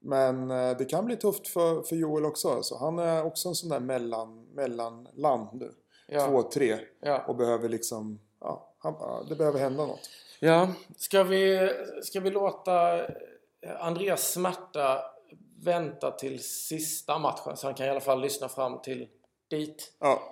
Men 0.00 0.48
det 0.78 0.84
kan 0.84 1.06
bli 1.06 1.16
tufft 1.16 1.48
för, 1.48 1.82
för 1.82 1.96
Joel 1.96 2.24
också. 2.24 2.48
Alltså. 2.48 2.76
Han 2.76 2.98
är 2.98 3.24
också 3.24 3.48
en 3.48 3.54
sån 3.54 3.68
där 3.68 3.80
mellan, 3.80 4.44
mellanland 4.54 5.48
nu. 5.52 5.72
Ja. 6.08 6.26
Två, 6.26 6.42
tre. 6.42 6.78
ja. 7.00 7.24
Och 7.28 7.36
behöver 7.36 7.68
liksom... 7.68 8.20
Ja, 8.40 8.74
han, 8.78 9.26
det 9.28 9.34
behöver 9.34 9.58
hända 9.58 9.86
något. 9.86 10.10
Ja, 10.42 10.68
ska 10.96 11.22
vi, 11.22 11.70
ska 12.02 12.20
vi 12.20 12.30
låta 12.30 13.06
Andreas 13.78 14.32
smärta 14.32 15.00
vänta 15.64 16.10
till 16.10 16.44
sista 16.44 17.18
matchen 17.18 17.56
så 17.56 17.66
han 17.66 17.74
kan 17.74 17.86
i 17.86 17.90
alla 17.90 18.00
fall 18.00 18.20
lyssna 18.20 18.48
fram 18.48 18.82
till 18.82 19.08
dit? 19.50 19.92
Ja. 19.98 20.22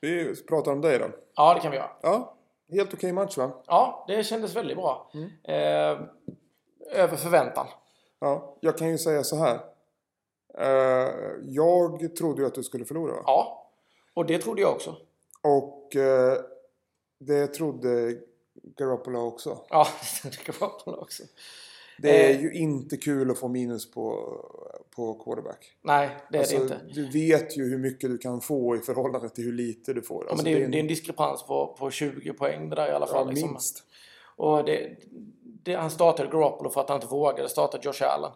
Vi 0.00 0.44
pratar 0.48 0.72
om 0.72 0.80
dig 0.80 0.98
då. 0.98 1.06
Ja, 1.34 1.54
det 1.54 1.60
kan 1.60 1.70
vi 1.70 1.76
göra. 1.76 1.90
Ja, 2.02 2.36
helt 2.72 2.94
okej 2.94 3.12
match 3.12 3.36
va? 3.36 3.62
Ja, 3.66 4.04
det 4.08 4.24
kändes 4.24 4.56
väldigt 4.56 4.76
bra. 4.76 5.10
Eh, 5.44 6.00
över 6.92 7.16
förväntan. 7.16 7.66
Ja, 8.20 8.56
jag 8.60 8.78
kan 8.78 8.88
ju 8.88 8.98
säga 8.98 9.24
så 9.24 9.36
här. 9.36 9.60
Eh, 10.58 11.12
jag 11.42 12.16
trodde 12.16 12.42
ju 12.42 12.46
att 12.46 12.54
du 12.54 12.62
skulle 12.62 12.84
förlora. 12.84 13.12
va? 13.12 13.22
Ja, 13.26 13.70
och 14.14 14.26
det 14.26 14.38
trodde 14.38 14.60
jag 14.60 14.72
också. 14.72 14.96
Och 15.42 15.96
eh, 15.96 16.38
det 17.20 17.46
trodde 17.46 18.14
Garoppolo 18.76 19.18
också. 19.26 19.58
Ja, 19.70 19.86
det 20.22 20.48
jag 20.58 20.98
också. 20.98 21.22
Det 22.02 22.26
är 22.26 22.34
Eh. 22.34 22.40
ju 22.42 22.52
inte 22.52 22.96
kul 22.96 23.30
att 23.30 23.38
få 23.38 23.48
minus 23.48 23.90
på, 23.90 24.34
på 24.96 25.14
quarterback. 25.14 25.72
Nej, 25.82 26.10
det 26.30 26.36
är 26.36 26.40
Alltså, 26.40 26.56
det 26.56 26.62
inte. 26.62 26.80
Du 26.94 27.10
vet 27.10 27.56
ju 27.58 27.70
hur 27.70 27.78
mycket 27.78 28.10
du 28.10 28.18
kan 28.18 28.40
få 28.40 28.76
i 28.76 28.78
förhållande 28.78 29.28
till 29.28 29.44
hur 29.44 29.52
lite 29.52 29.92
du 29.92 30.02
får. 30.02 30.24
Ja, 30.24 30.30
Alltså, 30.30 30.44
men 30.44 30.52
det, 30.54 30.60
är, 30.60 30.64
en- 30.64 30.70
det 30.70 30.78
är 30.78 30.80
en 30.80 30.86
diskrepans 30.86 31.42
på, 31.42 31.76
på 31.78 31.90
20 31.90 32.32
poäng 32.32 32.70
det 32.70 32.76
där 32.76 32.88
i 32.88 32.92
alla 32.92 33.06
ja, 33.06 33.12
fall. 33.12 33.28
liksom. 33.30 33.50
minst. 33.50 33.82
Och 34.36 34.64
det, 34.64 34.96
det, 35.42 35.74
han 35.74 35.90
startade 35.90 36.28
Garoppolo 36.30 36.70
för 36.70 36.80
att 36.80 36.88
han 36.88 36.96
inte 36.96 37.06
vågade 37.06 37.48
starta 37.48 37.78
Josh 37.82 38.02
Allen. 38.02 38.30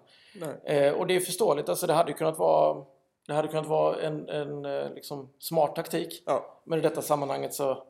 Eh, 0.64 0.92
och 0.92 1.06
det 1.06 1.16
är 1.16 1.20
förståeligt. 1.20 1.68
Alltså 1.68 1.86
det 1.86 1.92
hade 1.92 2.12
kunnat 2.12 2.38
vara, 2.38 2.84
det 3.26 3.32
hade 3.34 3.48
kunnat 3.48 3.66
vara 3.66 4.00
en, 4.02 4.28
en 4.28 4.64
eh, 4.64 4.94
liksom 4.94 5.28
smart 5.38 5.76
taktik. 5.76 6.22
Ja, 6.26 6.62
Men 6.66 6.78
i 6.78 6.82
detta 6.82 7.02
sammanhanget 7.02 7.54
så, 7.54 7.82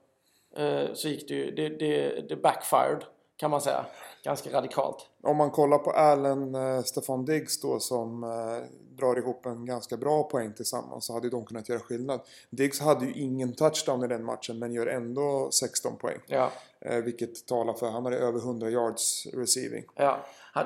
så 0.95 1.09
gick 1.09 1.29
det 1.29 1.35
ju, 1.35 1.51
det, 1.51 1.69
det, 1.69 2.21
det 2.29 2.37
backfired 2.37 3.05
kan 3.37 3.51
man 3.51 3.61
säga. 3.61 3.87
Ganska 4.25 4.51
radikalt. 4.51 5.07
om 5.23 5.37
man 5.37 5.51
kollar 5.51 5.79
på 5.79 5.91
Allen 5.91 6.55
eh, 6.55 6.83
Stefan 6.83 7.25
Diggs 7.25 7.61
då 7.61 7.81
som 7.81 8.25
eh, 8.25 8.69
drar 8.97 9.19
ihop 9.19 9.47
en 9.47 9.67
ganska 9.67 9.97
bra 9.97 10.23
poäng 10.23 10.53
tillsammans 10.53 11.05
så 11.07 11.13
hade 11.13 11.31
de 11.31 11.45
kunnat 11.45 11.69
göra 11.69 11.79
skillnad. 11.81 12.21
Diggs 12.51 12.81
hade 12.81 13.07
ju 13.07 13.13
ingen 13.13 13.53
touchdown 13.55 14.05
i 14.05 14.09
den 14.09 14.25
matchen 14.25 14.59
men 14.59 14.73
gör 14.73 14.87
ändå 14.87 15.51
16 15.51 15.97
poäng. 15.97 16.19
Ja, 16.27 16.51
Eh, 16.85 16.97
vilket 16.97 17.47
talar 17.47 17.73
för 17.73 17.91
han 17.91 18.05
hade 18.05 18.17
över 18.17 18.39
100 18.39 18.71
yards 18.71 19.27
receiving. 19.33 19.85
ja. 19.95 20.19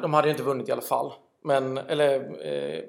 De 0.03 0.15
hade 0.15 0.29
ju 0.29 0.33
inte 0.33 0.43
vunnit 0.43 0.69
i 0.69 0.73
alla 0.73 0.83
fall. 0.83 1.13
Men, 1.43 1.79
eller 1.79 2.15
eh, 2.47 2.83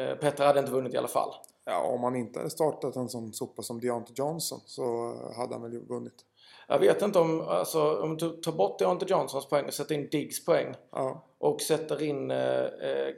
eh, 0.00 0.14
Petter 0.16 0.46
hade 0.46 0.58
inte 0.60 0.72
vunnit 0.72 0.94
i 0.94 0.96
alla 0.96 1.08
fall. 1.08 1.34
Ja, 1.64 1.82
om 1.82 2.02
han 2.04 2.16
inte 2.16 2.38
hade 2.38 2.50
startat 2.50 2.96
en 2.96 3.08
sån 3.08 3.32
sopa 3.32 3.62
som 3.62 3.80
Deontay 3.80 4.14
Johnson 4.16 4.60
så 4.66 5.14
hade 5.36 5.54
han 5.54 5.62
väl 5.62 5.78
vunnit. 5.78 6.24
Jag 6.68 6.78
vet 6.78 7.02
inte 7.02 7.18
om, 7.18 7.40
alltså, 7.40 8.02
om 8.02 8.16
du 8.16 8.30
tar 8.30 8.52
bort 8.52 8.78
Deontay 8.78 9.08
Johnsons 9.08 9.48
poäng 9.48 9.66
och 9.66 9.74
sätter 9.74 9.94
in 9.94 10.08
Diggs 10.10 10.44
poäng 10.44 10.74
Ja, 10.90 11.24
och 11.38 11.60
sätter 11.60 12.02
in 12.02 12.30
eh, 12.30 12.38
eh, 12.38 13.14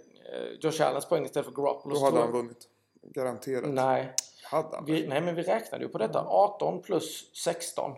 Josh 0.61 0.83
Allens 0.83 1.07
poäng 1.09 1.25
istället 1.25 1.47
för 1.47 1.55
Garoppolo. 1.55 1.95
då 1.95 2.05
hade 2.05 2.19
han 2.21 2.33
vunnit. 2.33 2.69
Garanterat. 3.03 3.69
Nej. 3.71 4.13
Hade 4.51 4.77
han. 4.77 4.85
Vi, 4.85 5.07
nej, 5.09 5.21
men 5.21 5.35
vi 5.35 5.43
räknade 5.43 5.85
ju 5.85 5.91
på 5.91 5.99
detta. 5.99 6.25
18 6.29 6.83
plus 6.83 7.31
16. 7.45 7.93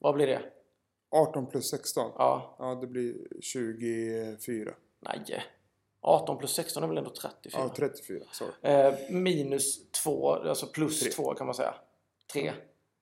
Vad 0.00 0.14
blir 0.14 0.26
det? 0.26 0.42
18 1.10 1.46
plus 1.46 1.70
16. 1.70 2.10
Ja, 2.18 2.56
Ja, 2.58 2.74
det 2.74 2.86
blir 2.86 3.14
24. 3.40 4.72
nej. 5.00 5.42
18 6.04 6.38
plus 6.38 6.54
16 6.54 6.82
är 6.82 6.86
väl 6.88 6.98
ändå 6.98 7.10
34? 7.10 7.60
Ja, 7.62 7.70
34. 7.76 8.24
Sorry. 8.32 8.50
eh, 8.62 8.94
minus 9.10 9.90
2, 9.90 10.30
alltså 10.32 10.66
plus 10.66 11.00
Tre. 11.00 11.10
2 11.10 11.34
kan 11.34 11.46
man 11.46 11.54
säga. 11.54 11.74
3. 12.32 12.52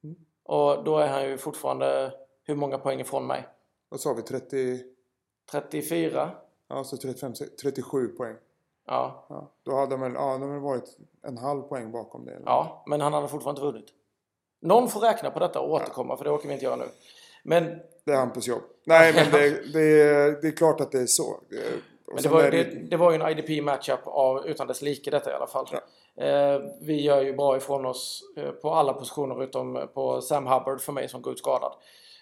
Mm. 0.04 0.16
Och 0.42 0.84
då 0.84 0.98
är 0.98 1.06
han 1.08 1.24
ju 1.28 1.38
fortfarande 1.38 2.12
hur 2.44 2.54
många 2.54 2.78
poäng 2.78 3.00
ifrån 3.00 3.26
mig? 3.26 3.48
Vad 3.88 4.00
sa 4.00 4.12
vi? 4.12 4.22
30... 4.22 4.82
34? 5.50 6.30
Ja, 6.68 6.84
så 6.84 6.96
35, 6.96 7.32
37 7.62 8.08
poäng. 8.08 8.36
Ja. 8.86 9.26
Ja, 9.28 9.52
då 9.62 9.76
hade 9.76 9.96
han 9.96 10.00
väl, 10.00 10.12
ja, 10.14 10.38
det 10.38 10.46
hade 10.46 10.58
varit 10.60 10.96
en 11.22 11.38
halv 11.38 11.62
poäng 11.62 11.92
bakom 11.92 12.24
det. 12.24 12.32
eller? 12.32 12.46
ja, 12.46 12.84
men 12.86 13.00
han 13.00 13.12
hade 13.12 13.28
fortfarande 13.28 13.60
inte 13.60 13.72
vunnit. 13.72 13.88
Någon 14.60 14.88
får 14.88 15.00
räkna 15.00 15.30
på 15.30 15.38
detta 15.38 15.60
och 15.60 15.70
återkomma 15.72 16.16
för 16.16 16.24
det 16.24 16.30
orkar 16.30 16.48
vi 16.48 16.52
inte 16.54 16.64
göra 16.64 16.76
nu. 16.76 16.88
Men 17.42 17.64
Det 18.04 18.12
är 18.12 18.16
Hampus 18.16 18.46
jobb. 18.48 18.62
Nej, 18.84 19.12
men 19.14 19.30
det, 19.32 19.72
det, 19.72 20.40
det 20.42 20.48
är 20.48 20.56
klart 20.56 20.80
att 20.80 20.92
det 20.92 21.00
är 21.00 21.06
så. 21.06 21.40
Men 22.14 22.22
det 22.22 22.28
var, 22.28 22.50
det, 22.50 22.64
det 22.64 22.96
var 22.96 23.10
ju 23.12 23.20
en 23.22 23.38
IDP-matchup 23.38 24.00
av 24.06 24.46
utan 24.46 24.66
dess 24.66 24.82
like 24.82 25.10
detta 25.10 25.30
i 25.30 25.34
alla 25.34 25.46
fall. 25.46 25.66
Eh, 26.16 26.60
vi 26.80 27.02
gör 27.02 27.22
ju 27.22 27.32
bra 27.36 27.56
ifrån 27.56 27.86
oss 27.86 28.22
eh, 28.36 28.50
på 28.50 28.70
alla 28.70 28.92
positioner 28.92 29.42
utom 29.44 29.76
eh, 29.76 29.86
på 29.86 30.20
Sam 30.20 30.46
Hubbard 30.46 30.80
för 30.80 30.92
mig 30.92 31.08
som 31.08 31.22
går 31.22 31.32
ut 31.32 31.38
skadad. 31.38 31.72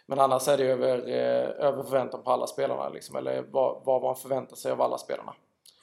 Men 0.06 0.18
annars 0.18 0.48
är 0.48 0.56
det 0.58 0.64
över, 0.64 0.98
eh, 1.08 1.66
över 1.66 1.82
förväntan 1.82 2.22
på 2.22 2.30
alla 2.30 2.46
spelarna 2.46 2.88
liksom, 2.88 3.16
eller 3.16 3.44
vad, 3.50 3.82
vad 3.84 4.02
man 4.02 4.16
förväntar 4.16 4.56
sig 4.56 4.72
av 4.72 4.80
alla 4.82 4.98
spelarna. 4.98 5.34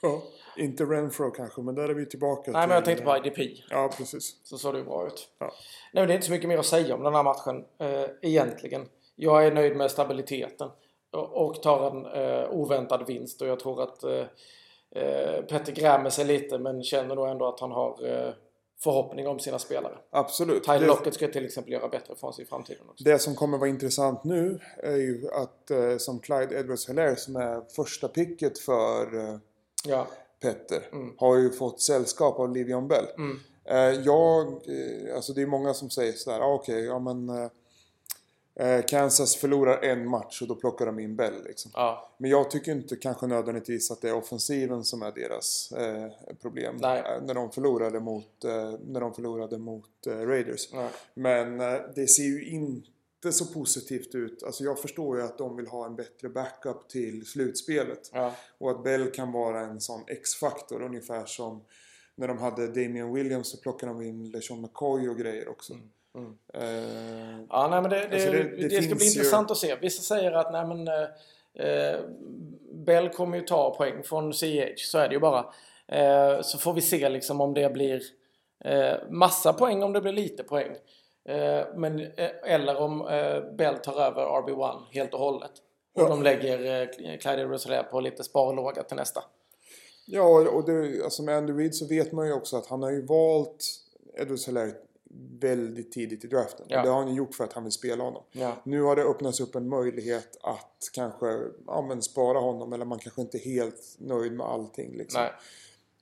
Ja, 0.02 0.22
inte 0.56 0.84
Renfro 0.84 1.30
kanske, 1.30 1.60
men 1.60 1.74
där 1.74 1.88
är 1.88 1.94
vi 1.94 2.06
tillbaka 2.06 2.50
Nej, 2.50 2.66
men 2.68 2.74
jag 2.74 2.84
till- 2.84 2.96
tänkte 2.96 3.20
på 3.20 3.28
IDP. 3.28 3.62
Ja, 3.70 3.90
precis. 3.96 4.40
Så 4.46 4.58
såg 4.58 4.74
det 4.74 4.78
ju 4.78 4.84
bra 4.84 5.06
ut. 5.06 5.28
Ja. 5.38 5.46
Nej, 5.46 5.52
men 6.02 6.06
det 6.06 6.12
är 6.12 6.14
inte 6.14 6.26
så 6.26 6.32
mycket 6.32 6.48
mer 6.48 6.58
att 6.58 6.66
säga 6.66 6.94
om 6.94 7.02
den 7.02 7.14
här 7.14 7.22
matchen 7.22 7.64
eh, 7.78 8.04
egentligen. 8.22 8.88
Jag 9.16 9.46
är 9.46 9.52
nöjd 9.52 9.76
med 9.76 9.90
stabiliteten 9.90 10.70
och, 11.16 11.62
tar 11.62 11.90
en 11.90 12.06
eh, 12.06 12.50
oväntad 12.50 13.06
vinst 13.06 13.42
och 13.42 13.48
jag 13.48 13.60
tror 13.60 13.82
att 13.82 14.04
eh, 14.04 14.24
eh, 15.02 15.42
Petter 15.42 15.72
grämer 15.72 16.10
sig 16.10 16.24
lite 16.24 16.58
men 16.58 16.82
känner 16.82 17.14
nog 17.14 17.28
ändå 17.28 17.46
att 17.48 17.60
han 17.60 17.70
har 17.70 18.06
eh, 18.08 18.32
förhoppning 18.78 19.28
om 19.28 19.38
sina 19.38 19.58
spelare. 19.58 19.94
Absolut. 20.10 20.64
Tyler 20.64 20.80
Det- 20.80 20.86
Lockett 20.86 21.14
ska 21.14 21.28
till 21.28 21.44
exempel 21.44 21.72
göra 21.72 21.88
bättre 21.88 22.14
från 22.16 22.32
sig 22.32 22.44
i 22.44 22.48
framtiden 22.48 22.82
också. 22.90 23.04
Det 23.04 23.18
som 23.18 23.34
kommer 23.34 23.58
vara 23.58 23.68
intressant 23.68 24.24
nu 24.24 24.60
är 24.82 24.96
ju 24.96 25.28
att 25.32 25.70
eh, 25.70 25.96
som 25.98 26.18
Clyde 26.18 26.54
edwards 26.60 26.88
hilaire 26.88 27.16
som 27.16 27.36
är 27.36 27.60
första 27.76 28.08
picket 28.08 28.58
för 28.58 29.18
eh, 29.18 29.36
Ja, 29.86 30.06
Petter 30.42 30.88
Mm. 30.92 31.14
har 31.18 31.36
ju 31.36 31.50
fått 31.50 31.80
sällskap 31.80 32.38
av 32.38 32.52
Livion 32.52 32.88
Bell. 32.88 33.06
Mm. 33.18 33.40
Eh, 33.64 34.00
jag, 34.04 34.46
eh, 34.46 35.14
alltså 35.16 35.32
det 35.32 35.42
är 35.42 35.46
många 35.46 35.74
som 35.74 35.90
säger 35.90 36.12
sådär, 36.12 36.40
ah, 36.40 36.54
okej, 36.54 36.84
ja 36.84 36.98
men 36.98 37.28
Kansas 38.88 39.36
förlorar 39.36 39.82
en 39.82 40.08
match 40.08 40.42
och 40.42 40.48
då 40.48 40.54
plockar 40.54 40.86
de 40.86 40.98
in 40.98 41.16
Bell 41.16 41.44
liksom. 41.44 41.70
ja, 41.74 42.08
Men 42.18 42.30
jag 42.30 42.50
tycker 42.50 42.72
inte 42.72 42.96
kanske 42.96 43.26
nödvändigtvis 43.26 43.90
att 43.90 44.00
det 44.00 44.08
är 44.08 44.14
offensiven 44.14 44.84
som 44.84 45.02
är 45.02 45.12
deras 45.12 45.72
eh, 45.72 46.10
problem. 46.42 46.76
Nej. 46.80 46.98
Eh, 47.00 47.22
när 47.22 47.34
de 47.34 47.50
förlorade 47.50 48.00
mot, 48.00 48.44
eh, 48.44 48.74
när 48.86 49.00
de 49.00 49.14
förlorade 49.14 49.58
mot 49.58 50.06
eh, 50.06 50.12
Raiders. 50.18 50.68
ja, 50.72 50.88
Men 51.14 51.60
eh, 51.60 51.80
det 51.94 52.06
ser 52.08 52.22
ju 52.22 52.48
inte 52.48 53.32
så 53.32 53.46
positivt 53.46 54.14
ut. 54.14 54.42
Alltså 54.42 54.64
jag 54.64 54.78
förstår 54.78 55.16
ju 55.18 55.22
att 55.24 55.38
de 55.38 55.56
vill 55.56 55.66
ha 55.66 55.86
en 55.86 55.96
bättre 55.96 56.28
backup 56.28 56.88
till 56.88 57.26
slutspelet. 57.26 58.10
ja, 58.12 58.34
Och 58.58 58.70
att 58.70 58.84
Bell 58.84 59.10
kan 59.10 59.32
vara 59.32 59.60
en 59.60 59.80
sån 59.80 60.04
X-faktor. 60.06 60.82
Ungefär 60.82 61.24
som 61.26 61.64
när 62.14 62.28
de 62.28 62.38
hade 62.38 62.66
Damian 62.66 63.14
Williams 63.14 63.48
så 63.48 63.56
plockade 63.56 63.92
de 63.92 64.02
in 64.02 64.30
LeSean 64.30 64.60
McCoy 64.60 65.08
och 65.08 65.18
grejer 65.18 65.48
också. 65.48 65.72
mm. 65.72 65.88
Eh, 66.54 67.40
Ja, 67.50 67.68
nej, 67.70 67.82
men 67.82 67.90
det, 67.90 67.96
det, 68.10 68.14
Alltså 68.14 68.30
det- 68.32 68.68
det, 68.68 68.82
ska 68.82 68.94
bli 68.94 69.04
ju- 69.04 69.10
intressant 69.12 69.50
att 69.50 69.56
se. 69.56 69.76
Vissa 69.76 70.02
säger 70.02 70.32
att 70.32 70.52
nej, 70.52 70.66
men, 70.66 70.88
eh, 71.54 72.00
Bell 72.72 73.08
kommer 73.08 73.36
ju 73.38 73.44
ta 73.44 73.74
poäng 73.74 74.02
från 74.02 74.32
CH, 74.32 74.72
så 74.76 74.98
är 74.98 75.08
det 75.08 75.14
ju 75.14 75.20
bara. 75.20 75.46
Eh, 75.88 76.40
så 76.42 76.58
får 76.58 76.72
vi 76.72 76.80
se 76.80 77.08
liksom 77.08 77.40
om 77.40 77.54
det 77.54 77.72
blir 77.72 78.02
massa 79.10 79.52
poäng, 79.52 79.82
om 79.82 79.92
det 79.92 80.00
blir 80.00 80.12
lite 80.12 80.42
poäng. 80.42 80.76
Men, 81.74 82.06
eller 82.44 82.76
om 82.76 82.98
Bell 83.58 83.76
tar 83.78 84.00
över 84.00 84.22
RB1 84.22 84.78
helt 84.90 85.14
och 85.14 85.20
hållet. 85.20 85.50
Och 85.94 86.02
Ja. 86.02 86.08
de 86.08 86.22
lägger 86.22 86.80
eh, 86.82 86.88
Clyde 87.18 87.44
Rosalie 87.44 87.82
på 87.82 88.00
lite 88.00 88.24
sparlåga 88.24 88.82
till 88.82 88.96
nästa. 88.96 89.24
ja, 90.06 90.48
och 90.50 90.64
det, 90.66 91.04
alltså 91.04 91.22
med 91.22 91.36
Andy 91.36 91.52
Reid 91.52 91.74
så 91.74 91.86
vet 91.86 92.12
man 92.12 92.26
ju 92.26 92.32
också 92.32 92.56
att 92.56 92.66
han 92.66 92.82
har 92.82 92.90
ju 92.90 93.06
valt 93.06 93.64
Edwards 94.18 94.48
Hilaire 94.48 94.72
väldigt 95.40 95.92
tidigt 95.92 96.24
i 96.24 96.26
draften. 96.26 96.66
Ja. 96.68 96.82
Det 96.82 96.88
har 96.88 96.98
han 96.98 97.08
ju 97.08 97.14
gjort 97.14 97.34
för 97.34 97.44
att 97.44 97.52
han 97.52 97.62
vill 97.62 97.72
spela 97.72 98.04
honom. 98.04 98.22
Ja, 98.32 98.52
Nu 98.64 98.82
har 98.82 98.96
det 98.96 99.02
öppnats 99.02 99.40
upp 99.40 99.54
en 99.54 99.68
möjlighet 99.68 100.38
att 100.42 100.90
kanske 100.92 101.26
ja, 101.66 101.82
men 101.88 102.02
spara 102.02 102.38
honom 102.38 102.72
eller 102.72 102.84
man 102.84 102.98
kanske 102.98 103.20
inte 103.20 103.38
är 103.38 103.44
helt 103.44 103.96
nöjd 103.98 104.32
med 104.32 104.46
allting. 104.46 104.96
Liksom. 104.96 105.20
nej. 105.22 105.32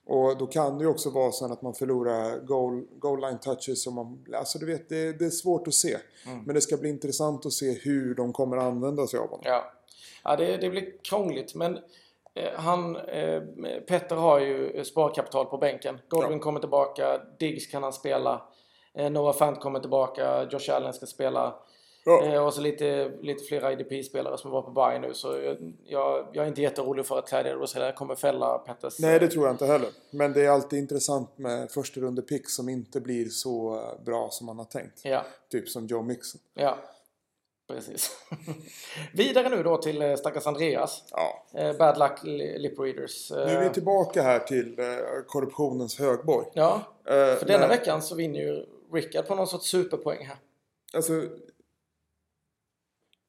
Och 0.07 0.37
då 0.37 0.47
kan 0.47 0.77
det 0.77 0.83
ju 0.83 0.89
också 0.89 1.09
vara 1.09 1.31
så 1.31 1.53
att 1.53 1.61
man 1.61 1.73
förlorar 1.73 2.39
goal, 2.39 2.85
goal 2.99 3.21
line 3.21 3.39
touches. 3.39 3.87
Och 3.87 3.93
man, 3.93 4.25
alltså 4.33 4.59
du 4.59 4.65
vet, 4.65 4.89
det, 4.89 5.19
det 5.19 5.25
är 5.25 5.29
svårt 5.29 5.67
att 5.67 5.73
se. 5.73 5.97
Mm. 6.25 6.43
Men 6.43 6.55
det 6.55 6.61
ska 6.61 6.77
bli 6.77 6.89
intressant 6.89 7.45
att 7.45 7.53
se 7.53 7.71
hur 7.71 8.15
de 8.15 8.33
kommer 8.33 8.57
att 8.57 8.63
använda 8.63 9.07
sig 9.07 9.19
av 9.19 9.25
honom. 9.29 9.41
Ja, 9.43 9.71
ja 10.23 10.35
det, 10.35 10.57
det 10.57 10.69
blir 10.69 11.03
krångligt 11.03 11.55
men 11.55 11.77
eh, 12.33 12.53
han, 12.55 12.95
eh, 12.95 13.41
Petter 13.87 14.15
har 14.15 14.39
ju 14.39 14.83
sparkapital 14.83 15.45
på 15.45 15.57
bänken. 15.57 15.99
Godwin 16.09 16.31
Ja. 16.31 16.39
kommer 16.39 16.59
tillbaka, 16.59 17.21
Diggs 17.39 17.67
kan 17.67 17.83
han 17.83 17.93
spela. 17.93 18.41
Eh, 18.97 19.09
Noah 19.11 19.33
Fant 19.35 19.59
kommer 19.59 19.79
tillbaka, 19.79 20.43
Josh 20.51 20.69
Allen 20.75 20.93
ska 20.93 21.05
spela. 21.05 21.55
Ja. 22.07 22.25
Eh, 22.25 22.45
och 22.45 22.53
så 22.53 22.61
lite, 22.61 23.11
lite 23.21 23.43
fler 23.43 23.71
IDP-spelare 23.71 24.37
som 24.37 24.51
var 24.51 24.61
på 24.61 24.71
bye 24.71 24.99
nu. 24.99 25.13
Så 25.13 25.57
jag, 25.85 26.27
jag, 26.33 26.43
är 26.43 26.47
inte 26.47 26.61
jätteorolig 26.61 27.05
för 27.05 27.19
att 27.19 27.27
Clyde 27.29 27.49
Edwards 27.49 27.75
kommer 27.95 28.15
fälla 28.15 28.57
Petters... 28.57 28.99
Nej, 28.99 29.19
det 29.19 29.27
tror 29.27 29.45
jag 29.45 29.53
inte 29.53 29.65
heller. 29.65 29.89
Men 30.11 30.33
det 30.33 30.45
är 30.45 30.49
alltid 30.49 30.79
intressant 30.79 31.37
med 31.37 31.71
första 31.71 32.01
runde 32.01 32.21
pick 32.21 32.49
som 32.49 32.69
inte 32.69 33.01
blir 33.01 33.25
så 33.29 33.75
eh, 33.75 34.03
bra 34.05 34.27
som 34.31 34.45
man 34.45 34.57
har 34.57 34.65
tänkt. 34.65 35.01
Ja, 35.03 35.25
Typ 35.51 35.69
som 35.69 35.87
Joe 35.87 36.01
Mixon. 36.01 36.41
ja. 36.53 36.77
Precis. 37.67 38.11
Vidare 39.13 39.49
nu 39.49 39.63
då 39.63 39.77
till 39.77 40.17
stackars 40.17 40.47
Andreas. 40.47 41.03
Ja. 41.11 41.73
Bad 41.79 41.97
luck 41.97 42.23
li- 42.23 42.59
lip 42.59 42.79
readers. 42.79 43.31
Nu 43.31 43.37
är 43.37 43.63
vi 43.63 43.69
tillbaka 43.69 44.21
här 44.21 44.39
till 44.39 44.75
korruptionens 45.27 45.99
högborg. 45.99 46.47
Ja, 46.53 46.81
För 47.05 47.45
denna 47.45 47.59
när- 47.59 47.67
veckan 47.67 48.01
så 48.01 48.15
vinner 48.15 48.39
ju 48.39 48.65
Rickard 48.93 49.27
på 49.27 49.35
någon 49.35 49.47
sorts 49.47 49.69
superpoäng 49.69 50.25
här. 50.25 50.37
Alltså, 50.93 51.13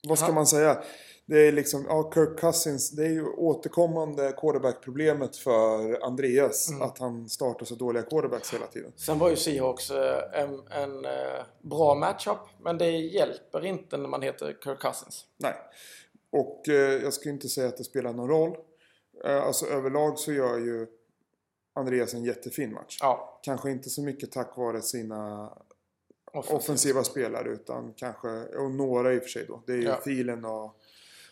vad 0.09 0.19
ska 0.19 0.29
Ja. 0.29 0.35
man 0.35 0.47
säga? 0.47 0.83
Det 1.29 1.49
är 1.49 1.53
liksom, 1.53 1.85
ja, 1.89 2.11
Kirk 2.15 2.39
Cousins, 2.41 2.91
det 2.91 3.05
är 3.05 3.11
ju 3.11 3.27
återkommande 3.27 4.33
quarterback-problemet 4.41 5.37
för 5.37 6.01
Andreas. 6.05 6.69
Mm. 6.71 6.83
Att 6.83 6.99
han 6.99 7.29
startar 7.29 7.67
så 7.67 7.75
dåliga 7.75 8.03
quarterbacks 8.03 8.55
hela 8.55 8.67
tiden. 8.67 8.93
Sen 8.97 9.19
var 9.19 9.31
ju 9.31 9.37
Seahawks 9.37 9.91
eh, 9.91 10.41
en, 10.43 10.63
en 10.71 11.05
eh, 11.05 11.43
bra 11.61 11.95
matchup, 11.95 12.39
men 12.61 12.79
det 12.79 12.91
hjälper 12.91 13.65
inte 13.67 13.97
när 13.97 14.09
man 14.09 14.23
heter 14.23 14.57
Kirk 14.65 14.81
Cousins. 14.81 15.25
Nej. 15.37 15.55
Och 16.31 16.69
eh, 16.69 16.75
jag 17.03 17.13
skulle 17.13 17.33
inte 17.35 17.49
säga 17.49 17.69
att 17.69 17.77
det 17.77 17.85
spelar 17.85 18.13
någon 18.13 18.29
roll. 18.29 18.57
Eh, 19.25 19.43
alltså 19.43 19.67
överlag 19.67 20.19
så 20.19 20.33
gör 20.33 20.59
ju 20.59 20.87
Andreas 21.77 22.15
en 22.15 22.25
jättefin 22.25 22.73
match. 22.73 22.99
Ja, 23.01 23.39
Kanske 23.43 23.71
inte 23.71 23.91
så 23.91 24.03
mycket 24.03 24.33
tack 24.33 24.57
vare 24.57 24.83
sina 24.83 25.51
offensivt. 26.33 26.57
offensiva 26.57 27.05
spelare 27.05 27.49
utan 27.49 27.93
kanske, 27.97 28.29
och 28.45 28.71
några 28.71 29.15
i 29.15 29.19
och 29.19 29.23
för 29.23 29.29
sig 29.29 29.45
då. 29.49 29.63
Det 29.67 29.73
är 29.73 29.77
ju 29.77 29.83
Ja. 29.83 29.95
Thielen 29.97 30.45
och, 30.45 30.77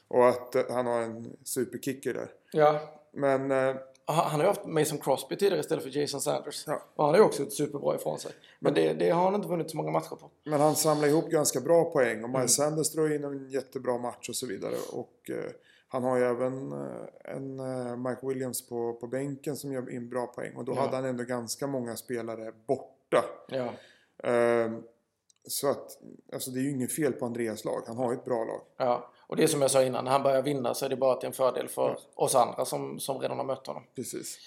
och 0.09 0.29
att 0.29 0.55
eh, 0.55 0.63
han 0.71 0.87
har 0.87 1.01
en 1.01 1.37
superkicker 1.45 2.15
där. 2.15 2.29
Ja, 2.53 2.81
Men 3.13 3.51
eh, 3.51 3.77
han 4.07 4.31
har 4.31 4.39
ju 4.41 4.47
haft 4.47 4.65
Mason 4.67 4.99
Crosby 4.99 5.37
tidigare 5.37 5.61
istället 5.61 5.85
för 5.85 5.99
Jason 5.99 6.21
Sanders. 6.21 6.65
Ja. 6.67 6.83
Och 6.95 7.05
han 7.05 7.15
har 7.15 7.21
ju 7.21 7.25
också 7.27 7.43
gjort 7.43 7.53
superbra 7.53 7.95
ifrån 7.95 8.19
sig. 8.19 8.33
Men 8.59 8.75
det, 8.75 8.93
det 8.93 9.11
har 9.11 9.25
han 9.25 9.35
inte 9.35 9.49
vunnit 9.49 9.71
så 9.71 9.77
många 9.77 9.91
matcher 9.91 10.17
på. 10.17 10.31
Men 10.45 10.61
han 10.61 10.77
samlar 10.77 11.09
ihop 11.09 11.31
ganska 11.31 11.61
bra 11.61 11.85
poäng 11.91 12.19
och 12.25 12.29
Mm. 12.29 12.41
Miles 12.41 12.55
Sanders 12.57 12.93
drar 12.93 13.15
in 13.15 13.25
en 13.25 13.49
jättebra 13.51 13.99
match 13.99 14.29
och 14.29 14.37
så 14.37 14.47
vidare. 14.47 14.75
Och 14.93 15.31
eh, 15.31 15.51
han 15.95 16.05
har 16.05 16.17
ju 16.19 16.25
även 16.25 16.73
eh, 16.73 17.35
en 17.37 17.61
eh, 17.61 17.97
Mike 17.97 18.27
Williams 18.27 18.69
på, 18.69 18.93
på 18.95 19.07
bänken 19.07 19.57
som 19.57 19.73
gör 19.73 19.91
in 19.91 20.09
bra 20.09 20.27
poäng. 20.27 20.57
Och 20.57 20.65
då 20.65 20.73
Ja. 20.73 20.81
hade 20.81 20.97
han 20.97 21.05
ändå 21.05 21.25
ganska 21.25 21.67
många 21.67 21.97
spelare 21.97 22.53
borta. 22.67 23.25
Ja, 23.49 23.73
Eh, 24.31 24.73
så 25.49 25.71
att, 25.71 25.99
alltså 26.33 26.51
det 26.51 26.61
är 26.61 26.63
ju 26.63 26.71
inget 26.71 26.93
fel 26.93 27.13
på 27.13 27.27
Andreas 27.27 27.65
lag. 27.65 27.83
Han 27.87 27.97
har 27.97 28.13
ju 28.13 28.19
ett 28.19 28.25
bra 28.25 28.45
lag. 28.45 28.61
ja. 28.77 29.11
Och 29.27 29.37
det 29.37 29.43
är 29.43 29.47
som 29.47 29.61
jag 29.63 29.71
sa 29.71 29.83
innan, 29.83 30.05
när 30.05 30.11
han 30.13 30.23
börjar 30.23 30.43
vinna 30.43 30.75
så 30.75 30.85
är 30.85 30.89
det 30.89 30.97
bara 30.97 31.17
till 31.21 31.27
en 31.27 31.33
fördel 31.33 31.69
för 31.69 31.99
oss 32.15 32.35
andra 32.35 32.65
som, 32.65 33.01
som 33.01 33.19
redan 33.19 33.37
har 33.39 33.45
mött 33.45 33.67
honom. 33.67 33.83
Precis. 33.95 34.39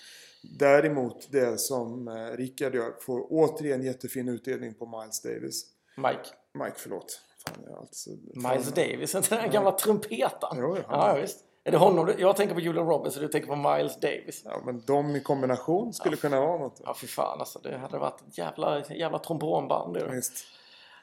Däremot 0.59 1.31
det 1.31 1.59
som 1.59 2.07
eh, 2.07 2.13
Rickard 2.37 2.75
gör 2.75 2.91
får 3.01 3.27
återigen 3.29 3.83
jättefin 3.83 4.29
utdelning 4.29 4.73
på 4.73 4.99
Miles 4.99 5.21
Davis. 5.21 5.65
Mike. 5.97 6.29
Mike, 6.53 6.75
förlåt. 6.77 7.21
Fan, 7.47 7.75
alltså, 7.79 8.09
Miles 8.33 8.73
Davis, 8.73 9.15
inte 9.15 9.35
den 9.35 9.51
gamla 9.51 9.71
trumpetaren? 9.71 10.57
Jo, 10.57 10.77
han- 10.87 11.07
ja, 11.15 11.21
visst. 11.21 11.43
Är 11.63 11.71
det 11.71 11.77
honom 11.77 12.05
du, 12.05 12.15
Jag 12.19 12.35
tänker 12.35 12.55
på 12.55 12.61
Julian 12.61 12.87
Roberts 12.87 13.15
och 13.15 13.21
du 13.21 13.27
tänker 13.27 13.47
på 13.47 13.55
Miles 13.55 13.99
Davis. 13.99 14.41
Ja, 14.45 14.61
men 14.65 14.83
de 14.87 15.15
i 15.15 15.21
kombination 15.21 15.93
skulle 15.93 16.17
kunna 16.17 16.39
vara 16.41 16.57
något. 16.57 16.81
Ja, 16.85 16.93
för 16.93 17.07
fan 17.07 17.39
alltså. 17.39 17.59
Det 17.59 17.77
hade 17.77 17.97
varit 17.97 18.21
ett 18.27 18.37
jävla, 18.37 18.83
jävla 18.89 19.19
trombonband. 19.19 19.93
Det. 19.93 20.07
Visst. 20.11 20.45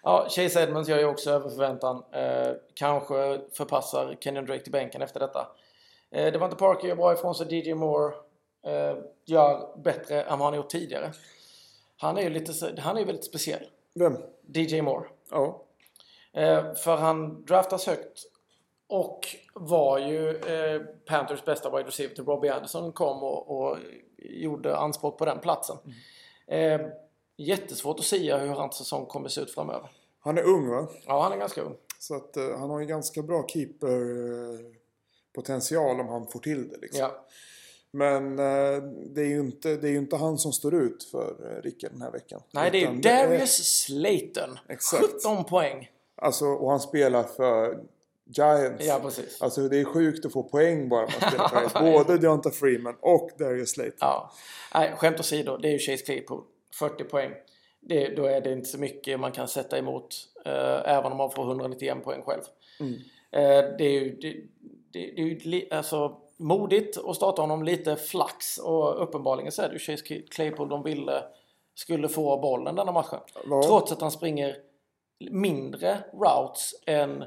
Ja, 0.03 0.27
Chase 0.31 0.63
Edmonds 0.63 0.89
gör 0.89 0.99
ju 0.99 1.05
också 1.05 1.31
över 1.31 1.51
förväntan. 1.51 2.03
Eh, 2.13 2.53
kanske 2.75 3.41
förpassar 3.53 4.17
Kenyon 4.21 4.47
Drake 4.47 4.63
till 4.63 4.73
bänken 4.73 5.03
efter 5.03 5.21
detta. 5.21 5.47
Eh, 6.11 6.33
det 6.33 6.39
var 6.39 6.47
inte 6.47 6.59
Parker 6.59 6.89
gör 6.89 6.97
bra 6.97 7.13
ifrån 7.13 7.35
sig. 7.35 7.55
DJ 7.69 7.75
Moore 7.75 8.15
eh, 8.67 8.97
gör 9.25 9.79
bättre 9.83 10.23
än 10.23 10.39
vad 10.39 10.49
han 10.49 10.57
gjort 10.57 10.69
tidigare. 10.71 11.13
Han 11.97 12.19
är 12.19 12.23
ju 12.23 12.31
lite, 12.31 12.81
han 12.81 12.97
är 12.99 13.05
väldigt 13.05 13.25
speciell. 13.25 13.67
Vem? 13.95 14.17
DJ 14.55 14.81
Moore. 14.83 15.07
Ja. 15.31 15.63
Eh, 16.35 16.75
för 16.75 16.97
han 16.97 17.45
draftas 17.45 17.87
högt 17.87 18.25
och 18.87 19.21
var 19.55 19.99
ju 19.99 20.37
eh, 20.37 20.81
Panthers 21.07 21.45
bästa 21.45 21.71
wide 21.77 21.89
receiver 21.89 22.15
till 22.15 22.25
Robbie 22.25 22.49
Anderson 22.49 22.93
kom 22.93 23.23
och, 23.23 23.51
och 23.61 23.79
gjorde 24.19 24.77
anspråk 24.77 25.19
på 25.19 25.25
den 25.25 25.39
platsen. 25.41 25.77
Eh, 26.47 26.81
jättesvårt 27.37 27.99
att 27.99 28.05
säga 28.05 28.39
hur 28.39 28.49
hans 28.49 28.77
säsong 28.77 29.07
kommer 29.07 29.29
se 29.29 29.41
ut 29.41 29.55
framöver. 29.55 29.91
Han 30.21 30.39
är 30.39 30.43
ung 30.43 30.69
va? 30.71 30.89
Ja, 31.07 31.23
han 31.23 31.33
är 31.33 31.37
ganska 31.37 31.63
ung. 31.63 31.77
Så 31.99 32.15
att 32.15 32.37
eh, 32.37 32.59
han 32.59 32.71
har 32.71 32.81
ju 32.81 32.87
ganska 32.87 33.23
bra 33.23 33.47
keeper 33.49 33.89
eh, 33.89 34.59
potential 35.35 36.01
om 36.01 36.09
han 36.09 36.27
får 36.27 36.41
till 36.41 36.69
det 36.69 36.79
liksom. 36.79 37.01
Ja. 37.01 37.27
Men 37.91 38.39
eh, 38.39 38.83
det, 39.15 39.21
är 39.21 39.29
ju 39.29 39.41
inte, 39.41 39.77
det 39.77 39.89
är 39.89 39.93
ju 39.93 39.99
inte 39.99 40.17
han 40.17 40.39
som 40.39 40.53
står 40.53 40.75
ut 40.75 41.05
för 41.05 41.57
eh, 41.57 41.63
Rickard 41.63 41.91
den 41.93 42.03
här 42.03 42.11
veckan. 42.11 42.43
Nej, 42.51 42.71
det 42.71 42.85
är 42.85 42.93
ju 42.93 42.99
är- 42.99 43.03
Darius 43.03 43.83
Slayton. 43.85 44.59
Exakt. 44.69 45.05
17 45.25 45.45
poäng. 45.45 45.91
Alltså, 46.17 46.45
och 46.45 46.71
han 46.71 46.81
spelar 46.81 47.23
för 47.23 47.79
Giants. 48.27 48.87
Ja, 48.87 49.01
precis. 49.03 49.43
Alltså 49.43 49.69
det 49.69 49.81
är 49.81 49.85
sjukt 49.85 50.27
att 50.27 50.33
få 50.33 50.43
poäng 50.43 50.89
bara 50.89 51.01
man 51.01 51.31
spelar 51.31 51.49
för 51.49 51.59
Giants. 51.61 51.75
Både 51.75 52.19
Deonta 52.19 52.51
Freeman 52.51 52.97
och 53.01 53.31
Darius 53.39 53.71
Slayton. 53.71 53.99
Ja. 54.01 54.33
Nej, 54.75 54.93
skämt 54.97 55.21
åsido, 55.21 55.57
det 55.57 55.69
är 55.69 55.73
ju 55.73 55.79
Chase 55.79 56.05
Claypool. 56.05 56.43
40 56.79 57.05
poäng. 57.05 57.33
Det, 57.81 58.17
då 58.17 58.25
är 58.25 58.41
det 58.41 58.53
inte 58.53 58.69
så 58.69 58.79
mycket 58.79 59.21
man 59.21 59.33
kan 59.33 59.49
sätta 59.49 59.79
emot. 59.79 60.17
Eh, 60.45 60.93
även 60.97 61.13
om 61.13 61.19
man 61.19 61.31
får 61.31 61.43
191 61.43 62.05
poäng 62.05 62.23
själv. 62.23 62.43
Mm. 62.81 62.95
Eh, 63.31 63.77
det 63.79 63.85
är 63.85 63.91
ju, 63.91 64.17
det, 64.17 64.33
det, 64.93 65.15
det 65.17 65.23
är 65.23 65.47
ju 65.47 65.69
alltså, 65.71 66.17
modigt 66.37 66.99
att 67.05 67.17
starta 67.17 67.43
honom 67.43 67.63
lite 67.63 67.97
flax. 67.97 68.59
Och 68.59 69.03
uppenbarligen 69.03 69.53
så 69.53 69.63
är 69.63 69.69
det 69.69 69.73
ju 69.73 69.79
Chase 69.79 70.23
Claypool 70.31 70.69
de 70.69 70.83
ville 70.83 71.23
skulle 71.75 72.09
få 72.09 72.41
bollen 72.41 72.75
denna 72.75 72.93
matchen. 72.93 73.21
Ja. 73.51 73.63
Trots 73.63 73.93
att 73.93 74.01
han 74.01 74.11
springer 74.11 74.57
mindre 75.31 75.99
routes 76.13 76.75
än 76.87 77.25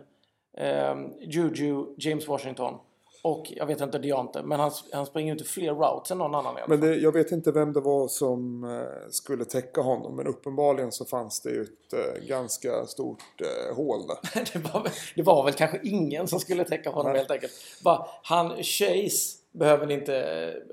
ehm, 0.58 1.14
Juju, 1.20 1.86
James 1.98 2.28
Washington 2.28 2.78
och 3.24 3.46
jag 3.56 3.66
vet 3.66 3.82
inte 3.82 3.98
Deonte. 3.98 4.44
Men 4.44 4.60
han, 4.60 4.72
han 4.94 5.06
springer 5.06 5.32
inte 5.32 5.44
fler 5.44 5.74
routes 5.74 6.12
än 6.12 6.18
någon 6.18 6.36
annan 6.36 6.56
Men 6.68 6.80
det, 6.82 6.96
jag 6.96 7.12
vet 7.12 7.32
inte 7.32 7.52
vem 7.52 7.74
det 7.74 7.80
var 7.80 8.08
som 8.08 8.64
eh, 8.64 9.10
skulle 9.10 9.46
täcka 9.46 9.82
honom. 9.82 10.16
Men 10.16 10.28
uppenbarligen 10.28 10.92
så 10.92 11.06
fanns 11.06 11.42
det 11.42 11.50
ju 11.50 11.62
ett 11.62 11.94
eh, 11.94 12.28
ganska 12.28 12.86
stort 12.86 13.22
eh, 13.42 13.76
hål 13.76 14.00
där. 14.08 14.44
det, 14.54 14.74
var, 14.74 14.84
väl- 14.84 14.92
det 15.16 15.24
var 15.24 15.44
väl 15.44 15.54
kanske 15.54 15.80
ingen 15.84 16.28
som 16.28 16.40
skulle 16.40 16.64
täcka 16.64 16.90
honom 16.90 17.12
Nej. 17.12 17.20
helt 17.20 17.32
enkelt. 17.32 17.52
Bara, 17.84 18.08
han, 18.24 18.50
Chase 18.64 19.38
behöver 19.52 19.86
ni 19.86 19.94
inte, 19.94 20.18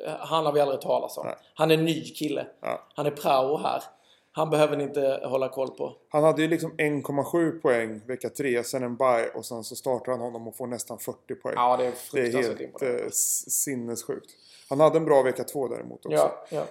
eh, 0.06 0.12
han 0.18 0.46
har 0.46 0.52
vi 0.52 0.60
aldrig 0.60 0.80
talas 0.80 1.18
om. 1.18 1.26
Nej. 1.26 1.36
Han 1.54 1.70
är 1.70 1.76
ny 1.76 2.04
kille. 2.04 2.46
Ja. 2.60 2.82
Han 2.94 3.06
är 3.06 3.10
prao 3.10 3.56
här. 3.56 3.82
Han 4.36 4.50
behöver 4.50 4.76
ni 4.76 4.84
inte 4.84 5.20
hålla 5.24 5.48
koll 5.48 5.70
på. 5.70 5.96
Han 6.08 6.24
hade 6.24 6.42
ju 6.42 6.48
liksom 6.48 6.72
1,7 6.72 7.60
poäng 7.60 8.00
vecka 8.06 8.28
3, 8.28 8.64
sen 8.64 8.82
en 8.82 8.96
bye 8.96 9.30
och 9.34 9.44
sen 9.44 9.64
så 9.64 9.76
startar 9.76 10.12
han 10.12 10.20
honom 10.20 10.48
och 10.48 10.56
får 10.56 10.66
nästan 10.66 10.98
40 10.98 11.34
poäng. 11.34 11.54
Ja, 11.56 11.76
det 11.76 11.84
är 11.86 11.92
det 12.12 12.20
är 12.20 12.32
fruktansvärt 12.32 12.82
helt 12.82 13.02
eh, 13.02 13.08
sinnessjukt. 13.48 14.30
Han 14.68 14.80
hade 14.80 14.96
en 14.96 15.04
bra 15.04 15.22
vecka 15.22 15.44
2 15.44 15.68
däremot 15.68 16.06
också. 16.06 16.18
Ja, 16.18 16.46
ja. 16.50 16.64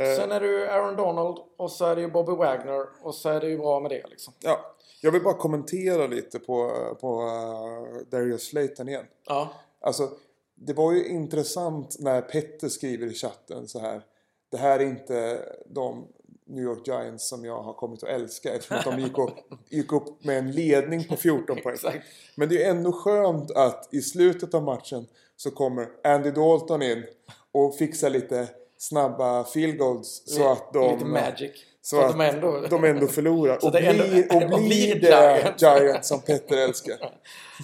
Eh, 0.00 0.16
Sen 0.16 0.32
är 0.32 0.40
det 0.40 0.46
ju 0.46 0.66
Aaron 0.66 0.96
Donald 0.96 1.38
och 1.56 1.70
så 1.70 1.84
är 1.84 1.96
det 1.96 2.02
ju 2.02 2.10
Bobby 2.10 2.32
Wagner 2.32 2.86
och 3.02 3.14
så 3.14 3.28
är 3.28 3.40
det 3.40 3.48
ju 3.48 3.58
bra 3.58 3.80
med 3.80 3.90
det 3.90 4.06
liksom. 4.10 4.34
ja. 4.40 4.74
Jag 5.02 5.12
vill 5.12 5.22
bara 5.22 5.34
kommentera 5.34 6.06
lite 6.06 6.38
på, 6.38 6.70
på 7.00 7.22
eh, 7.22 8.06
Darius 8.10 8.42
Slayton 8.48 8.88
igen. 8.88 9.04
Ja, 9.26 9.48
Alltså, 9.80 10.08
det 10.54 10.72
var 10.72 10.92
ju 10.92 11.08
intressant 11.08 11.96
när 11.98 12.20
Petter 12.20 12.68
skriver 12.68 13.06
i 13.06 13.14
chatten 13.14 13.68
så 13.68 13.78
här. 13.78 14.02
Det 14.50 14.56
här 14.56 14.80
är 14.80 14.84
inte 14.84 15.42
de 15.66 16.06
New 16.50 16.64
York 16.64 16.86
Giants 16.86 17.28
som 17.28 17.44
jag 17.44 17.62
har 17.62 17.72
kommit 17.72 18.02
att 18.02 18.08
älska 18.08 18.54
eftersom 18.54 18.76
att 18.78 18.84
de 18.84 18.98
gick 18.98 19.18
upp, 19.18 19.34
gick 19.68 19.92
upp 19.92 20.24
med 20.24 20.38
en 20.38 20.52
ledning 20.52 21.04
på 21.04 21.16
14 21.16 21.56
poäng. 21.62 21.76
Men 22.34 22.48
det 22.48 22.64
är 22.64 22.70
ändå 22.70 22.92
skönt 22.92 23.50
att 23.50 23.88
i 23.94 24.00
slutet 24.02 24.54
av 24.54 24.62
matchen 24.62 25.06
så 25.36 25.50
kommer 25.50 25.88
Andy 26.04 26.30
Dalton 26.30 26.82
in 26.82 27.04
och 27.52 27.74
fixar 27.76 28.10
lite 28.10 28.48
snabba 28.78 29.44
field 29.44 29.78
goals 29.78 30.22
så 30.26 30.52
att 30.52 30.72
de, 30.72 30.92
Lite 30.94 31.04
magic. 31.04 31.50
så 31.82 31.96
Så 31.96 32.00
att 32.02 32.10
att 32.10 32.18
de 32.18 32.24
ändå... 32.24 32.60
de 32.70 32.84
ändå 32.84 33.06
förlorar 33.06 33.58
och 33.64 33.72
det 33.72 33.78
är 33.78 33.90
ändå- 33.90 34.04
blir, 34.08 34.36
och 34.36 34.42
och 34.52 34.58
blir 34.60 34.68
blir 34.68 35.00
det 35.00 35.08
Giants. 35.08 35.62
Giants 35.62 36.08
som 36.08 36.20
Petter 36.20 36.56
älskar. 36.56 36.96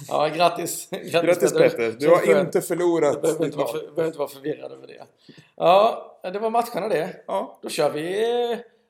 Ja, 0.09 0.29
grattis. 0.29 0.89
Grattis 0.91 1.53
Petter, 1.53 1.97
du 1.99 2.09
har 2.09 2.41
inte 2.41 2.61
förlorat 2.61 3.15
Du 3.15 3.21
behöver 3.21 3.45
inte, 3.45 3.59
vara, 3.59 3.69
för, 3.73 3.79
behöver 3.81 4.07
inte 4.07 4.19
vara 4.19 4.29
förvirrad 4.29 4.73
över 4.73 4.87
det. 4.87 5.05
Ja, 5.57 6.21
det 6.33 6.39
var 6.39 6.51
matcherna 6.51 6.89
det. 6.89 7.17
Ja. 7.27 7.59
Då 7.63 7.69
kör 7.69 7.91
vi 7.91 8.03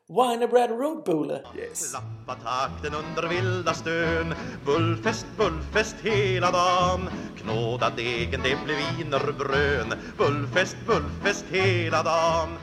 Winerbread 0.09 0.71
Runkbule. 0.71 1.43
Yes. 1.57 1.91
Klappa 1.91 2.35
takten 2.43 2.95
under 2.95 3.29
vilda 3.29 3.75
stön 3.75 4.35
Bullfest, 4.65 5.27
bullfest 5.37 5.97
hela 6.03 6.51
dagen 6.51 7.09
Knåda 7.37 7.91
degen, 7.97 8.43
det 8.43 8.59
blir 8.65 8.77
wienerbrön 8.77 9.95
Bullfest, 10.19 10.77
bullfest 10.87 11.45
hela 11.51 12.03
dagen 12.03 12.59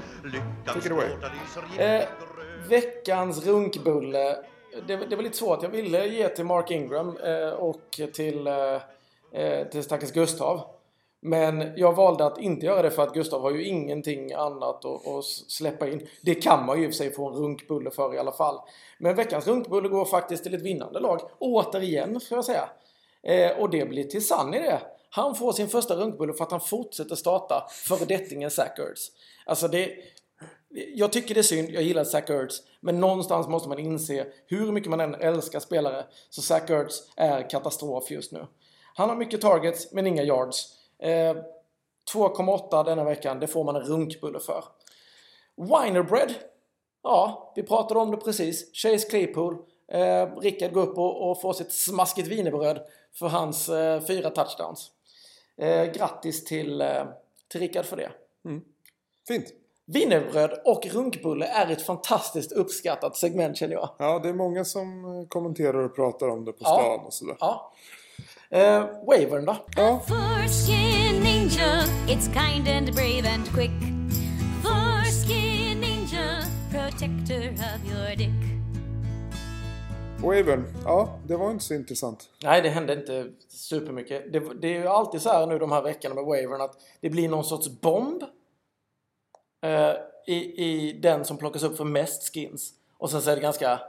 away. 0.91 1.09
tårta 1.09 1.29
lyser 1.33 1.83
Eh, 1.83 2.07
veckans 2.69 3.45
runkbulle. 3.45 4.37
Det, 4.87 4.95
det 5.09 5.15
var 5.15 5.23
lite 5.23 5.37
svårt. 5.37 5.63
Jag 5.63 5.69
ville 5.69 6.07
ge 6.07 6.29
till 6.29 6.45
Mark 6.45 6.71
Ingram 6.71 7.17
eh, 7.17 7.49
och 7.49 7.99
till, 8.13 8.47
eh, 8.47 9.41
eh, 9.41 9.67
till 9.67 9.83
stackars 9.83 10.11
Gustav. 10.11 10.61
Men 11.25 11.73
jag 11.75 11.93
valde 11.93 12.25
att 12.25 12.37
inte 12.37 12.65
göra 12.65 12.81
det 12.81 12.91
för 12.91 13.03
att 13.03 13.13
Gustav 13.13 13.41
har 13.41 13.51
ju 13.51 13.63
ingenting 13.63 14.33
annat 14.33 14.85
att, 14.85 15.07
att 15.07 15.25
släppa 15.25 15.87
in. 15.89 16.07
Det 16.21 16.35
kan 16.35 16.65
man 16.65 16.79
ju 16.79 16.83
i 16.83 16.87
och 16.87 16.91
för 16.91 16.97
sig 16.97 17.13
få 17.13 17.29
en 17.29 17.35
runkbulle 17.35 17.91
för 17.91 18.15
i 18.15 18.17
alla 18.17 18.31
fall. 18.31 18.59
Men 18.97 19.15
veckans 19.15 19.47
runkbulle 19.47 19.89
går 19.89 20.05
faktiskt 20.05 20.43
till 20.43 20.53
ett 20.53 20.61
vinnande 20.61 20.99
lag. 20.99 21.21
Återigen, 21.39 22.19
får 22.19 22.37
jag 22.37 22.45
säga. 22.45 22.69
Eh, 23.23 23.59
och 23.59 23.69
det 23.69 23.85
blir 23.85 24.03
till 24.03 24.27
Sunny 24.27 24.59
det. 24.59 24.81
Han 25.09 25.35
får 25.35 25.53
sin 25.53 25.67
första 25.67 25.95
runkbulle 25.95 26.33
för 26.33 26.43
att 26.43 26.51
han 26.51 26.61
fortsätter 26.61 27.15
starta 27.15 27.67
föredettingen 27.69 28.51
Zach 28.51 28.79
Ertz. 28.79 29.11
Alltså 29.45 29.67
det... 29.67 29.91
Jag 30.95 31.11
tycker 31.11 31.33
det 31.33 31.41
är 31.41 31.43
synd, 31.43 31.69
jag 31.69 31.83
gillar 31.83 32.03
Zach 32.03 32.29
Ertz. 32.29 32.61
Men 32.79 32.99
någonstans 32.99 33.47
måste 33.47 33.69
man 33.69 33.79
inse, 33.79 34.25
hur 34.47 34.71
mycket 34.71 34.89
man 34.89 34.99
än 34.99 35.15
älskar 35.15 35.59
spelare, 35.59 36.05
så 36.29 36.41
Zach 36.41 36.69
Ertz 36.69 37.11
är 37.15 37.49
katastrof 37.49 38.11
just 38.11 38.31
nu. 38.31 38.45
Han 38.95 39.09
har 39.09 39.15
mycket 39.15 39.41
targets, 39.41 39.91
men 39.91 40.07
inga 40.07 40.23
yards. 40.23 40.79
Eh, 41.03 41.35
2,8 42.13 42.83
denna 42.83 43.03
veckan, 43.03 43.39
det 43.39 43.47
får 43.47 43.63
man 43.63 43.75
en 43.75 43.81
runkbulle 43.81 44.39
för. 44.39 44.63
Winerbread. 45.55 46.33
Ja, 47.03 47.53
vi 47.55 47.63
pratade 47.63 47.99
om 47.99 48.11
det 48.11 48.17
precis. 48.17 48.73
Chase 48.73 49.09
Claypool. 49.09 49.57
Eh, 49.91 50.35
Rickard 50.39 50.73
går 50.73 50.81
upp 50.81 50.97
och, 50.97 51.29
och 51.31 51.41
får 51.41 51.53
sitt 51.53 51.71
smaskigt 51.71 52.27
wienerbröd 52.27 52.79
för 53.19 53.27
hans 53.27 53.69
eh, 53.69 54.01
fyra 54.01 54.29
touchdowns. 54.29 54.91
Eh, 55.57 55.83
grattis 55.85 56.45
till, 56.45 56.81
eh, 56.81 57.03
till 57.47 57.59
Rickard 57.61 57.85
för 57.85 57.97
det. 57.97 58.11
Fint. 59.27 59.45
Wienerbröd 59.85 60.61
och 60.65 60.85
runkbulle 60.85 61.45
är 61.45 61.71
ett 61.71 61.81
fantastiskt 61.81 62.51
uppskattat 62.51 63.17
segment 63.17 63.57
känner 63.57 63.73
jag. 63.73 63.89
Ja, 63.99 64.19
det 64.19 64.29
är 64.29 64.33
många 64.33 64.65
som 64.65 65.05
eh, 65.05 65.27
kommenterar 65.27 65.77
och 65.85 65.95
pratar 65.95 66.27
om 66.29 66.45
det 66.45 66.51
på 66.51 66.59
Ja. 66.63 66.67
stan 66.79 67.05
och 67.05 67.13
sådär. 67.13 67.37
Ja. 67.39 67.73
Eh, 68.49 68.85
Wavern 69.07 69.45
då? 69.45 69.55
Ja. 69.75 70.01
Wavern, 80.23 80.65
ja, 80.85 81.19
det 81.27 81.35
var 81.35 81.51
inte 81.51 81.63
så 81.63 81.73
intressant. 81.73 82.29
Nej, 82.43 82.61
det 82.61 82.69
hände 82.69 82.93
inte 82.93 83.27
supermycket. 83.47 84.33
Det, 84.33 84.39
det 84.61 84.67
är 84.67 84.79
ju 84.79 84.87
alltid 84.87 85.21
så 85.21 85.29
här 85.29 85.47
nu 85.47 85.59
de 85.59 85.71
här 85.71 85.81
veckorna 85.81 86.15
med 86.15 86.23
Wavern 86.23 86.61
att 86.61 86.75
det 87.01 87.09
blir 87.09 87.29
någon 87.29 87.43
sorts 87.43 87.69
bomb 87.69 88.23
eh, 89.61 89.93
i, 90.27 90.35
i 90.65 90.99
den 91.01 91.25
som 91.25 91.37
plockas 91.37 91.63
upp 91.63 91.77
för 91.77 91.85
mest 91.85 92.33
skins. 92.33 92.73
Och 92.97 93.11
sen 93.11 93.21
så 93.21 93.29
är 93.29 93.35
det 93.35 93.41
ganska... 93.41 93.79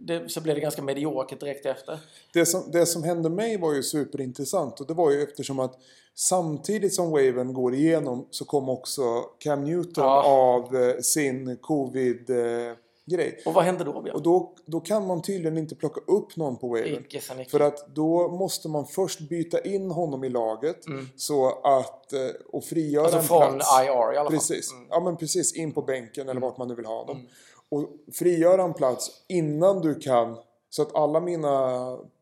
Det, 0.00 0.28
så 0.32 0.40
blir 0.40 0.54
det 0.54 0.60
ganska 0.60 0.82
mediokert 0.82 1.40
direkt 1.40 1.66
efter. 1.66 1.98
Det 2.32 2.46
som, 2.46 2.70
det 2.72 2.86
som 2.86 3.02
hände 3.02 3.30
mig 3.30 3.56
var 3.56 3.74
ju 3.74 3.82
superintressant 3.82 4.80
och 4.80 4.86
det 4.86 4.94
var 4.94 5.10
ju 5.10 5.22
eftersom 5.22 5.58
att 5.58 5.78
samtidigt 6.14 6.94
som 6.94 7.10
Wavern 7.10 7.52
går 7.52 7.74
igenom 7.74 8.26
så 8.30 8.44
kom 8.44 8.68
också 8.68 9.02
Cam 9.38 9.64
Newton 9.64 10.04
Ja. 10.04 10.22
av 10.24 10.76
eh, 10.76 10.98
sin 11.00 11.56
covid-grej. 11.56 13.42
Och 13.46 13.54
vad 13.54 13.64
hände 13.64 13.84
då 13.84 14.02
Björn? 14.02 14.16
och 14.16 14.22
då, 14.22 14.52
då 14.66 14.80
kan 14.80 15.06
man 15.06 15.22
tydligen 15.22 15.58
inte 15.58 15.74
plocka 15.74 16.00
upp 16.06 16.36
någon 16.36 16.56
på 16.56 16.74
Nicke. 16.74 17.20
För 17.48 17.60
att 17.60 17.94
då 17.94 18.28
måste 18.28 18.68
man 18.68 18.86
först 18.86 19.20
byta 19.20 19.60
in 19.60 19.90
honom 19.90 20.24
i 20.24 20.28
laget 20.28 20.84
så 21.16 21.48
att, 21.62 22.12
eh, 22.12 22.20
och 22.52 22.64
frigöra 22.64 23.06
Mm. 23.08 23.18
Alltså 23.18 23.34
en 23.34 23.40
från 23.40 23.54
plats. 23.54 23.80
IR 23.82 23.86
i 23.88 24.16
alla 24.16 24.30
fall. 24.30 24.30
Precis. 24.30 24.72
Mm. 24.72 24.86
Ja 24.90 25.00
men 25.00 25.16
precis, 25.16 25.54
in 25.56 25.72
på 25.72 25.82
bänken 25.82 26.28
eller 26.28 26.40
vart 26.40 26.58
man 26.58 26.68
nu 26.68 26.74
vill 26.74 26.86
ha 26.86 26.98
honom. 26.98 27.26
Och 27.68 27.88
frigöra 28.18 28.62
en 28.62 28.74
plats 28.74 29.24
innan 29.28 29.80
du 29.80 29.94
kan. 29.94 30.36
Så 30.70 30.82
att 30.82 30.94
alla 30.94 31.20
mina, 31.20 31.50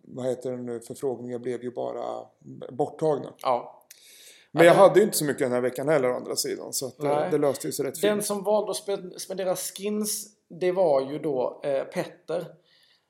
vad 0.03 0.27
heter 0.27 0.51
det 0.51 0.57
nu, 0.57 0.81
förfrågningar 0.81 1.39
blev 1.39 1.63
ju 1.63 1.71
bara 1.71 2.27
borttagna. 2.73 3.33
Ja. 3.43 3.81
Men 4.53 4.67
jag 4.67 4.75
hade 4.75 4.99
ju 5.01 5.05
inte 5.05 5.17
så 5.17 5.25
mycket 5.25 5.41
den 5.41 5.53
här 5.53 5.61
veckan 5.61 5.89
heller 5.89 6.11
å 6.11 6.17
andra 6.17 6.37
sidan. 6.37 6.73
Så 6.73 6.87
att, 6.87 6.99
eh, 6.99 7.05
Nej. 7.05 7.29
det 7.31 7.39
löste 7.39 7.67
ju 7.67 7.73
sig 7.73 7.85
rätt 7.87 8.03
Den 8.03 8.17
fint. 8.17 8.27
som 8.27 8.43
valde 8.45 8.71
att 8.71 8.87
spe- 8.87 9.19
spendera 9.19 9.57
skins, 9.57 10.27
det 10.49 10.73
var 10.73 11.01
ju 11.13 11.19
då 11.19 11.61
eh, 11.65 11.85
Petter. 11.85 12.47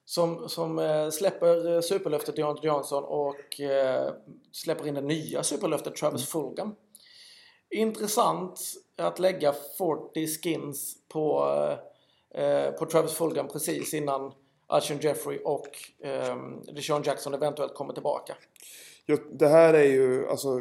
Som, 0.07 0.49
som 0.49 0.79
eh, 0.79 1.11
släpper 1.11 1.75
eh, 1.75 1.81
superlöftet 1.81 2.37
Deontay 2.37 2.67
Johnson 2.67 3.05
och 3.05 3.61
eh, 3.61 4.13
släpper 4.53 4.87
in 4.89 4.95
det 4.95 5.01
nya 5.01 5.43
superlöftet 5.43 5.97
Travis 5.97 6.29
Fulgham. 6.29 6.75
Intressant 7.71 8.61
att 8.99 9.19
lägga 9.19 9.53
40 9.79 10.27
skins 10.27 10.97
på, 11.09 11.47
eh, 11.71 11.79
på 12.79 12.87
Travis 12.87 13.13
Fulgham 13.13 13.49
precis 13.49 13.95
innan 13.95 14.33
Alshon 14.67 14.99
Jeffrey 14.99 15.39
och 15.45 15.69
eh, 16.05 16.37
Deshaun 16.75 17.03
Jackson 17.03 17.35
eventuellt 17.35 17.75
kommer 17.75 17.93
tillbaka. 17.95 18.35
Ja, 19.07 19.17
det 19.33 19.49
här 19.49 19.75
är 19.75 19.85
ju, 19.85 20.29
alltså 20.29 20.61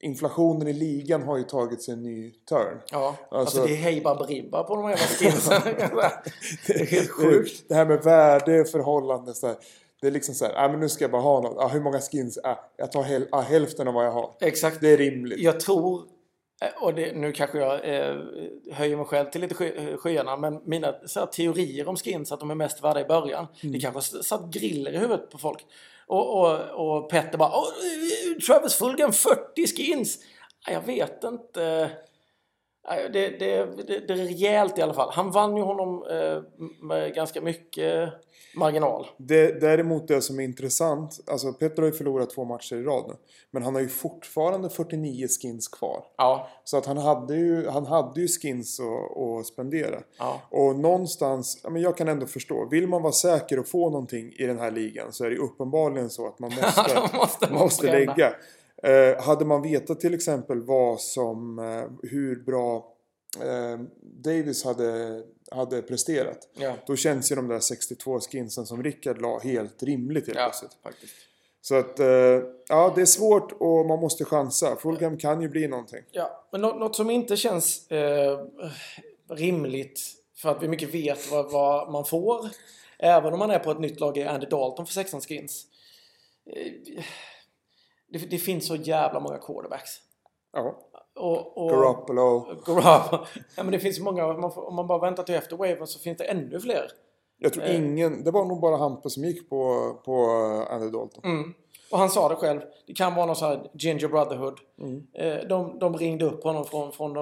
inflationen 0.00 0.68
i 0.68 0.72
ligan 0.72 1.22
har 1.22 1.36
ju 1.38 1.44
tagit 1.44 1.82
sig 1.82 1.94
en 1.94 2.02
ny 2.02 2.30
turn. 2.48 2.78
Ja, 2.90 3.16
alltså, 3.30 3.36
Alltså- 3.36 3.64
det 3.66 3.72
är 3.72 3.76
hej 3.76 4.00
baberiba 4.00 4.62
på 4.64 4.76
de 4.76 4.84
här 4.84 4.90
jävla 4.90 5.06
skinsen. 5.06 5.62
det 6.66 6.72
är 6.80 6.86
helt 6.86 7.10
sjukt. 7.10 7.64
Det 7.68 7.74
här 7.74 7.86
med 7.86 8.02
värde, 8.04 8.64
förhållande, 8.64 9.34
så 9.34 9.46
här, 9.46 9.56
det 10.00 10.06
är 10.06 10.10
liksom 10.10 10.34
så 10.34 10.44
här, 10.44 10.54
ah, 10.64 10.68
men 10.68 10.80
nu 10.80 10.88
ska 10.88 11.04
jag 11.04 11.10
bara 11.10 11.22
ha 11.22 11.40
något. 11.40 11.58
Ah, 11.58 11.68
hur 11.68 11.80
många 11.80 12.00
skins? 12.00 12.38
Ah, 12.44 12.54
jag 12.76 12.92
tar 12.92 13.02
häl- 13.02 13.28
ah, 13.32 13.40
hälften 13.40 13.88
av 13.88 13.94
vad 13.94 14.06
jag 14.06 14.12
har. 14.12 14.34
Exakt. 14.40 14.80
Det 14.80 14.88
är 14.92 14.96
rimligt. 14.96 15.38
Jag 15.40 15.60
tror, 15.60 15.96
eh, 15.98 16.04
och 16.80 16.94
det, 16.94 17.16
nu 17.16 17.32
kanske 17.32 17.58
jag 17.58 17.74
eh, 17.74 18.16
höjer 18.72 18.96
mig 18.96 19.06
själv 19.06 19.30
till 19.30 19.40
lite 19.40 19.54
sky, 19.54 19.72
eh, 19.76 19.96
skyarna, 19.96 20.36
men 20.36 20.60
mina 20.64 20.86
här, 20.86 21.26
teorier 21.26 21.88
om 21.88 21.96
skins, 21.96 22.32
att 22.32 22.40
de 22.40 22.50
är 22.50 22.54
mest 22.54 22.84
värda 22.84 23.00
i 23.00 23.04
början, 23.04 23.46
Mm. 23.62 23.72
det 23.72 23.80
kanske 23.80 24.22
satt 24.22 24.50
griller 24.50 24.92
i 24.92 24.98
huvudet 24.98 25.30
på 25.30 25.38
folk. 25.38 25.66
Och, 26.06 26.40
och, 26.40 26.58
och 26.70 27.10
Petter 27.10 27.38
bara 27.38 27.48
eh, 27.48 28.38
Travis 28.46 28.74
Fulgham 28.74 29.12
40 29.12 29.66
skins! 29.76 30.18
Ja, 30.66 30.72
Jag 30.72 30.80
vet 30.86 31.24
inte. 31.24 31.90
Det, 32.88 33.08
det, 33.12 33.38
det, 33.86 34.06
det 34.06 34.12
är 34.12 34.16
rejält 34.16 34.78
i 34.78 34.82
alla 34.82 34.94
fall. 34.94 35.10
Han 35.12 35.30
vann 35.30 35.56
ju 35.56 35.62
honom 35.62 36.04
eh, 36.10 36.42
med 36.80 37.14
ganska 37.14 37.40
mycket 37.40 38.08
marginal. 38.54 39.06
Det, 39.16 39.60
däremot 39.60 40.08
det 40.08 40.22
som 40.22 40.40
är 40.40 40.44
intressant, 40.44 41.20
alltså 41.26 41.52
Petter 41.52 41.82
har 41.82 41.88
ju 41.88 41.92
förlorat 41.96 42.30
två 42.30 42.44
matcher 42.44 42.76
i 42.76 42.82
rad 42.82 43.04
nu. 43.08 43.14
Men 43.50 43.62
han 43.62 43.74
har 43.74 43.82
ju 43.82 43.88
fortfarande 43.88 44.70
49 44.70 45.26
skins 45.28 45.68
kvar. 45.68 46.04
Ja, 46.16 46.48
Så 46.64 46.76
att 46.78 46.86
han 46.86 46.96
hade 46.98 47.36
ju, 47.36 47.68
han 47.68 47.86
hade 47.86 48.20
ju 48.20 48.28
skins 48.28 48.80
att, 48.80 49.18
att 49.18 49.46
spendera. 49.46 50.02
ja. 50.18 50.40
Och 50.50 50.76
någonstans, 50.76 51.60
ja, 51.64 51.70
men 51.70 51.82
jag 51.82 51.96
kan 51.96 52.08
ändå 52.08 52.26
förstå. 52.26 52.68
Vill 52.70 52.86
man 52.88 53.02
vara 53.02 53.12
säker 53.12 53.58
och 53.58 53.68
få 53.68 53.90
någonting 53.90 54.32
i 54.38 54.46
den 54.46 54.58
här 54.58 54.70
ligan 54.70 55.12
så 55.12 55.24
är 55.24 55.30
det 55.30 55.36
uppenbarligen 55.36 56.10
så 56.10 56.26
att 56.26 56.38
man 56.38 56.50
måste, 56.62 57.16
måste 57.18 57.52
måste 57.52 57.86
lägga. 57.86 58.34
Eh, 58.82 59.22
hade 59.22 59.44
man 59.44 59.62
vetat 59.62 60.00
till 60.00 60.14
exempel 60.14 60.62
vad 60.62 61.00
som, 61.00 61.58
eh, 61.58 62.08
hur 62.10 62.36
bra 62.44 62.94
eh, 63.40 63.80
Davis 64.02 64.64
hade, 64.64 65.22
hade 65.50 65.82
presterat. 65.82 66.38
Ja. 66.54 66.74
Då 66.86 66.96
känns 66.96 67.32
ju 67.32 67.36
de 67.36 67.48
där 67.48 67.60
62 67.60 68.20
skinsen 68.20 68.66
som 68.66 68.82
Rickard 68.82 69.20
la 69.20 69.38
helt 69.38 69.82
rimligt 69.82 70.26
helt 70.26 70.38
Ja, 70.38 70.44
plötsligt. 70.44 70.76
faktiskt. 70.82 71.12
Så 71.60 71.74
att, 71.74 72.00
eh, 72.00 72.06
ja 72.68 72.92
det 72.94 73.00
är 73.00 73.06
svårt 73.06 73.52
och 73.52 73.86
man 73.86 74.00
måste 74.00 74.24
chansa. 74.24 74.76
Fulham 74.76 75.18
kan 75.18 75.40
ju 75.42 75.48
bli 75.48 75.68
någonting. 75.68 76.02
Ja, 76.12 76.44
men 76.52 76.60
nå- 76.60 76.74
något 76.78 76.96
som 76.96 77.10
inte 77.10 77.36
känns 77.36 77.88
rimligt 79.30 80.00
för 80.36 80.48
att 80.48 80.62
vi 80.62 80.68
mycket 80.68 80.94
vet 80.94 81.30
vad, 81.30 81.50
vad 81.52 81.92
man 81.92 82.04
får. 82.04 82.48
Även 82.98 83.32
om 83.32 83.38
man 83.38 83.50
är 83.50 83.58
på 83.58 83.70
ett 83.70 83.80
nytt 83.80 84.00
lag 84.00 84.18
är 84.18 84.26
Andy 84.26 84.46
Dalton 84.46 84.86
för 84.86 84.92
16 84.92 85.20
skins. 85.20 85.66
Eh, 88.14 88.20
det, 88.20 88.30
det 88.30 88.38
finns 88.38 88.66
så 88.66 88.76
jävla 88.76 89.20
många 89.20 89.38
quarterbacks. 89.38 89.90
Ja. 90.52 90.78
Och, 91.20 91.58
och, 91.58 91.70
Garoppolo. 91.70 92.40
Garoppolo. 92.66 93.24
Ja, 93.56 93.62
men 93.62 93.72
det 93.72 93.78
finns 93.78 94.00
många. 94.00 94.26
Om 94.26 94.40
man, 94.40 94.52
får, 94.52 94.68
om 94.68 94.74
man 94.74 94.86
bara 94.86 94.98
väntar 94.98 95.22
till 95.22 95.34
efter 95.34 95.56
waven 95.56 95.86
så 95.86 95.98
finns 95.98 96.18
det 96.18 96.24
ännu 96.24 96.60
fler. 96.60 96.90
Jag 97.38 97.52
tror 97.52 97.64
Eh. 97.64 97.76
ingen, 97.76 98.24
det 98.24 98.30
var 98.30 98.44
nog 98.44 98.60
bara 98.60 98.76
Hampus 98.76 99.14
som 99.14 99.24
gick 99.24 99.50
på, 99.50 99.92
på 100.04 100.26
Andy 100.70 100.90
Dalton. 100.90 101.24
Mm. 101.24 101.54
Och 101.92 101.98
han 101.98 102.10
sa 102.10 102.28
det 102.28 102.36
själv. 102.36 102.60
Det 102.86 102.92
kan 102.94 103.14
vara 103.14 103.26
någon 103.26 103.36
sån 103.36 103.48
här 103.48 103.70
Ginger 103.74 104.08
Brotherhood. 104.08 104.58
Mm. 104.80 105.06
Eh, 105.14 105.48
de, 105.48 105.78
de 105.78 105.96
ringde 105.96 106.24
upp 106.24 106.44
honom 106.44 106.64
från, 106.64 106.92
från 106.92 107.12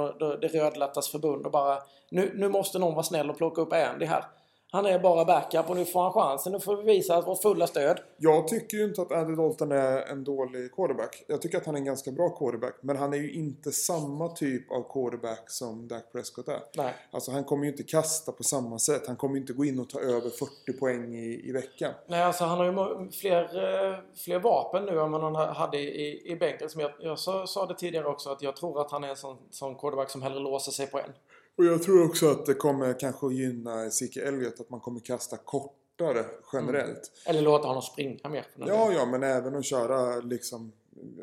det 0.41 0.49
rödlättas 0.49 1.09
förbund 1.09 1.47
och 1.47 1.53
bara 1.53 1.78
nu, 2.11 2.32
nu 2.34 2.49
måste 2.49 2.78
någon 2.78 2.95
vara 2.95 3.03
snäll 3.03 3.30
och 3.30 3.36
plocka 3.36 3.61
upp 3.61 3.72
Andy 3.72 4.07
här. 4.07 4.24
Han 4.72 4.86
är 4.86 4.98
bara 4.98 5.24
backup 5.24 5.70
och 5.70 5.76
nu 5.76 5.84
får 5.84 6.02
han 6.02 6.12
chansen. 6.12 6.52
Nu 6.52 6.60
får 6.60 6.76
vi 6.76 6.82
visa 6.82 7.20
vårt 7.20 7.42
fulla 7.42 7.66
stöd. 7.66 8.00
Jag 8.16 8.48
tycker 8.48 8.76
ju 8.76 8.84
inte 8.84 9.02
att 9.02 9.12
Andy 9.12 9.34
Dalton 9.34 9.72
är 9.72 10.02
en 10.02 10.24
dålig 10.24 10.74
quarterback. 10.74 11.24
Jag 11.26 11.42
tycker 11.42 11.58
att 11.58 11.66
han 11.66 11.74
är 11.74 11.78
en 11.78 11.84
ganska 11.84 12.10
bra 12.10 12.28
quarterback. 12.28 12.74
Men 12.80 12.96
han 12.96 13.12
är 13.12 13.16
ju 13.16 13.32
inte 13.32 13.72
samma 13.72 14.28
typ 14.28 14.72
av 14.72 14.92
quarterback 14.92 15.50
som 15.50 15.88
Dak 15.88 16.12
Prescott 16.12 16.48
är. 16.48 16.60
Nej. 16.76 16.94
Alltså 17.10 17.30
han 17.30 17.44
kommer 17.44 17.64
ju 17.64 17.70
inte 17.70 17.82
kasta 17.82 18.32
på 18.32 18.42
samma 18.42 18.78
sätt. 18.78 19.06
Han 19.06 19.16
kommer 19.16 19.34
ju 19.34 19.40
inte 19.40 19.52
gå 19.52 19.64
in 19.64 19.80
och 19.80 19.88
ta 19.88 20.00
över 20.00 20.30
40 20.30 20.78
poäng 20.80 21.14
i, 21.14 21.48
i 21.48 21.52
veckan. 21.52 21.92
Nej, 22.06 22.22
alltså 22.22 22.44
han 22.44 22.58
har 22.58 22.64
ju 22.64 23.10
fler, 23.10 23.42
eh, 23.42 23.98
fler 24.24 24.38
vapen 24.38 24.84
nu 24.84 25.00
än 25.00 25.10
vad 25.12 25.22
han 25.22 25.54
hade 25.56 25.78
i, 25.78 26.32
i 26.32 26.36
bänken. 26.36 26.68
Som 26.68 26.80
jag, 26.80 26.90
jag 27.00 27.18
sa, 27.18 27.46
sa 27.46 27.66
det 27.66 27.74
tidigare 27.74 28.06
också 28.06 28.30
att 28.30 28.42
jag 28.42 28.56
tror 28.56 28.80
att 28.80 28.90
han 28.90 29.04
är 29.04 29.08
en 29.08 29.16
sån, 29.16 29.36
sån 29.50 29.74
quarterback 29.74 30.10
som 30.10 30.22
hellre 30.22 30.40
låser 30.40 30.72
sig 30.72 30.86
på 30.86 30.98
en. 30.98 31.12
Och 31.61 31.66
jag 31.66 31.82
tror 31.82 32.04
också 32.04 32.30
att 32.30 32.46
det 32.46 32.54
kommer 32.54 33.00
kanske 33.00 33.26
att 33.26 33.34
gynna 33.34 33.90
Zeke 33.90 34.22
Elliott. 34.22 34.61
Att 34.61 34.70
man 34.70 34.80
kommer 34.80 35.00
kasta 35.00 35.36
kortare 35.36 36.24
generellt. 36.52 37.11
Eller 37.26 37.42
låta 37.42 37.68
honom 37.68 37.82
springa 37.82 38.28
mer. 38.28 38.46
Ja, 38.56 38.92
ja, 38.92 39.06
men 39.06 39.22
även 39.22 39.54
att 39.54 39.64
köra 39.64 40.20
liksom 40.20 40.72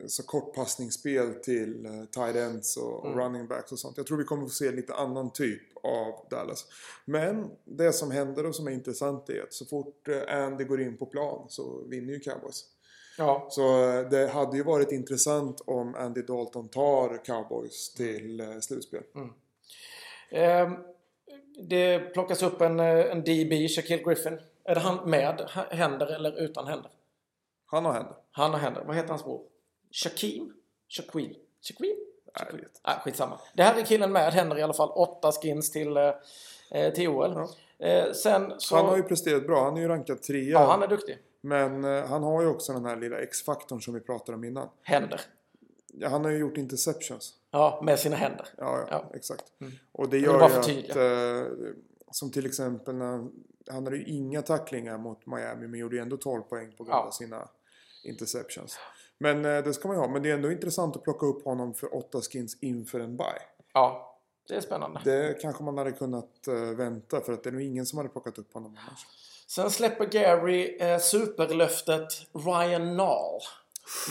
så 0.07 0.23
kort 0.23 0.55
passningsspel 0.55 1.33
till 1.33 1.85
uh, 1.85 2.05
tight 2.05 2.35
ends 2.35 2.77
och, 2.77 3.05
och 3.05 3.15
running 3.15 3.47
backs 3.47 3.71
och 3.71 3.79
sånt. 3.79 3.97
Jag 3.97 4.07
tror 4.07 4.17
vi 4.17 4.23
kommer 4.23 4.43
få 4.43 4.49
se 4.49 4.71
lite 4.71 4.93
annan 4.93 5.33
typ 5.33 5.61
av 5.83 6.27
Dallas. 6.29 6.65
Men 7.05 7.49
det 7.65 7.93
som 7.93 8.11
händer 8.11 8.45
och 8.45 8.55
som 8.55 8.67
är 8.67 8.71
intressant 8.71 9.29
är 9.29 9.43
att 9.43 9.53
så 9.53 9.65
fort 9.65 10.07
eh, 10.07 10.43
Andy 10.43 10.63
går 10.63 10.81
in 10.81 10.97
på 10.97 11.05
plan 11.05 11.45
så 11.49 11.83
vinner 11.87 12.13
ju 12.13 12.19
Cowboys. 12.19 12.63
ja. 13.17 13.47
Så 13.51 13.89
eh, 13.89 14.09
det 14.09 14.27
hade 14.27 14.57
ju 14.57 14.63
varit 14.63 14.91
intressant 14.91 15.61
om 15.65 15.95
Andy 15.95 16.21
Dalton 16.21 16.69
tar 16.69 17.25
Cowboys 17.25 17.93
till 17.93 18.39
eh, 18.39 18.59
slutspel. 18.59 19.03
Ehm, 19.15 19.29
det 21.57 21.99
plockas 21.99 22.43
upp 22.43 22.61
en, 22.61 22.79
eh, 22.79 23.11
en 23.11 23.21
DB, 23.21 23.67
Shaquille 23.67 24.03
Griffin. 24.03 24.39
Är 24.63 24.75
det 24.75 24.81
han 24.81 25.09
med 25.09 25.49
händer 25.71 26.07
eller 26.07 26.41
utan 26.41 26.67
händer? 26.67 26.91
Han 27.65 27.85
har 27.85 27.93
händer. 27.93 28.15
Han 28.31 28.51
har 28.51 28.59
händer. 28.59 28.83
Vad 28.83 28.95
heter 28.95 29.09
hans 29.09 29.23
bror? 29.23 29.41
Shaquem? 29.91 30.53
Shaquille? 30.89 31.35
Shaquille? 31.61 31.95
Nej, 32.39 32.47
jag 32.51 32.57
vet. 32.57 32.79
Ah, 32.81 32.99
skitsamma. 32.99 33.39
Det 33.53 33.63
här 33.63 33.79
är 33.79 33.83
killen 33.83 34.11
med 34.11 34.33
händer 34.33 34.57
i 34.57 34.61
alla 34.61 34.73
fall. 34.73 34.89
Åtta 34.89 35.31
skins 35.31 35.71
till, 35.71 35.97
eh, 35.97 36.13
eh, 36.71 36.93
till 36.93 37.07
OL. 37.07 37.47
Eh, 37.79 38.11
sen 38.11 38.53
så... 38.57 38.75
Han 38.75 38.85
har 38.85 38.97
ju 38.97 39.03
presterat 39.03 39.47
bra. 39.47 39.63
Han 39.63 39.77
är 39.77 39.81
ju 39.81 39.87
rankad 39.87 40.21
trea. 40.21 40.43
Ja, 40.43 40.71
han 40.71 40.83
är 40.83 40.87
duktig. 40.87 41.17
Men 41.41 41.83
eh, 41.83 42.05
han 42.05 42.23
har 42.23 42.41
ju 42.41 42.47
också 42.47 42.73
den 42.73 42.85
här 42.85 42.95
lilla 42.95 43.19
X-faktorn 43.19 43.81
som 43.81 43.93
vi 43.93 43.99
pratade 43.99 44.35
om 44.35 44.43
innan. 44.43 44.69
Händer. 44.81 45.21
Ja, 45.93 46.09
han 46.09 46.25
har 46.25 46.31
ju 46.31 46.37
gjort 46.37 46.57
interceptions. 46.57 47.33
Ja, 47.51 47.81
med 47.83 47.99
sina 47.99 48.15
händer. 48.15 48.47
Ja, 48.57 48.77
ja, 48.79 48.87
Ja. 48.91 48.99
Mm. 48.99 49.15
exakt. 49.15 49.43
Och 49.91 50.09
det 50.09 50.17
gör 50.17 50.49
ju 50.49 50.79
att, 50.89 50.95
eh, 50.95 51.67
som 52.11 52.31
till 52.31 52.45
exempel 52.45 52.95
när 52.95 53.05
han, 53.71 53.83
hade 53.85 53.97
ju 53.97 54.05
inga 54.05 54.41
tacklingar 54.41 54.97
mot 54.97 55.25
Miami 55.25 55.67
men 55.67 55.79
gjorde 55.79 55.95
ju 55.95 56.01
ändå 56.01 56.17
12 56.17 56.41
poäng 56.41 56.75
på 56.77 56.83
grund 56.83 56.97
av 56.97 57.11
sina 57.11 57.49
interceptions. 58.03 58.79
Men 59.17 59.45
eh, 59.45 59.63
det 59.63 59.73
ska 59.73 59.87
man 59.87 59.97
ju 59.97 60.01
ha. 60.01 60.07
Men 60.07 60.23
det 60.23 60.29
är 60.29 60.33
ändå 60.33 60.51
intressant 60.51 60.95
att 60.95 61.03
plocka 61.03 61.25
upp 61.25 61.45
honom 61.45 61.73
för 61.73 61.95
åtta 61.95 62.21
skins 62.21 62.57
inför 62.61 62.99
en 62.99 63.17
bye. 63.17 63.41
Ja, 63.73 64.19
det 64.47 64.55
är 64.55 64.61
spännande. 64.61 65.01
Det 65.03 65.41
kanske 65.41 65.63
man 65.63 65.77
hade 65.77 65.91
kunnat 65.91 66.47
eh, 66.47 66.53
vänta 66.55 67.21
för 67.21 67.33
att 67.33 67.43
det 67.43 67.49
är 67.49 67.51
nog 67.51 67.61
ingen 67.61 67.85
som 67.85 67.97
hade 67.97 68.09
plockat 68.09 68.37
upp 68.37 68.53
honom 68.53 68.77
annars. 68.87 69.05
Sen 69.47 69.71
släpper 69.71 70.05
Gary 70.05 70.77
eh, 70.79 70.99
superlöftet 70.99 72.07
Ryan 72.33 72.97
Nall. 72.97 73.39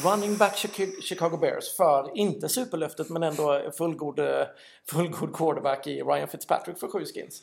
Running 0.05 0.37
back 0.37 0.57
Chica- 0.57 1.01
Chicago 1.03 1.37
Bears 1.41 1.77
för, 1.77 2.11
inte 2.15 2.49
superlöftet 2.49 3.09
men 3.11 3.23
ändå 3.23 3.71
fullgod, 3.79 4.19
eh, 4.19 4.47
fullgod 4.91 5.35
quarterback 5.37 5.87
i 5.87 6.03
Ryan 6.03 6.29
Fitzpatrick 6.29 6.79
för 6.79 6.89
sju 6.89 7.05
skins. 7.05 7.43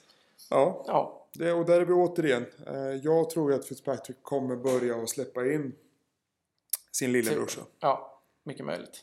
Ja, 0.49 0.83
Ja, 0.87 1.27
det, 1.33 1.51
och 1.53 1.65
där 1.65 1.81
är 1.81 1.85
vi 1.85 1.93
återigen. 1.93 2.45
Eh, 2.67 2.75
jag 3.03 3.29
tror 3.29 3.51
ju 3.51 3.57
att 3.59 3.65
Fitzpatrick 3.65 4.17
kommer 4.23 4.55
börja 4.55 4.95
att 4.95 5.09
släppa 5.09 5.45
in 5.45 5.75
sin 6.91 7.11
lillebrorsa. 7.11 7.61
ja 7.79 8.21
mycket 8.43 8.65
möjligt. 8.65 9.01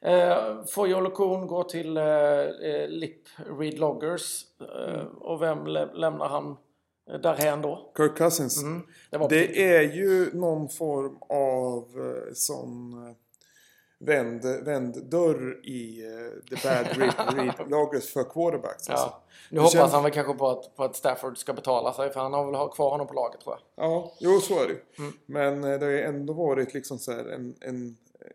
Eh, 0.00 0.64
får 0.64 0.88
Joel 0.88 1.10
Kuhn 1.10 1.46
gå 1.46 1.62
till 1.64 1.96
eh, 1.96 2.04
Lip 2.88 3.22
Read 3.58 3.78
Loggers 3.78 4.44
eh, 4.60 5.00
och 5.02 5.42
vem 5.42 5.66
lä- 5.66 5.92
lämnar 5.94 6.28
han 6.28 6.56
därhän 7.22 7.62
då? 7.62 7.92
Kirk 7.96 8.16
Cousins. 8.18 8.62
Mm, 8.62 8.82
det 9.10 9.26
Det 9.28 9.62
är 9.74 9.82
ju 9.82 10.30
någon 10.32 10.68
form 10.68 11.18
av 11.28 11.82
eh, 12.00 12.32
sån 12.34 12.92
eh, 13.08 13.14
vänd, 13.98 14.44
vänd 14.64 15.10
dörr 15.10 15.66
i 15.66 16.04
eh, 16.06 16.56
the 16.56 16.68
bad 16.68 16.96
read, 16.98 17.34
read 17.36 17.70
loggers 17.70 18.12
för 18.12 18.24
quarterbacks. 18.24 18.88
Alltså. 18.88 19.06
Ja. 19.06 19.22
Nu 19.50 19.54
Det 19.56 19.60
hoppas 19.60 19.72
känns- 19.72 19.92
han 19.92 20.02
väl 20.02 20.12
kanske 20.12 20.34
på 20.34 20.48
att, 20.50 20.76
på 20.76 20.84
att 20.84 20.96
Stafford 20.96 21.38
ska 21.38 21.52
betala 21.52 21.92
sig 21.92 22.10
för 22.12 22.20
han 22.20 22.32
har 22.32 22.46
väl 22.46 22.54
ha 22.54 22.68
kvar 22.68 22.90
honom 22.90 23.06
på 23.06 23.14
laget 23.14 23.40
tror 23.40 23.56
jag. 23.76 23.84
Ja, 23.86 24.12
jo 24.20 24.40
så 24.40 24.54
är 24.62 24.68
det. 24.68 24.98
Mm. 25.02 25.12
Men 25.26 25.64
eh, 25.72 25.78
det 25.78 25.84
har 25.86 25.92
ju 25.92 26.02
ändå 26.02 26.32
varit 26.32 26.74
liksom 26.74 26.98
så 26.98 27.12
här 27.12 27.24
en, 27.24 27.54
en 27.60 27.96
eh, 28.20 28.26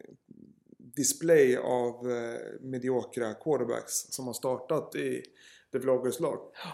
display 0.77 1.57
av 1.57 2.11
eh, 2.11 2.39
mediokra 2.61 3.33
quarterbacks 3.33 3.93
som 3.93 4.27
har 4.27 4.33
startat 4.33 4.95
i 4.95 5.23
the 5.71 5.77
vloggers 5.77 6.19
lag. 6.19 6.39
Ja, 6.63 6.69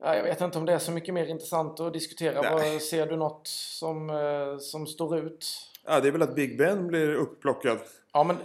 jag 0.00 0.22
vet 0.22 0.40
inte 0.40 0.58
om 0.58 0.66
det 0.66 0.72
är 0.72 0.78
så 0.78 0.92
mycket 0.92 1.14
mer 1.14 1.26
intressant 1.26 1.80
att 1.80 1.92
diskutera. 1.92 2.42
Nej. 2.42 2.72
Vad, 2.72 2.82
ser 2.82 3.06
du 3.06 3.16
något 3.16 3.46
som, 3.46 4.10
eh, 4.10 4.58
som 4.58 4.86
står 4.86 5.18
ut? 5.18 5.46
Ja, 5.86 6.00
det 6.00 6.08
är 6.08 6.12
väl 6.12 6.22
att 6.22 6.34
Big 6.34 6.58
Ben 6.58 6.86
blir 6.86 7.14
upplockad. 7.14 7.78
Ja, 8.12 8.24
men 8.24 8.36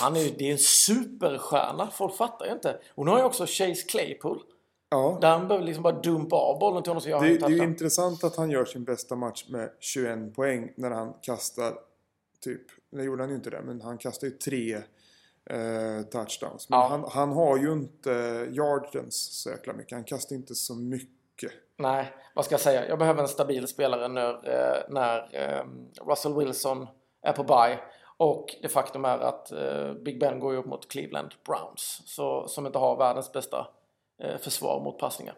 han 0.00 0.16
är 0.16 0.20
ju 0.20 0.30
det 0.38 0.48
är 0.48 0.52
en 0.52 0.58
superstjärna. 0.58 1.90
Folk 1.90 2.16
fattar 2.16 2.46
ju 2.46 2.52
inte. 2.52 2.78
Och 2.94 3.04
nu 3.04 3.10
har 3.10 3.18
ju 3.18 3.24
också 3.24 3.46
Chase 3.46 3.82
Claypool. 3.88 4.42
Ja, 4.90 5.18
Där 5.20 5.30
han 5.30 5.48
behöver 5.48 5.66
liksom 5.66 5.82
bara 5.82 6.00
dumpa 6.00 6.36
av 6.36 6.58
bollen 6.58 6.82
till 6.82 6.90
honom 6.90 7.00
så 7.00 7.16
han 7.16 7.28
det, 7.28 7.38
det 7.38 7.44
är 7.44 7.50
ju 7.50 7.62
intressant 7.62 8.24
att 8.24 8.36
han 8.36 8.50
gör 8.50 8.64
sin 8.64 8.84
bästa 8.84 9.16
match 9.16 9.44
med 9.48 9.70
21 9.80 10.34
poäng 10.34 10.72
när 10.76 10.90
han 10.90 11.12
kastar 11.22 11.74
typ. 12.40 12.62
Nu 12.90 13.02
gjorde 13.02 13.22
han 13.22 13.30
ju 13.30 13.36
inte 13.36 13.50
det, 13.50 13.62
men 13.62 13.80
han 13.80 13.98
kastade 13.98 14.32
ju 14.32 14.38
tre 14.38 14.82
eh, 15.50 16.02
touchdowns. 16.10 16.68
Men 16.68 16.78
Ja. 16.78 16.86
han, 16.86 17.04
han 17.10 17.32
har 17.32 17.56
ju 17.56 17.72
inte 17.72 18.10
yardens 18.52 19.42
så 19.42 19.50
jäkla 19.50 19.72
mycket. 19.72 19.92
Han 19.92 20.04
kastar 20.04 20.36
inte 20.36 20.54
så 20.54 20.74
mycket. 20.74 21.52
Nej, 21.76 22.12
vad 22.34 22.44
ska 22.44 22.52
jag 22.52 22.60
säga? 22.60 22.88
Jag 22.88 22.98
behöver 22.98 23.22
en 23.22 23.28
stabil 23.28 23.68
spelare 23.68 24.08
när, 24.08 24.30
eh, 24.48 24.82
när 24.88 25.18
eh, 25.32 25.64
Russell 26.06 26.34
Wilson 26.34 26.86
är 27.22 27.32
på 27.32 27.44
bye. 27.44 27.78
Och 28.16 28.56
det 28.62 28.68
faktum 28.68 29.04
är 29.04 29.18
att 29.18 29.52
eh, 29.52 29.92
Big 29.94 30.20
Ben 30.20 30.40
går 30.40 30.52
ju 30.52 30.58
upp 30.58 30.66
mot 30.66 30.88
Cleveland 30.90 31.34
Browns. 31.46 32.02
Så, 32.06 32.48
som 32.48 32.66
inte 32.66 32.78
har 32.78 32.96
världens 32.96 33.32
bästa 33.32 33.66
eh, 34.22 34.36
försvar 34.38 34.80
mot 34.80 34.98
passningar. 34.98 35.34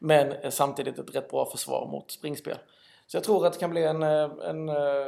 Men 0.00 0.32
eh, 0.32 0.50
samtidigt 0.50 0.98
ett 0.98 1.16
rätt 1.16 1.30
bra 1.30 1.46
försvar 1.50 1.88
mot 1.90 2.10
springspel. 2.10 2.58
Så 3.06 3.16
jag 3.16 3.24
tror 3.24 3.46
att 3.46 3.52
det 3.52 3.58
kan 3.58 3.70
bli 3.70 3.84
en, 3.84 4.02
en, 4.02 4.68
eh, 4.68 5.06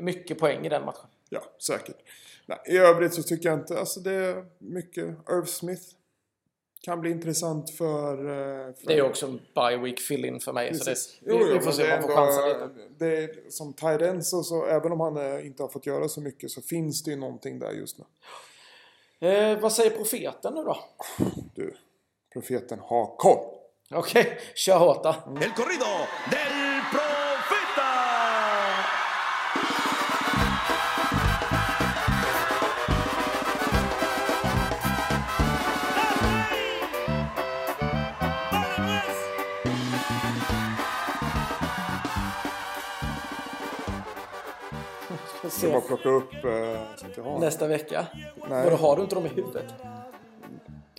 mycket 0.00 0.38
poäng 0.38 0.66
i 0.66 0.68
den 0.68 0.84
matchen. 0.84 1.06
Ja, 1.28 1.40
säkert. 1.66 1.96
Nej, 2.46 2.58
I 2.66 2.76
övrigt 2.78 3.14
så 3.14 3.22
tycker 3.22 3.48
jag 3.48 3.58
inte, 3.58 3.78
alltså 3.78 4.00
det 4.00 4.12
är 4.12 4.44
mycket 4.58 5.04
Irv 5.30 5.44
Smith. 5.44 5.82
Kan 6.84 7.00
bli 7.00 7.10
intressant 7.10 7.70
för... 7.70 8.12
eh, 8.18 8.74
för 8.74 8.86
Det 8.86 8.92
är 8.92 8.96
ju 8.96 9.02
också 9.02 9.26
en 9.26 9.40
bye 9.54 9.76
week 9.76 10.00
fill-in 10.00 10.40
för 10.40 10.52
mig. 10.52 10.74
Så 10.74 10.84
det, 10.84 10.90
Precis. 10.90 11.18
vi, 11.20 11.52
vi 11.52 11.60
får 11.60 11.70
se 11.72 11.82
det 11.86 11.94
om 11.94 12.00
man 12.02 12.10
är 12.10 12.14
får 12.14 12.14
chansa 12.26 12.54
ändå- 12.64 12.66
lite. 12.76 12.88
Det 12.98 13.16
är 13.24 13.50
som 13.50 13.72
tight 13.72 14.24
så, 14.26 14.42
så 14.42 14.66
även 14.66 14.92
om 14.92 15.00
han 15.00 15.16
eh, 15.16 15.46
inte 15.46 15.62
har 15.62 15.68
fått 15.68 15.86
göra 15.86 16.08
så 16.08 16.20
mycket 16.20 16.50
så 16.50 16.62
finns 16.62 17.02
det 17.02 17.10
ju 17.10 17.16
någonting 17.16 17.58
där 17.58 17.70
just 17.72 17.96
nu. 17.98 18.04
Eh, 19.28 19.58
vad 19.60 19.72
säger 19.72 19.90
profeten 19.90 20.54
nu 20.54 20.62
då? 20.64 20.76
Du, 21.54 21.74
profeten 22.32 22.78
har 22.78 23.16
koll. 23.16 23.44
Okej, 23.94 24.38
kör 24.54 24.78
hårt 24.78 25.02
då. 25.02 25.08
El 25.26 25.50
corrido 25.50 25.84
del 26.30 26.61
Ska 45.62 45.68
Så 45.68 45.72
bara 45.72 45.80
se. 45.82 45.86
plocka 45.88 46.08
upp 46.08 46.44
eh, 46.44 46.80
jag. 47.16 47.40
Nästa 47.40 47.66
vecka? 47.66 48.06
Nej. 48.50 48.64
Vadå, 48.64 48.76
har 48.76 48.96
du 48.96 49.02
inte 49.02 49.14
dem 49.14 49.26
i 49.26 49.28
huvudet? 49.28 49.64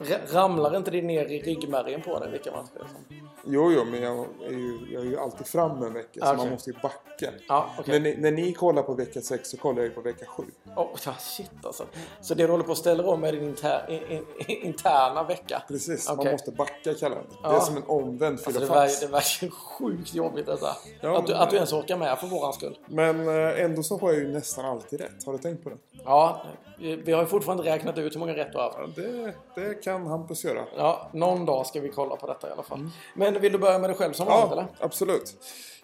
R- 0.01 0.21
ramlar 0.31 0.77
inte 0.77 0.91
det 0.91 1.01
ner 1.01 1.25
i 1.25 1.39
ryggmärgen 1.41 2.01
på 2.01 2.19
dig 2.19 2.31
vilka 2.31 2.51
matcher? 2.51 2.87
som? 2.91 3.22
Jo, 3.45 3.71
jo, 3.71 3.85
men 3.85 4.01
jag 4.03 4.25
är 4.45 4.49
ju, 4.51 4.87
jag 4.91 5.01
är 5.01 5.05
ju 5.05 5.19
alltid 5.19 5.47
fram 5.47 5.83
en 5.83 5.93
vecka 5.93 6.19
så 6.19 6.25
Okej. 6.25 6.37
man 6.37 6.49
måste 6.49 6.69
ju 6.69 6.75
backa. 6.81 7.31
Ja, 7.47 7.69
okej. 7.79 7.99
När, 7.99 7.99
ni, 7.99 8.15
när 8.17 8.31
ni 8.31 8.53
kollar 8.53 8.83
på 8.83 8.93
vecka 8.93 9.21
6 9.21 9.49
så 9.49 9.57
kollar 9.57 9.77
jag 9.77 9.85
ju 9.85 9.91
på 9.95 10.01
vecka 10.01 10.25
7. 10.25 10.43
Oh, 10.75 10.87
ja, 11.05 11.13
shit 11.19 11.51
alltså. 11.63 11.85
Så 12.21 12.33
det 12.33 12.43
du 12.47 12.51
håller 12.51 12.63
på 12.63 12.71
att 12.71 12.77
ställa 12.77 13.03
om 13.07 13.23
är 13.23 13.31
din 13.31 13.43
inter, 13.43 13.85
in, 14.09 14.25
in, 14.47 14.57
interna 14.65 15.23
vecka? 15.23 15.63
Precis, 15.67 16.09
Okej. 16.09 16.25
man 16.25 16.31
måste 16.33 16.51
backa 16.51 16.93
kalendern. 16.93 17.25
Det 17.43 17.47
är 17.47 17.53
Ja. 17.53 17.59
som 17.61 17.77
en 17.77 17.83
omvänd 17.83 18.33
Alltså, 18.33 18.51
det, 18.51 18.59
fylla 18.59 18.73
var, 18.75 19.01
det 19.01 19.07
var 19.07 19.49
sjukt 19.49 20.13
jobbigt 20.13 20.45
detta. 20.45 20.75
Ja, 21.01 21.17
att, 21.17 21.27
du, 21.27 21.33
att 21.33 21.49
du 21.49 21.55
ens 21.55 21.73
orkar 21.73 21.97
med 21.97 22.17
för 22.19 22.27
våran 22.27 22.53
skull. 22.53 22.77
Men 22.85 23.27
eh, 23.27 23.63
ändå 23.63 23.83
så 23.83 23.97
har 23.97 24.11
jag 24.11 24.21
ju 24.21 24.27
nästan 24.27 24.65
alltid 24.65 25.01
rätt. 25.01 25.25
Har 25.25 25.33
du 25.33 25.39
tänkt 25.39 25.63
på 25.63 25.69
det? 25.69 25.77
Ja, 26.05 26.41
vi 26.77 27.11
har 27.11 27.21
ju 27.21 27.27
fortfarande 27.27 27.63
räknat 27.63 27.97
ut 27.97 28.15
hur 28.15 28.19
många 28.19 28.35
rätt 28.35 28.51
du 28.51 28.57
har 28.57 28.63
haft. 28.65 28.77
Ja, 28.97 29.03
det, 29.03 29.33
det 29.61 29.73
kan 29.73 30.07
Hampus 30.07 30.43
göra. 30.45 30.65
Ja, 30.77 31.09
någon 31.13 31.45
dag 31.45 31.65
ska 31.67 31.79
vi 31.79 31.89
kolla 31.89 32.15
på 32.15 32.27
detta 32.27 32.49
i 32.49 32.51
alla 32.51 32.63
fall. 32.63 32.89
Men 33.15 33.41
vill 33.41 33.51
du 33.51 33.57
börja 33.57 33.79
med 33.79 33.89
dig 33.89 33.97
själv 33.97 34.13
som 34.13 34.25
vanligt 34.27 34.47
Ja, 34.49 34.53
eller? 34.53 34.65
absolut. 34.79 35.33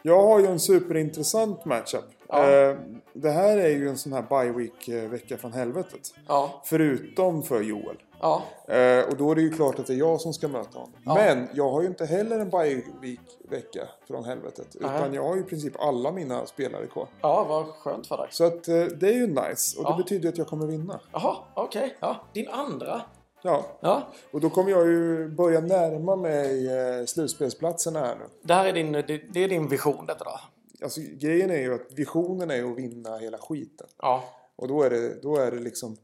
Jag 0.02 0.22
har 0.22 0.40
ju 0.40 0.46
en 0.46 0.60
superintressant 0.60 1.66
matchup. 1.66 2.04
Ja. 2.28 2.50
Eh, 2.52 2.76
det 3.14 3.30
här 3.32 3.58
är 3.58 3.70
ju 3.70 3.90
en 3.90 3.98
sån 3.98 4.14
här 4.14 4.22
bye 4.22 4.52
week-vecka 4.52 5.38
från 5.38 5.54
helvetet. 5.54 6.14
Ja. 6.28 6.62
Förutom 6.66 7.44
för 7.44 7.62
Joel. 7.62 7.96
Ja. 8.22 8.44
Eh, 8.68 9.04
och 9.10 9.18
då 9.18 9.32
är 9.32 9.36
det 9.36 9.42
ju 9.42 9.50
klart 9.50 9.80
att 9.80 9.88
det 9.88 9.94
är 9.94 9.98
jag 9.98 10.22
som 10.22 10.34
ska 10.34 10.48
möta 10.48 10.80
honom. 10.80 10.94
Men 11.04 11.48
jag 11.54 11.70
har 11.70 11.82
ju 11.82 11.88
inte 11.88 12.06
heller 12.06 12.40
en 12.40 12.50
bye 12.50 12.82
week-vecka 13.02 13.88
från 14.08 14.24
helvetet. 14.26 14.76
Utan 14.76 14.94
Nej. 15.10 15.16
jag 15.16 15.24
har 15.24 15.36
ju 15.36 15.42
i 15.42 15.44
princip 15.46 15.74
alla 15.80 16.12
mina 16.12 16.46
spelare 16.46 16.88
kvar. 16.88 17.08
Ja, 17.22 17.44
vad 17.50 17.66
skönt 17.66 18.08
för 18.08 18.18
dig. 18.18 18.28
Så 18.32 18.44
att 18.46 18.68
eh, 18.68 18.84
det 18.84 19.08
är 19.10 19.14
ju 19.14 19.28
nice. 19.28 19.78
Och 19.80 19.84
det 19.84 19.90
Ja. 19.92 19.98
betyder 19.98 20.30
att 20.30 20.38
jag 20.38 20.48
kommer 20.48 20.68
vinna. 20.68 21.00
Jaha, 21.12 21.36
okej. 21.54 21.96
Ja, 22.00 22.16
din 22.34 22.48
andra. 22.48 23.02
Ja. 23.42 23.66
Ja, 23.82 24.04
Och 24.32 24.42
då 24.42 24.50
kommer 24.50 24.72
jag 24.72 24.88
ju 24.88 25.28
börja 25.30 25.60
närma 25.60 26.16
mig 26.16 26.68
eh, 27.00 27.06
slutspelsplatserna 27.06 28.00
här 28.00 28.16
nu. 28.16 28.26
det 28.42 28.54
här 28.54 28.66
är 28.66 28.74
din, 28.74 28.92
det, 28.92 29.04
det 29.34 29.44
är 29.44 29.48
din 29.50 29.68
vision 29.68 30.06
detta 30.06 30.24
då. 30.24 30.40
Alltså 30.84 31.02
grejen 31.20 31.52
är 31.52 31.60
ju 31.60 31.74
att 31.76 31.94
visionen 31.96 32.52
är 32.52 32.56
ju 32.56 32.72
att 32.72 32.78
vinna 32.78 33.18
hela 33.18 33.38
skiten. 33.38 33.88
Ja. 34.02 34.24
Och 34.56 34.68
då 34.68 34.84
är 34.84 34.90
det, 34.90 35.22
då 35.22 35.36
är 35.38 35.52
det 35.52 35.60
liksom... 35.60 35.98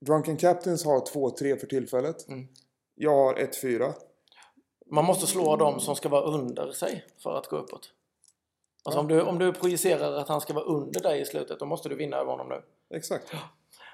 Drunken 0.00 0.36
Captains 0.36 0.84
har 0.84 1.00
2-3 1.00 1.56
för 1.56 1.66
tillfället. 1.66 2.28
Mm. 2.28 2.48
Jag 2.94 3.10
har 3.10 3.34
1-4. 3.34 3.92
Man 4.90 5.04
måste 5.04 5.26
slå 5.26 5.56
dem 5.56 5.80
som 5.80 5.96
ska 5.96 6.08
vara 6.08 6.22
under 6.22 6.72
sig 6.72 7.04
för 7.22 7.38
att 7.38 7.46
gå 7.46 7.56
uppåt. 7.56 7.92
Alltså 8.84 9.00
om, 9.00 9.08
du, 9.08 9.22
om 9.22 9.38
du 9.38 9.52
projicerar 9.52 10.12
att 10.12 10.28
han 10.28 10.40
ska 10.40 10.52
vara 10.52 10.64
under 10.64 11.00
dig 11.00 11.20
i 11.20 11.24
slutet, 11.24 11.58
då 11.58 11.66
måste 11.66 11.88
du 11.88 11.94
vinna 11.96 12.16
över 12.16 12.30
honom 12.30 12.48
nu. 12.48 12.62
Exakt. 12.96 13.32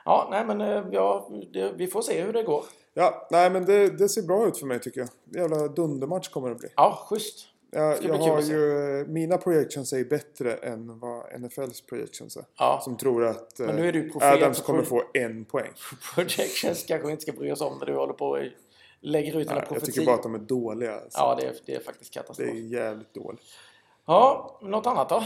Ja, 0.05 0.29
nej 0.31 0.45
men 0.45 0.61
eh, 0.61 0.85
ja, 0.91 1.31
det, 1.53 1.73
vi 1.77 1.87
får 1.87 2.03
se 2.03 2.23
hur 2.23 2.33
det 2.33 2.43
går. 2.43 2.65
Ja, 2.95 3.29
nej 3.31 3.51
men 3.51 3.65
det, 3.65 3.99
det 3.99 4.09
ser 4.09 4.23
bra 4.23 4.47
ut 4.47 4.59
för 4.59 4.67
mig 4.67 4.81
tycker 4.81 5.01
jag. 5.01 5.09
Jävla 5.43 5.69
dundermatch 5.69 6.29
kommer 6.29 6.49
det 6.49 6.55
bli. 6.55 6.69
Ja, 6.77 7.07
schysst. 7.09 7.49
Jag, 7.75 8.05
jag 8.05 8.15
har 8.15 8.41
ju, 8.43 9.05
mina 9.09 9.39
projections 9.39 9.93
är 9.93 10.05
bättre 10.05 10.55
än 10.55 10.99
vad 10.99 11.41
NFLs 11.41 11.81
projections 11.81 12.37
är. 12.37 12.45
Ja. 12.59 12.81
Som 12.85 12.97
tror 12.97 13.25
att 13.25 13.61
eh, 13.61 13.67
Men 13.67 13.77
nu 13.77 13.89
är 13.89 13.93
du 13.93 14.11
profet 14.11 14.33
Adams 14.35 14.61
kommer 14.61 14.83
få 14.83 15.03
en 15.15 15.45
poäng. 15.45 15.73
Projections 16.15 16.85
kanske 16.85 17.11
inte 17.11 17.23
ska 17.23 17.33
bry 17.33 17.53
oss 17.53 17.61
om 17.61 17.79
när 17.79 17.87
du 17.87 17.95
håller 17.95 18.13
på 18.13 18.27
och 18.27 18.39
lägger 19.01 19.29
ut 19.39 19.49
dina 19.49 19.55
Nej, 19.55 19.61
jag 19.61 19.69
profetior. 19.69 19.93
tycker 19.93 20.07
bara 20.07 20.17
att 20.17 20.23
de 20.23 20.35
är 20.35 20.39
dåliga. 20.39 20.95
Alltså. 20.95 21.19
Ja, 21.19 21.35
det 21.41 21.47
är, 21.47 21.55
det 21.67 21.75
är 21.75 21.81
faktiskt 21.81 22.13
Det 22.13 22.19
katastrof. 22.21 22.49
är 22.49 22.55
jävligt 22.55 23.15
dåligt. 23.15 23.41
Ja, 24.07 24.59
något 24.63 24.87
annat 24.87 25.09
då? 25.09 25.25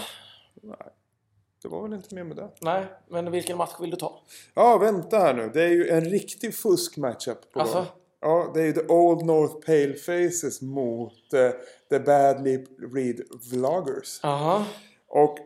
Det 1.62 1.68
var 1.68 1.82
väl 1.82 1.92
inte 1.92 2.14
mer 2.14 2.24
med 2.24 2.36
det. 2.36 2.48
Nej, 2.60 2.86
men 3.08 3.30
vilken 3.30 3.56
match 3.56 3.74
vill 3.80 3.90
du 3.90 3.96
ta? 3.96 4.20
Ja, 4.54 4.78
vänta 4.78 5.18
här 5.18 5.34
nu. 5.34 5.50
Det 5.54 5.62
är 5.62 5.68
ju 5.68 5.88
en 5.88 6.04
riktig 6.04 6.54
fusk-matchup 6.54 7.52
på 7.52 7.60
Alltså? 7.60 7.76
gång. 7.76 7.86
Ja, 8.20 8.50
det 8.54 8.60
är 8.60 8.64
ju 8.64 8.72
The 8.72 8.86
Old 8.86 9.24
North 9.26 9.66
Pale 9.66 9.94
Faces 9.94 10.62
mot 10.62 11.32
eh, 11.34 11.50
The 11.90 11.98
Badly 12.00 12.64
Read 12.94 13.20
Vloggers. 13.52 14.20
Jaha. 14.22 14.64
Och 15.08 15.38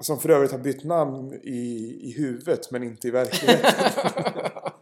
som 0.00 0.18
för 0.20 0.28
övrigt 0.28 0.52
har 0.52 0.58
bytt 0.58 0.84
namn 0.84 1.32
i, 1.42 1.98
i 2.02 2.14
huvudet 2.16 2.70
men 2.70 2.82
inte 2.82 3.08
i 3.08 3.10
verkligheten. 3.10 3.70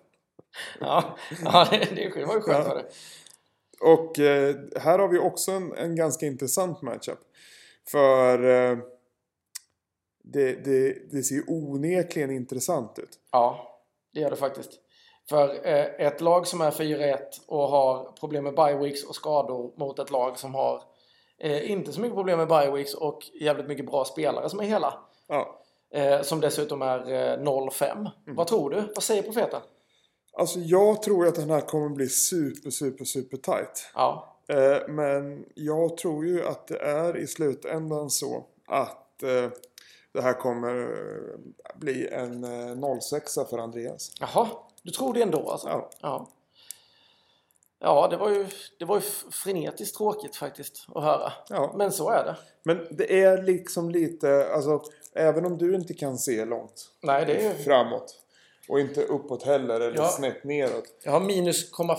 Ja, 0.81 1.17
ja 1.45 1.69
det, 1.71 2.11
det 2.15 2.25
var 2.25 2.35
ju 2.35 2.41
skönt 2.41 2.67
Ja. 2.69 2.75
dig. 2.75 2.85
Och 3.81 4.19
eh, 4.19 4.57
här 4.77 4.99
har 4.99 5.09
vi 5.09 5.19
också 5.19 5.51
en, 5.53 5.73
en 5.73 5.97
ganska 5.97 6.27
intressant 6.27 6.83
matchup. 6.83 7.19
För 7.89 8.45
eh, 8.45 8.79
det, 10.25 10.65
det, 10.65 11.11
det 11.13 11.23
ser 11.23 11.35
ju 11.35 11.45
onekligen 11.47 12.31
intressant 12.31 12.99
ut. 12.99 13.19
Ja, 13.33 13.81
det 14.15 14.21
gör 14.21 14.31
det 14.31 14.37
faktiskt. 14.37 14.71
För 15.31 15.67
eh, 15.67 16.07
ett 16.07 16.21
lag 16.21 16.47
som 16.47 16.61
är 16.61 16.71
4-1 16.71 17.19
och 17.47 17.69
har 17.69 18.13
problem 18.21 18.45
med 18.45 18.55
bye 18.55 18.79
weeks 18.79 19.05
och 19.05 19.15
skador 19.15 19.73
mot 19.77 19.99
ett 19.99 20.11
lag 20.11 20.39
som 20.39 20.55
har 20.55 20.83
eh, 21.39 21.71
inte 21.71 21.93
så 21.93 22.01
mycket 22.01 22.17
problem 22.17 22.39
med 22.39 22.49
bye 22.49 22.71
weeks 22.71 22.95
och 22.95 23.19
jävligt 23.41 23.69
mycket 23.69 23.87
bra 23.87 24.05
spelare 24.05 24.49
som 24.49 24.61
är 24.61 24.65
hela. 24.65 24.95
Ja. 25.27 25.61
Eh, 25.95 26.23
som 26.23 26.41
dessutom 26.41 26.83
är 26.83 26.99
eh, 26.99 27.39
0-5. 27.39 27.91
Mm. 27.93 28.11
Vad 28.25 28.47
tror 28.47 28.71
du? 28.71 28.81
Vad 28.95 29.03
säger 29.03 29.23
profeten? 29.23 29.61
Alltså 30.33 30.59
jag 30.59 31.03
tror 31.03 31.27
att 31.27 31.35
den 31.35 31.51
här 31.51 31.61
kommer 31.61 31.89
bli 31.89 32.09
super, 32.09 32.71
super, 32.71 33.05
super 33.05 33.37
tight. 33.37 33.91
Ja, 33.95 34.31
Eh, 34.51 34.89
men 34.89 35.45
jag 35.55 35.97
tror 35.97 36.27
ju 36.27 36.47
att 36.47 36.67
det 36.67 36.79
är 36.79 37.17
i 37.17 37.27
slutändan 37.27 38.11
så 38.11 38.47
att 38.67 39.23
eh, 39.23 39.51
det 40.13 40.23
här 40.23 40.33
kommer 40.33 40.81
eh, 40.81 41.79
bli 41.79 42.09
en 42.09 42.45
eh, 42.45 43.01
06 43.01 43.35
för 43.35 43.59
Andreas. 43.59 44.13
jaha. 44.21 44.49
Du 44.83 44.91
tror 44.91 45.15
det 45.15 45.23
ändå 45.23 45.51
alltså? 45.51 45.69
Ja. 45.69 45.91
Ja, 46.01 46.29
ja 47.81 48.09
det, 48.11 48.17
var 48.17 48.29
ju, 48.31 48.47
det 48.79 48.85
var 48.85 48.97
ju 48.97 49.03
frenetiskt 49.31 49.97
tråkigt 49.97 50.37
faktiskt 50.37 50.87
att 50.95 51.05
höra. 51.05 51.33
Ja. 51.49 51.73
Men 51.77 51.93
så 51.93 52.11
är 52.11 52.25
det. 52.25 52.37
Men 52.63 52.87
det 52.91 53.23
är 53.23 53.43
liksom 53.43 53.91
lite, 53.91 54.53
alltså 54.55 54.83
även 55.15 55.45
om 55.47 55.59
du 55.59 55.75
inte 55.75 55.95
kan 55.95 56.19
se 56.19 56.45
långt 56.45 56.91
Nej, 57.01 57.27
det 57.27 57.47
är 57.47 57.55
framåt 57.55 58.17
och 58.69 58.81
inte 58.81 59.03
uppåt 59.05 59.43
heller 59.43 59.81
eller 59.81 59.97
Ja. 59.97 60.09
snett 60.09 60.45
neråt. 60.45 60.85
Jag 61.05 61.13
har 61.13 61.21
minus, 61.21 61.71
komma, 61.71 61.97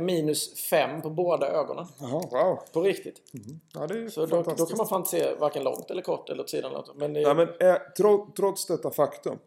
minus 0.00 0.68
fem 0.70 1.02
på 1.02 1.10
båda 1.10 1.48
ögonen. 1.48 1.86
Jaha, 2.00 2.22
wow. 2.30 2.58
På 2.72 2.82
riktigt. 2.82 3.16
Ja, 3.74 3.86
det 3.86 3.98
är 3.98 4.08
Så 4.08 4.26
då, 4.26 4.42
då 4.42 4.66
kan 4.66 4.76
man 4.76 4.88
fan 4.88 5.00
inte 5.00 5.10
se 5.10 5.34
varken 5.34 5.64
långt 5.64 5.90
eller 5.90 6.02
kort 6.02 6.30
eller 6.30 6.42
åt 6.42 6.50
sidan. 6.50 6.84
Men, 6.94 7.12
det, 7.12 7.20
Ja, 7.20 7.34
men 7.34 7.48
eh, 7.60 7.76
tro, 7.96 8.32
trots 8.36 8.66
detta 8.66 8.90
faktum 8.90 9.38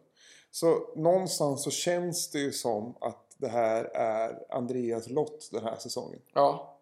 så 0.50 0.92
någonstans 0.96 1.64
så 1.64 1.70
känns 1.70 2.30
det 2.30 2.38
ju 2.38 2.52
som 2.52 2.94
att 3.00 3.26
det 3.38 3.48
här 3.48 3.84
är 3.84 4.54
Andreas 4.54 5.08
lott 5.08 5.48
den 5.52 5.64
här 5.64 5.76
säsongen. 5.76 6.20
ja, 6.34 6.76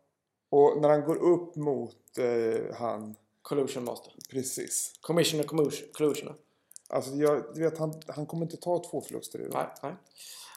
Och 0.51 0.81
när 0.81 0.89
han 0.89 1.05
går 1.05 1.17
upp 1.17 1.57
mot 1.57 2.19
eh, 2.19 2.75
han 2.77 3.17
collusion 3.43 3.85
master. 3.85 4.13
precis. 4.31 4.93
Commissioner, 5.01 5.45
collusioner. 5.93 6.35
Alltså 6.89 7.15
jag 7.15 7.57
vet, 7.59 7.79
han, 7.79 8.03
han 8.07 8.27
kommer 8.27 8.43
inte 8.47 8.57
ta 8.57 8.83
två 8.91 9.01
förluster 9.01 9.39
i 9.41 9.43
det. 9.43 9.49
Nej, 9.55 9.67
nej. 9.83 9.93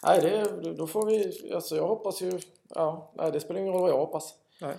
nej 0.03 0.22
det, 0.22 0.74
då 0.74 0.88
får 0.88 1.05
vi... 1.05 1.51
Alltså 1.53 1.76
jag 1.76 1.88
hoppas 1.88 2.22
ju... 2.22 2.39
Ja, 2.70 3.12
nej, 3.16 3.32
det 3.32 3.39
spelar 3.39 3.59
ingen 3.59 3.74
roll 3.74 3.82
vad 3.82 3.91
jag 3.91 3.97
hoppas. 3.97 4.34
Nej. 4.62 4.76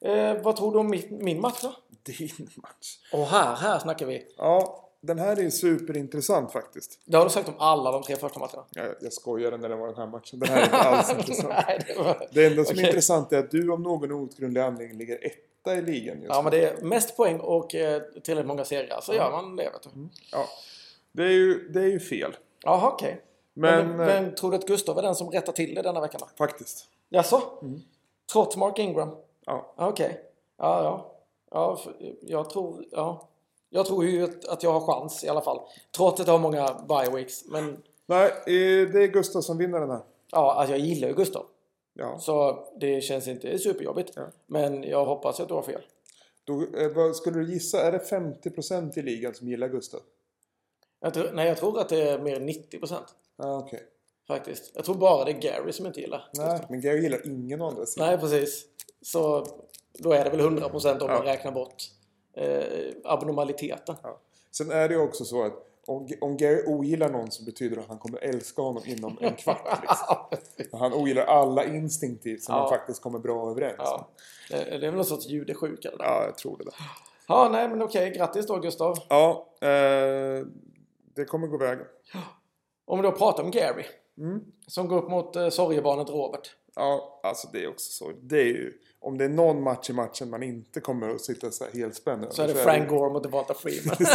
Eh, 0.00 0.42
vad 0.42 0.56
tror 0.56 0.72
du 0.72 0.78
om 0.78 0.90
min, 0.90 1.18
min 1.24 1.40
match 1.40 1.60
då? 1.62 1.74
Din 2.02 2.50
match. 2.56 2.98
Och 3.12 3.26
här, 3.26 3.56
här 3.56 3.78
snackar 3.78 4.06
vi. 4.06 4.34
Ja, 4.36 4.88
den 5.02 5.18
här 5.18 5.40
är 5.44 5.50
superintressant 5.50 6.52
faktiskt. 6.52 7.00
Det 7.04 7.16
har 7.16 7.24
du 7.24 7.30
sagt 7.30 7.48
om 7.48 7.54
alla 7.58 7.92
de 7.92 8.02
tre 8.02 8.16
första 8.16 8.38
matcherna. 8.40 8.64
Jag, 8.70 8.94
jag 9.00 9.12
skojade 9.12 9.56
när 9.56 9.68
det 9.68 9.76
var 9.76 9.86
den 9.86 9.96
här 9.96 10.06
matchen. 10.06 10.38
Den 10.40 10.48
här 10.48 10.60
är 10.60 10.64
inte 10.64 10.76
alls 10.88 11.10
intressant. 11.10 11.48
nej, 11.66 11.78
det 11.86 12.02
var... 12.02 12.28
Det 12.32 12.46
enda 12.46 12.64
som 12.64 12.72
är 12.76 12.80
Okej. 12.80 12.86
intressant 12.88 13.32
är 13.32 13.38
att 13.38 13.50
du 13.50 13.72
av 13.72 13.80
någon 13.80 14.12
outgrundlig 14.12 14.60
anledning 14.60 14.98
ligger 14.98 15.18
etta 15.26 15.74
i 15.76 15.82
ligan 15.82 16.16
just 16.16 16.28
Ja, 16.28 16.36
nu. 16.36 16.42
men 16.42 16.50
det 16.52 16.64
är 16.68 16.82
mest 16.84 17.16
poäng 17.16 17.40
och 17.40 17.74
eh, 17.74 18.02
tillräckligt 18.02 18.46
många 18.46 18.64
segrar. 18.64 19.00
Så 19.00 19.14
gör 19.14 19.30
man 19.30 19.56
det, 19.56 19.64
vet 19.70 19.82
du. 19.82 19.90
Ja. 20.32 20.44
Det, 21.12 21.22
är 21.22 21.28
ju, 21.30 21.68
det 21.68 21.80
är 21.80 21.86
ju 21.88 22.00
fel. 22.00 22.36
Jaha, 22.64 22.90
okej. 22.92 23.20
Men, 23.54 23.88
Men, 23.88 23.96
men, 23.96 24.34
tror 24.34 24.50
du 24.50 24.56
att 24.56 24.66
Gustav 24.66 24.98
är 24.98 25.02
den 25.02 25.14
som 25.14 25.30
rättar 25.30 25.52
till 25.52 25.74
det 25.74 25.82
denna 25.82 26.00
veckan 26.00 26.20
då? 26.20 26.26
eh, 26.26 26.48
faktiskt. 26.48 26.88
Jaså? 27.08 27.42
Mm. 27.62 27.80
Trots 28.32 28.56
Mark 28.56 28.78
Ingram? 28.78 29.08
Ja. 29.46 29.74
Ja, 29.76 29.88
Okej. 29.88 30.20
Ja, 30.58 30.82
ja. 30.84 31.12
ja 31.50 31.76
för- 31.76 31.94
jag 32.22 32.50
tror... 32.50 32.84
Ja. 32.90 33.28
Jag 33.74 33.86
tror 33.86 34.04
ju 34.04 34.28
att, 34.48 34.62
jag 34.62 34.72
har 34.72 34.80
chans 34.80 35.24
i 35.24 35.28
alla 35.28 35.40
fall. 35.40 35.60
Trots 35.96 36.20
att 36.20 36.26
jag 36.26 36.34
har 36.34 36.38
många 36.40 36.84
bye 36.88 37.16
weeks. 37.16 37.44
Men 37.48 37.82
Nej, 38.06 38.30
det 38.92 39.02
är 39.02 39.06
Gustav 39.06 39.40
som 39.40 39.58
vinner 39.58 39.80
den 39.80 39.90
här. 39.90 40.00
ja, 40.32 40.52
alltså 40.54 40.72
jag 40.76 40.80
gillar 40.86 41.08
ju 41.08 41.14
Gustav. 41.14 41.46
Ja. 41.94 42.18
Så 42.18 42.66
det 42.80 43.00
känns 43.00 43.28
inte 43.28 43.58
superjobbigt. 43.58 44.12
Ja. 44.16 44.22
Men 44.46 44.82
jag 44.84 45.04
hoppas 45.04 45.40
att 45.40 45.48
du 45.48 45.54
har 45.54 45.62
fel. 45.62 45.82
Då, 46.44 46.62
eh, 46.78 46.88
vad 46.94 47.16
skulle 47.16 47.38
du 47.38 47.52
gissa? 47.52 47.82
Är 47.82 47.92
det 47.92 47.98
50% 47.98 48.98
i 48.98 49.02
ligan 49.02 49.34
som 49.34 49.48
gillar 49.48 49.68
Gustav? 49.68 50.00
Jag 51.00 51.14
tror, 51.14 51.30
nej, 51.32 51.48
jag 51.48 51.56
tror 51.56 51.80
att 51.80 51.88
det 51.88 52.08
är 52.08 52.18
mer 52.18 52.36
än 52.36 52.48
90% 52.48 52.94
Ja, 53.36 53.58
okej. 53.58 53.82
faktiskt. 54.28 54.70
Jag 54.74 54.84
tror 54.84 54.94
bara 54.94 55.24
det 55.24 55.30
är 55.30 55.38
Gary 55.40 55.72
som 55.72 55.86
inte 55.86 56.00
gillar. 56.00 56.28
Nej, 56.34 56.60
men 56.68 56.80
Gary 56.80 57.02
gillar 57.02 57.26
ingen 57.26 57.62
av 57.62 57.74
dessa. 57.74 58.06
Nej, 58.06 58.18
precis. 58.18 58.64
Så 59.02 59.46
då 59.98 60.12
är 60.12 60.24
det 60.24 60.30
väl 60.30 60.40
100% 60.40 61.02
om 61.02 61.10
Ja. 61.10 61.14
man 61.16 61.22
räknar 61.22 61.52
bort 61.52 61.82
eh, 62.34 62.94
abnormaliteten. 63.04 63.96
Ja. 64.02 64.20
Sen 64.50 64.70
är 64.70 64.88
det 64.88 64.96
också 64.96 65.24
så 65.24 65.42
att 65.42 65.68
om, 65.86 66.08
om 66.20 66.36
Gary 66.36 66.62
ogillar 66.66 67.08
någon 67.08 67.30
så 67.30 67.44
betyder 67.44 67.76
det 67.76 67.82
att 67.82 67.88
han 67.88 67.98
kommer 67.98 68.18
älska 68.18 68.62
honom 68.62 68.82
inom 68.86 69.18
en 69.20 69.34
kvart. 69.34 69.80
Liksom. 70.56 70.80
Han 70.80 70.92
ogillar 70.92 71.24
alla 71.24 71.64
instinktivt 71.64 72.42
så 72.42 72.52
Ja. 72.52 72.56
man 72.56 72.68
faktiskt 72.68 73.02
kommer 73.02 73.18
bra 73.18 73.50
överens. 73.50 73.74
Ja. 73.78 74.08
Det, 74.50 74.56
är 74.56 74.80
väl 74.80 74.94
någon 74.94 75.04
sorts 75.04 75.26
judesjuka. 75.26 75.90
Ja, 75.98 76.24
jag 76.24 76.38
tror 76.38 76.58
det. 76.58 76.64
Där. 76.64 76.74
Ja, 77.28 77.48
nej 77.52 77.68
men 77.68 77.82
okej. 77.82 78.10
Grattis 78.10 78.46
då 78.46 78.58
Gustav. 78.58 78.96
Ja, 79.08 79.46
eh, 79.60 80.46
det 81.14 81.24
kommer 81.28 81.46
gå 81.46 81.56
vägen. 81.56 81.86
Om 82.84 82.98
vi 82.98 83.02
då 83.02 83.12
pratar 83.12 83.42
om 83.42 83.50
Gary. 83.50 83.84
Mm. 84.18 84.40
Som 84.66 84.88
går 84.88 85.02
upp 85.02 85.10
mot 85.10 85.36
eh, 85.36 85.48
sorgebarnet 85.48 86.10
Robert. 86.10 86.56
Ja, 86.76 87.20
alltså 87.22 87.48
det 87.52 87.64
är 87.64 87.68
också 87.68 87.92
så. 87.92 88.12
Det 88.22 88.40
är 88.40 88.44
ju, 88.44 88.72
om 89.00 89.18
det 89.18 89.24
är 89.24 89.28
någon 89.28 89.62
match 89.62 89.90
i 89.90 89.92
matchen 89.92 90.30
man 90.30 90.42
inte 90.42 90.80
kommer 90.80 91.08
att 91.08 91.20
sitta 91.20 91.50
så 91.50 91.64
här 91.64 91.72
helt 91.72 91.94
spänd 91.96 92.26
Så 92.30 92.42
är 92.42 92.48
det 92.48 92.54
Frank 92.54 92.88
Gore 92.88 93.12
mot 93.12 93.22
Devonta 93.22 93.54
Freeman. 93.54 93.96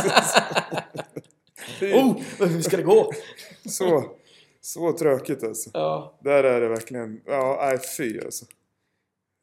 Oh, 1.81 2.17
hur 2.47 2.61
ska 2.61 2.77
det 2.77 2.83
gå? 2.83 3.11
så, 3.69 4.03
så 4.61 4.91
tråkigt 4.91 5.43
alltså. 5.43 5.69
Ja, 5.73 6.17
Där 6.23 6.43
är 6.43 6.61
det 6.61 6.67
verkligen, 6.67 7.21
ja, 7.25 7.57
nej 7.61 7.79
fy 7.97 8.19
alltså. 8.25 8.45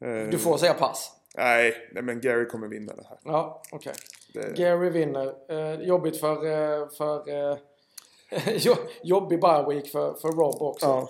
Eh, 0.05 0.29
du 0.29 0.37
får 0.37 0.57
säga 0.57 0.73
pass. 0.73 1.11
Nej, 1.37 1.89
nej, 1.91 2.03
men 2.03 2.21
Gary 2.21 2.45
kommer 2.47 2.67
vinna 2.67 2.93
det 2.95 3.03
här. 3.09 3.17
Ja, 3.23 3.61
okej. 3.71 3.93
Det, 4.33 4.57
Gary 4.57 4.89
vinner. 4.89 5.33
Eh, 5.49 5.81
jobbigt 5.81 6.19
för... 6.19 6.45
Eh, 6.45 6.89
för 6.89 7.29
eh, 7.51 7.57
jo- 8.57 8.75
jobbig 9.03 9.41
bye 9.41 9.65
week 9.69 9.87
för, 9.91 10.13
för 10.13 10.27
Rob 10.27 10.61
också. 10.61 10.85
ja. 10.85 11.09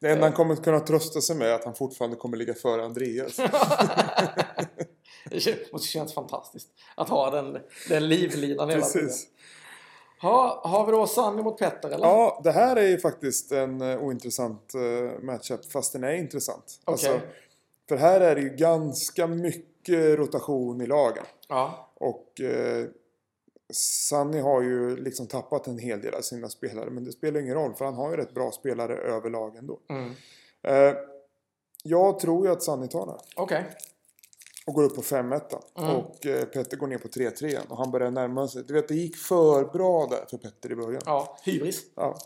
Det 0.00 0.10
enda 0.10 0.24
han 0.24 0.32
kommer 0.32 0.56
kunna 0.56 0.80
trösta 0.80 1.20
sig 1.20 1.36
med 1.36 1.48
är 1.48 1.54
att 1.54 1.64
han 1.64 1.74
fortfarande 1.74 2.16
kommer 2.16 2.36
ligga 2.36 2.54
före 2.54 2.84
Andreas. 2.84 3.36
Det 5.30 5.72
måste 5.72 5.88
kännas 5.88 6.14
fantastiskt. 6.14 6.68
Att 6.94 7.08
ha 7.08 7.30
den, 7.30 7.58
den 7.88 8.08
livlinan 8.08 8.70
hela 8.70 8.86
tiden. 8.86 9.10
Ha, 10.22 10.60
har 10.64 10.86
vi 10.86 10.92
då 10.92 11.06
Sanny 11.06 11.42
mot 11.42 11.58
Petter 11.58 11.90
eller? 11.90 12.06
Ja, 12.06 12.40
det 12.44 12.52
här 12.52 12.76
är 12.76 12.88
ju 12.88 12.98
faktiskt 12.98 13.52
en 13.52 13.82
uh, 13.82 14.04
ointressant 14.04 14.72
uh, 14.74 15.22
matchup, 15.22 15.72
fast 15.72 15.92
den 15.92 16.04
är 16.04 16.12
intressant. 16.12 16.80
Alltså, 16.84 17.08
Okej. 17.08 17.28
för 17.88 17.96
här 17.96 18.20
är 18.20 18.34
det 18.34 18.40
ju 18.40 18.48
ganska 18.48 19.26
mycket 19.26 20.18
rotation 20.18 20.80
i 20.80 20.86
lagen. 20.86 21.24
Ja. 21.48 21.90
Och 21.94 22.40
eh, 22.40 22.86
Sunny 23.70 24.40
har 24.40 24.62
ju 24.62 24.96
liksom 24.96 25.26
tappat 25.26 25.66
en 25.66 25.78
hel 25.78 26.00
del 26.00 26.14
av 26.14 26.20
sina 26.20 26.48
spelare. 26.48 26.90
Men 26.90 27.04
det 27.04 27.12
spelar 27.12 27.40
ingen 27.40 27.54
roll 27.54 27.74
för 27.74 27.84
han 27.84 27.94
har 27.94 28.10
ju 28.10 28.16
rätt 28.16 28.34
bra 28.34 28.52
spelare 28.52 28.96
överlag 28.96 29.56
ändå. 29.56 29.78
Mm. 29.88 30.12
Eh, 30.62 30.94
jag 31.82 32.18
tror 32.18 32.46
ju 32.46 32.52
att 32.52 32.62
Sunny 32.62 32.88
tar 32.88 33.06
det. 33.06 33.18
Okej. 33.36 33.64
Och 34.66 34.74
går 34.74 34.82
upp 34.82 34.94
på 34.94 35.02
5-1. 35.02 35.40
Mm. 35.78 35.96
Och 35.96 36.26
eh, 36.26 36.44
Petter 36.44 36.76
går 36.76 36.86
ner 36.86 36.98
på 36.98 37.08
3-3. 37.08 37.58
Och 37.68 37.76
han 37.76 37.90
börjar 37.90 38.10
närma 38.10 38.48
sig. 38.48 38.62
Du 38.62 38.74
vet 38.74 38.88
det 38.88 38.94
gick 38.94 39.16
för 39.16 39.64
bra 39.64 40.06
där 40.06 40.24
för 40.30 40.38
Petter 40.38 40.72
i 40.72 40.76
början. 40.76 41.02
Ja, 41.06 41.38
hybris. 41.42 41.82
Ja. 41.94 42.18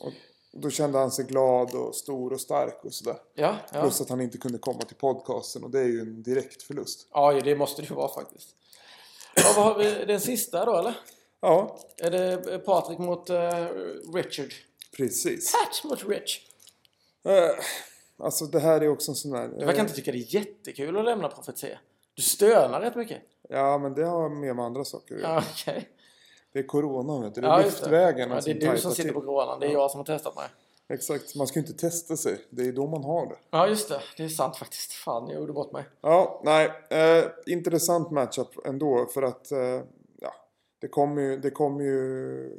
Och 0.00 0.12
då 0.52 0.70
kände 0.70 0.98
han 0.98 1.10
sig 1.10 1.24
glad 1.24 1.74
och 1.74 1.94
stor 1.94 2.32
och 2.32 2.40
stark 2.40 2.84
och 2.84 2.94
sådär. 2.94 3.16
Ja, 3.34 3.56
ja. 3.72 3.80
Plus 3.80 4.00
att 4.00 4.08
han 4.08 4.20
inte 4.20 4.38
kunde 4.38 4.58
komma 4.58 4.80
till 4.80 4.96
podcasten 4.96 5.64
och 5.64 5.70
det 5.70 5.80
är 5.80 5.84
ju 5.84 6.00
en 6.00 6.22
direkt 6.22 6.62
förlust. 6.62 7.08
ja, 7.12 7.40
det 7.44 7.56
måste 7.56 7.82
det 7.82 7.88
ju 7.88 7.94
vara 7.94 8.14
faktiskt. 8.14 8.54
Ja, 9.44 9.52
vad 9.56 9.64
har 9.64 9.78
vi? 9.78 10.04
Den 10.04 10.20
sista 10.20 10.64
då 10.64 10.76
eller? 10.78 10.94
Ja, 11.40 11.78
Är 11.96 12.10
det 12.10 12.58
Patrik 12.58 12.98
mot 12.98 13.30
eh, 13.30 13.66
Richard? 14.14 14.52
precis. 14.96 15.52
Pat 15.52 15.84
mot 15.90 16.04
Rich. 16.08 16.40
Eh, 17.24 17.64
alltså 18.24 18.44
det 18.44 18.60
här 18.60 18.80
är 18.80 18.88
också 18.88 19.10
en 19.10 19.14
sån 19.16 19.30
där... 19.30 19.48
Du 19.48 19.64
verkar 19.64 19.80
inte 19.80 19.94
tycka 19.94 20.12
det 20.12 20.18
är 20.18 20.34
jättekul 20.34 20.96
att 20.98 21.04
lämna 21.04 21.28
profetia. 21.28 21.78
Du 22.14 22.22
stönar 22.22 22.80
rätt 22.80 22.94
mycket. 22.96 23.22
Ja, 23.48 23.78
men 23.78 23.94
det 23.94 24.04
har 24.04 24.28
mer 24.28 24.54
med 24.54 24.64
andra 24.64 24.84
saker 24.84 25.14
att 25.14 25.20
göra. 25.20 25.32
Ja, 25.34 25.42
okej. 25.52 25.88
Det 26.52 26.58
är 26.58 26.62
corona, 26.66 27.20
vet 27.24 27.34
du. 27.34 27.40
Det 27.40 27.46
är 27.46 27.50
Ja, 27.50 27.62
just 27.62 27.76
det. 27.76 27.90
luftvägarna 27.90 28.34
Ja, 28.34 28.40
det 28.44 28.50
är 28.66 28.72
du 28.72 28.78
som 28.78 28.90
sitter 28.90 29.02
till. 29.02 29.12
på 29.14 29.20
coronan. 29.20 29.60
Det 29.60 29.66
är 29.66 29.70
jag 29.72 29.90
som 29.90 29.98
har 29.98 30.04
testat 30.04 30.36
mig. 30.36 30.46
Exakt. 30.88 31.34
Man 31.34 31.46
ska 31.46 31.60
ju 31.60 31.66
inte 31.66 31.78
testa 31.80 32.16
sig. 32.16 32.44
Det 32.50 32.62
är 32.62 32.72
då 32.72 32.86
man 32.86 33.04
har 33.04 33.26
det. 33.26 33.36
Ja, 33.50 33.68
just 33.68 33.88
det. 33.88 34.00
Det 34.16 34.24
är 34.24 34.28
sant 34.28 34.56
faktiskt. 34.56 34.92
Fan, 34.92 35.28
jag 35.28 35.40
gjorde 35.40 35.52
bort 35.52 35.72
mig. 35.72 35.84
Ja, 36.00 36.40
nej. 36.44 36.70
Eh, 36.90 37.24
intressant 37.46 38.10
matchup 38.10 38.66
ändå 38.66 39.06
för 39.14 39.22
att 39.22 39.52
eh, 39.52 39.82
ja, 40.20 40.34
det 40.80 40.88
kommer 40.88 41.22
ju, 41.22 41.36
det 41.36 41.50
kommer 41.50 41.84
ju 41.84 42.50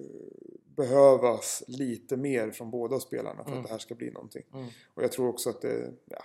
behövas 0.76 1.64
lite 1.68 2.18
mer 2.18 2.52
från 2.52 2.72
båda 2.72 3.00
spelarna 3.00 3.44
för 3.44 3.52
Mm. 3.52 3.60
att 3.60 3.68
det 3.68 3.72
här 3.74 3.80
ska 3.80 3.96
bli 3.96 4.12
någonting. 4.12 4.44
Mm. 4.54 4.66
Och 4.94 5.04
jag 5.04 5.12
tror 5.12 5.28
också 5.30 5.50
att 5.50 5.62
det, 5.62 5.92
ja. 6.06 6.24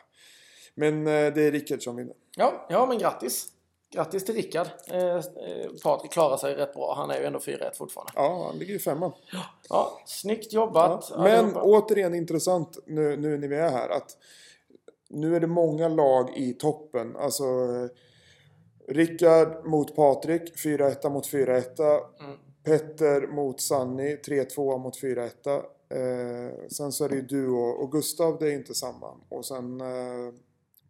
Men 0.75 0.99
eh, 1.07 1.35
det 1.35 1.43
är 1.43 1.53
Rickard 1.53 1.83
som 1.83 1.97
vinner. 1.97 2.15
Ja, 2.37 2.67
ja 2.71 2.87
men 2.87 2.99
grattis. 2.99 3.49
Grattis 3.91 4.25
till 4.25 4.35
Rickard. 4.35 4.67
Eh, 4.91 5.17
eh, 5.17 5.23
Patrik 5.83 6.13
klarar 6.13 6.37
sig 6.37 6.55
rätt 6.55 6.75
bra. 6.75 6.95
Han 6.97 7.11
är 7.11 7.21
ju 7.21 7.25
ändå 7.25 7.39
4-1 7.39 7.77
fortfarande. 7.77 8.13
Ja, 8.15 8.47
han 8.47 8.59
ligger 8.59 8.73
ju 8.73 8.79
femma. 8.79 9.13
Ja, 9.69 10.01
snyggt 10.07 10.53
jobbat. 10.53 11.09
Ja, 11.11 11.23
men 11.23 11.39
allihopa. 11.39 11.63
återigen 11.63 12.15
intressant 12.15 12.79
nu, 12.87 13.17
nu 13.17 13.39
när 13.39 13.49
vi 13.49 13.57
är 13.57 13.71
här 13.71 13.89
att 13.89 14.17
nu 15.09 15.37
är 15.37 15.41
det 15.41 15.47
många 15.47 15.89
lag 15.89 16.37
i 16.37 16.53
toppen. 16.53 17.17
Alltså 17.17 17.45
Rickard 18.89 19.67
mot 19.67 19.97
Patrik, 19.97 20.57
4-1 20.57 21.11
mot 21.11 21.27
4-1. 21.27 21.81
Mm. 22.21 22.37
Petter 22.65 23.27
mot 23.27 23.61
Sanni, 23.61 24.17
3-2 24.17 24.79
mot 24.79 25.01
4-1. 25.03 25.65
Eh, 25.89 26.69
sen 26.69 26.93
så 26.93 27.05
är 27.05 27.09
det 27.09 27.15
ju 27.15 27.23
du 27.23 27.49
och, 27.49 27.83
och 27.83 27.93
Gustav, 27.93 28.39
det 28.41 28.47
är 28.49 28.55
inte 28.55 28.75
samma. 28.75 29.15
Och 29.29 29.47
sen, 29.47 29.81
eh, 29.81 30.33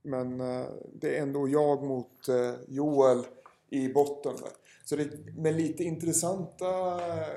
men 0.05 0.41
eh, 0.41 0.67
det 1.01 1.17
är 1.17 1.23
ändå 1.23 1.49
jag 1.49 1.83
mot 1.83 2.29
eh, 2.29 2.55
Joel 2.69 3.27
i 3.71 3.89
botten 3.89 4.37
där. 4.37 4.51
Så 4.85 4.97
det, 4.97 5.09
med 5.37 5.55
lite 5.57 5.85
intressanta 5.85 6.67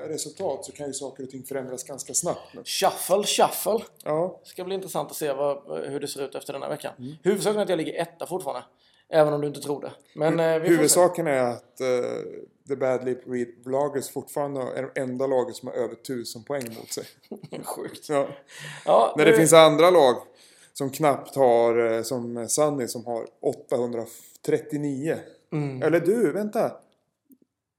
resultat 0.08 0.64
så 0.64 0.72
kan 0.72 0.86
ju 0.86 0.92
saker 0.92 1.22
och 1.22 1.30
ting 1.30 1.44
förändras 1.44 1.84
ganska 1.84 2.14
snabbt. 2.14 2.54
nu. 2.54 2.62
Shuffle, 2.64 3.22
shuffle. 3.24 3.84
Ja, 4.04 4.40
Ska 4.44 4.64
bli 4.64 4.74
intressant 4.74 5.10
att 5.10 5.16
se 5.16 5.32
vad, 5.32 5.80
hur 5.88 6.00
det 6.00 6.08
ser 6.08 6.24
ut 6.24 6.34
efter 6.34 6.52
den 6.52 6.62
här 6.62 6.68
veckan. 6.70 6.94
Mm. 6.98 7.14
Huvudsaken 7.22 7.58
är 7.58 7.62
att 7.62 7.68
jag 7.68 7.76
ligger 7.76 8.02
etta 8.02 8.26
fortfarande. 8.26 8.64
Även 9.10 9.32
om 9.32 9.40
du 9.40 9.46
inte 9.46 9.60
tror 9.60 9.80
det. 9.80 9.92
Men 10.14 10.40
eh, 10.40 10.60
får 10.60 10.68
huvudsaken 10.68 11.26
är 11.26 11.42
att 11.42 11.80
uh, 11.80 12.22
The 12.68 12.76
Bad 12.76 13.04
Lip 13.04 13.18
Read 13.26 13.48
Vloggers 13.64 14.10
fortfarande 14.10 14.60
är 14.60 14.82
det 14.82 15.00
enda 15.00 15.26
laget 15.26 15.56
som 15.56 15.68
har 15.68 15.74
över 15.74 15.94
1000 15.94 16.44
poäng 16.44 16.64
mot 16.78 16.92
sig. 16.92 17.04
Sjukt. 17.64 18.08
Ja. 18.08 18.28
Ja, 18.84 19.14
När 19.16 19.24
det 19.24 19.32
finns 19.32 19.52
andra 19.52 19.90
lag 19.90 20.16
som 20.78 20.90
knappt 20.90 21.36
har, 21.36 21.92
eh, 21.92 22.02
som 22.02 22.48
Sunny 22.48 22.88
som 22.88 23.06
har 23.06 23.26
839. 23.40 25.18
Mm. 25.52 25.82
Eller 25.82 26.00
du, 26.00 26.32
vänta. 26.32 26.72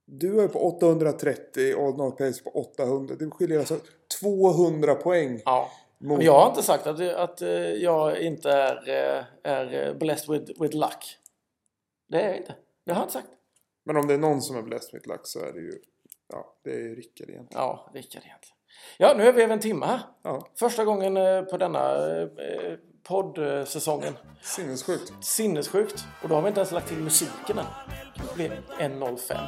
Du 0.04 0.40
är 0.40 0.48
på 0.48 0.58
830 0.58 1.74
och 1.74 1.98
North 1.98 2.16
Pace 2.16 2.42
på 2.42 2.50
800. 2.50 3.14
Det 3.18 3.30
skiljer 3.30 3.58
alltså 3.58 3.78
200 4.20 4.94
poäng. 4.94 5.42
Ja. 5.44 5.70
Mot... 5.98 6.16
Men 6.16 6.26
jag 6.26 6.40
har 6.40 6.48
inte 6.48 6.62
sagt 6.62 6.86
att, 6.86 7.00
att 7.00 7.42
eh, 7.42 7.50
jag 7.58 8.20
inte 8.20 8.50
är, 8.50 8.88
eh, 8.88 9.24
är 9.42 9.94
blessed 9.94 10.38
with, 10.38 10.62
with 10.62 10.76
luck. 10.76 11.18
Det 12.08 12.20
är 12.20 12.28
jag 12.28 12.36
inte. 12.36 12.54
Det 12.86 12.92
har 12.92 13.00
jag 13.00 13.04
inte 13.04 13.12
sagt. 13.12 13.28
Men 13.84 13.96
om 13.96 14.06
det 14.06 14.14
är 14.14 14.18
någon 14.18 14.42
som 14.42 14.56
är 14.56 14.62
blessed 14.62 14.92
med 14.92 15.06
luck 15.06 15.20
så 15.24 15.38
är 15.38 15.52
det 15.52 15.60
ju 15.60 15.72
Ja, 16.32 16.54
det 16.64 16.70
är 16.70 16.94
Rickard 16.94 17.30
egentligen. 17.30 17.62
Ja, 17.62 17.90
Rickard 17.94 18.22
egentligen. 18.24 18.56
Ja, 18.98 19.14
nu 19.16 19.28
är 19.28 19.32
vi 19.32 19.42
över 19.42 19.54
en 19.54 19.60
timme 19.60 19.86
här. 19.86 20.00
Ja, 20.22 20.48
Första 20.54 20.84
gången 20.84 21.14
på 21.46 21.56
denna 21.56 21.96
poddsäsongen. 23.02 24.16
sinnessjukt. 24.42 25.12
Sinnessjukt. 25.20 26.04
Och 26.22 26.28
då 26.28 26.34
har 26.34 26.42
vi 26.42 26.48
inte 26.48 26.60
ens 26.60 26.72
lagt 26.72 26.88
till 26.88 26.96
musiken 26.96 27.58
än. 27.58 27.64
Det 28.14 28.34
blir 28.34 28.62
1.05. 28.78 29.38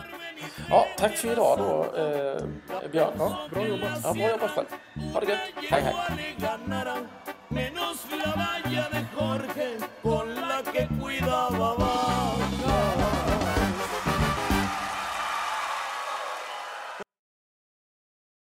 Ja, 0.68 0.86
tack 0.98 1.16
för 1.16 1.32
idag 1.32 1.58
då, 1.58 1.82
eh, 2.00 2.90
Björn. 2.90 3.12
Ja, 3.18 3.48
bra 3.50 3.66
jobbat. 3.66 4.00
Ja, 4.04 4.12
bra 4.12 4.30
jobbat 4.30 4.50
själv. 4.50 4.66
Ha 5.12 5.20
det 5.20 5.26
gött. 5.26 5.38
Hej, 5.70 5.82
hej. 5.82 5.94
menos 7.52 8.06
la 8.10 8.34
valla 8.34 8.88
de 8.90 9.06
Jorge 9.16 9.78
con 10.02 10.34
la 10.34 10.62
que 10.72 10.88
cuidaba 10.98 12.21